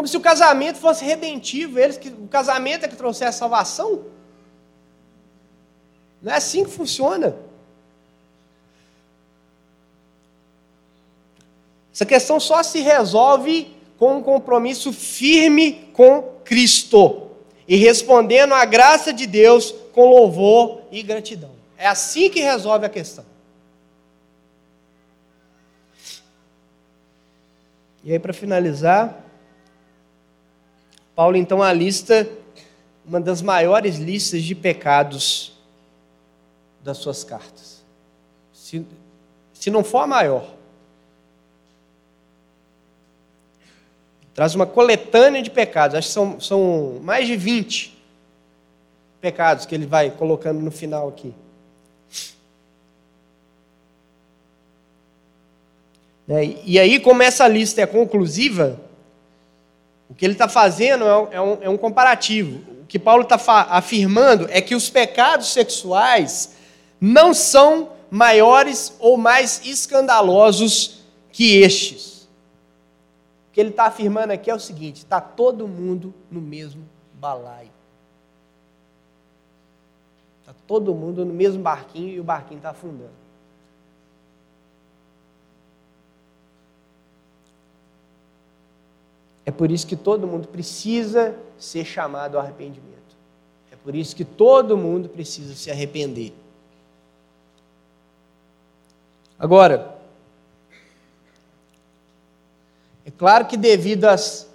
Como 0.00 0.08
se 0.08 0.16
o 0.16 0.20
casamento 0.20 0.78
fosse 0.78 1.04
redentivo, 1.04 1.78
eles 1.78 1.98
que 1.98 2.08
o 2.08 2.26
casamento 2.26 2.86
é 2.86 2.88
que 2.88 2.96
trouxesse 2.96 3.36
a 3.36 3.40
salvação. 3.40 4.06
Não 6.22 6.32
é 6.32 6.36
assim 6.36 6.64
que 6.64 6.70
funciona. 6.70 7.36
Essa 11.92 12.06
questão 12.06 12.40
só 12.40 12.62
se 12.62 12.80
resolve 12.80 13.76
com 13.98 14.16
um 14.16 14.22
compromisso 14.22 14.90
firme 14.90 15.90
com 15.92 16.22
Cristo 16.46 17.32
e 17.68 17.76
respondendo 17.76 18.54
à 18.54 18.64
graça 18.64 19.12
de 19.12 19.26
Deus 19.26 19.70
com 19.92 20.08
louvor 20.08 20.80
e 20.90 21.02
gratidão. 21.02 21.50
É 21.76 21.86
assim 21.86 22.30
que 22.30 22.40
resolve 22.40 22.86
a 22.86 22.88
questão. 22.88 23.26
E 28.02 28.12
aí, 28.12 28.18
para 28.18 28.32
finalizar, 28.32 29.26
Paulo 31.20 31.36
então 31.36 31.62
alista 31.62 32.26
uma 33.04 33.20
das 33.20 33.42
maiores 33.42 33.96
listas 33.96 34.42
de 34.42 34.54
pecados 34.54 35.52
das 36.82 36.96
suas 36.96 37.22
cartas. 37.22 37.84
Se, 38.54 38.86
se 39.52 39.70
não 39.70 39.84
for 39.84 39.98
a 39.98 40.06
maior. 40.06 40.48
Traz 44.32 44.54
uma 44.54 44.64
coletânea 44.64 45.42
de 45.42 45.50
pecados, 45.50 45.94
acho 45.94 46.08
que 46.08 46.14
são, 46.14 46.40
são 46.40 46.98
mais 47.02 47.26
de 47.26 47.36
20 47.36 48.02
pecados 49.20 49.66
que 49.66 49.74
ele 49.74 49.84
vai 49.84 50.10
colocando 50.10 50.62
no 50.62 50.70
final 50.70 51.06
aqui. 51.06 51.34
Né, 56.26 56.56
e 56.64 56.78
aí, 56.78 56.98
como 56.98 57.22
essa 57.22 57.46
lista 57.46 57.82
é 57.82 57.86
conclusiva, 57.86 58.80
o 60.10 60.14
que 60.14 60.26
ele 60.26 60.34
está 60.34 60.48
fazendo 60.48 61.04
é 61.04 61.16
um, 61.16 61.28
é, 61.30 61.40
um, 61.40 61.58
é 61.62 61.68
um, 61.70 61.78
comparativo. 61.78 62.58
O 62.82 62.86
que 62.86 62.98
Paulo 62.98 63.22
está 63.22 63.36
afirmando 63.70 64.48
é 64.50 64.60
que 64.60 64.74
os 64.74 64.90
pecados 64.90 65.52
sexuais 65.52 66.56
não 67.00 67.32
são 67.32 67.90
maiores 68.10 68.92
ou 68.98 69.16
mais 69.16 69.64
escandalosos 69.64 71.04
que 71.30 71.58
estes. 71.58 72.24
O 73.48 73.52
que 73.52 73.60
ele 73.60 73.70
está 73.70 73.84
afirmando 73.84 74.32
aqui 74.32 74.50
é 74.50 74.54
o 74.54 74.58
seguinte: 74.58 74.98
está 74.98 75.20
todo 75.20 75.68
mundo 75.68 76.12
no 76.28 76.40
mesmo 76.40 76.82
balaio. 77.14 77.70
Está 80.40 80.52
todo 80.66 80.92
mundo 80.92 81.24
no 81.24 81.32
mesmo 81.32 81.62
barquinho 81.62 82.08
e 82.08 82.20
o 82.20 82.24
barquinho 82.24 82.58
está 82.58 82.70
afundando. 82.70 83.19
É 89.50 89.52
por 89.52 89.68
isso 89.68 89.84
que 89.84 89.96
todo 89.96 90.28
mundo 90.28 90.46
precisa 90.46 91.34
ser 91.58 91.84
chamado 91.84 92.36
ao 92.36 92.44
arrependimento. 92.44 93.16
É 93.72 93.74
por 93.74 93.96
isso 93.96 94.14
que 94.14 94.24
todo 94.24 94.76
mundo 94.76 95.08
precisa 95.08 95.56
se 95.56 95.72
arrepender. 95.72 96.32
Agora, 99.36 99.98
é 103.04 103.10
claro 103.10 103.46
que 103.46 103.56
devido 103.56 104.04
às, 104.04 104.48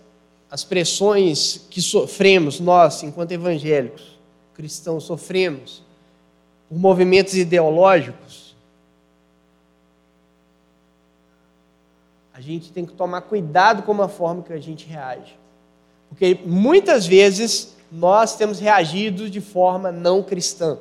às 0.49 0.63
pressões 0.63 1.67
que 1.69 1.81
sofremos, 1.81 2.61
nós, 2.61 3.03
enquanto 3.03 3.33
evangélicos, 3.33 4.17
cristãos, 4.53 5.03
sofremos 5.03 5.83
por 6.69 6.77
movimentos 6.77 7.33
ideológicos, 7.35 8.44
a 12.35 12.41
gente 12.41 12.69
tem 12.69 12.85
que 12.85 12.91
tomar 12.91 13.21
cuidado 13.21 13.83
com 13.83 14.01
a 14.01 14.09
forma 14.09 14.43
que 14.43 14.51
a 14.51 14.59
gente 14.59 14.85
reage. 14.85 15.39
Porque 16.09 16.37
muitas 16.45 17.07
vezes 17.07 17.73
nós 17.89 18.35
temos 18.35 18.59
reagido 18.59 19.29
de 19.29 19.39
forma 19.39 19.89
não 19.89 20.21
cristã. 20.21 20.77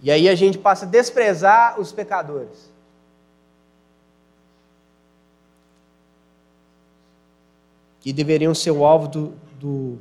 E 0.00 0.10
aí 0.10 0.30
a 0.30 0.34
gente 0.34 0.56
passa 0.56 0.86
a 0.86 0.88
desprezar 0.88 1.78
os 1.78 1.92
pecadores. 1.92 2.72
Que 8.00 8.14
deveriam 8.14 8.54
ser 8.54 8.70
o 8.70 8.86
alvo 8.86 9.08
do, 9.08 9.34
do, 9.60 9.98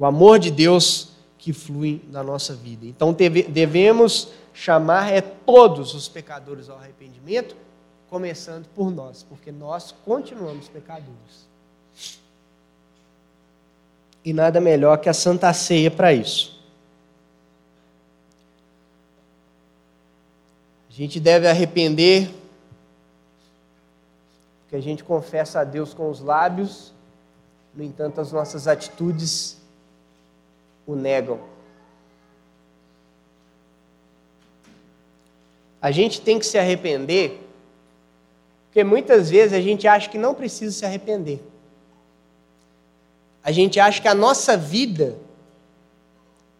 amor 0.00 0.38
de 0.38 0.50
Deus 0.50 1.10
que 1.36 1.52
flui 1.52 2.00
na 2.10 2.22
nossa 2.22 2.54
vida. 2.54 2.86
Então 2.86 3.12
devemos 3.12 4.32
chamar 4.52 5.12
é 5.12 5.20
todos 5.20 5.94
os 5.94 6.08
pecadores 6.08 6.68
ao 6.68 6.78
arrependimento, 6.78 7.56
começando 8.08 8.66
por 8.74 8.90
nós, 8.90 9.22
porque 9.22 9.50
nós 9.50 9.94
continuamos 10.04 10.68
pecadores. 10.68 11.48
E 14.24 14.32
nada 14.32 14.60
melhor 14.60 14.98
que 14.98 15.08
a 15.08 15.14
Santa 15.14 15.52
Ceia 15.52 15.90
para 15.90 16.12
isso. 16.12 16.60
A 20.88 20.92
gente 20.92 21.18
deve 21.18 21.48
arrepender, 21.48 22.30
porque 24.62 24.76
a 24.76 24.80
gente 24.80 25.02
confessa 25.02 25.60
a 25.60 25.64
Deus 25.64 25.94
com 25.94 26.10
os 26.10 26.20
lábios, 26.20 26.92
no 27.74 27.82
entanto, 27.82 28.20
as 28.20 28.30
nossas 28.30 28.68
atitudes 28.68 29.58
o 30.86 30.94
negam. 30.94 31.51
A 35.82 35.90
gente 35.90 36.20
tem 36.20 36.38
que 36.38 36.46
se 36.46 36.56
arrepender, 36.56 37.40
porque 38.66 38.84
muitas 38.84 39.28
vezes 39.28 39.52
a 39.52 39.60
gente 39.60 39.88
acha 39.88 40.08
que 40.08 40.16
não 40.16 40.32
precisa 40.32 40.70
se 40.70 40.86
arrepender. 40.86 41.42
A 43.42 43.50
gente 43.50 43.80
acha 43.80 44.00
que 44.00 44.06
a 44.06 44.14
nossa 44.14 44.56
vida 44.56 45.16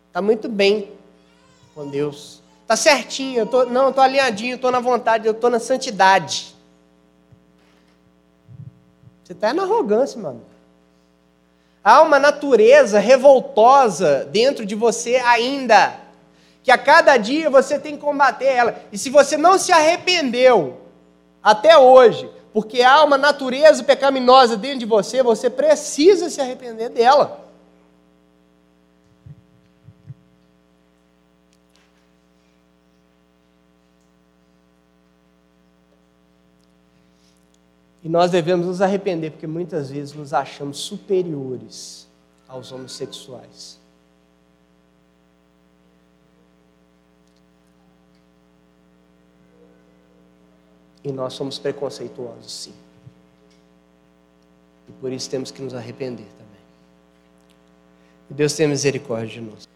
está 0.09 0.21
muito 0.21 0.49
bem 0.49 0.91
com 1.73 1.89
Deus. 1.89 2.43
Está 2.63 2.75
certinho, 2.75 3.39
eu 3.39 3.47
tô, 3.47 3.65
não, 3.67 3.91
estou 3.91 4.03
alinhadinho, 4.03 4.57
estou 4.57 4.73
na 4.73 4.81
vontade, 4.81 5.25
eu 5.25 5.33
estou 5.33 5.49
na 5.49 5.61
santidade. 5.61 6.53
Você 9.23 9.33
está 9.33 9.55
na 9.55 9.63
arrogância, 9.63 10.21
mano. 10.21 10.43
Há 11.85 12.03
uma 12.03 12.19
natureza 12.19 12.99
revoltosa 12.99 14.25
dentro 14.25 14.67
de 14.67 14.75
você 14.75 15.17
ainda 15.17 16.02
que 16.63 16.71
a 16.71 16.79
cada 16.79 17.17
dia 17.17 17.51
você 17.51 17.79
tem 17.79 17.97
que 17.97 18.03
combater 18.03 18.47
ela. 18.47 18.81
E 18.93 18.99
se 18.99 19.11
você 19.11 19.37
não 19.37 19.59
se 19.59 19.73
arrependeu 19.73 20.79
até 21.43 21.77
hoje, 21.77 22.31
porque 22.53 22.83
há 22.83 23.03
uma 23.03 23.19
natureza 23.19 23.83
pecaminosa 23.83 24.57
dentro 24.57 24.79
de 24.79 24.87
você, 24.87 25.23
você 25.23 25.51
precisa 25.51 26.31
se 26.31 26.41
arrepender 26.41 26.91
dela. 26.91 27.43
E 38.05 38.09
nós 38.09 38.31
devemos 38.33 38.67
nos 38.67 38.83
arrepender, 38.83 39.31
porque 39.31 39.47
muitas 39.47 39.91
vezes 39.91 40.13
nos 40.13 40.35
achamos 40.35 40.79
superiores 40.79 42.09
aos 42.49 42.73
homossexuais. 42.73 43.82
E 51.05 51.11
nós 51.13 51.35
somos 51.35 51.59
preconceituosos, 51.59 52.53
sim. 52.53 52.75
E 54.89 54.93
por 54.93 55.13
isso 55.13 55.29
temos 55.29 55.51
que 55.51 55.61
nos 55.63 55.75
arrepender 55.75 56.27
também. 56.27 56.63
Deus 58.31 58.55
tenha 58.55 58.69
misericórdia 58.69 59.41
de 59.41 59.41
nós. 59.41 59.69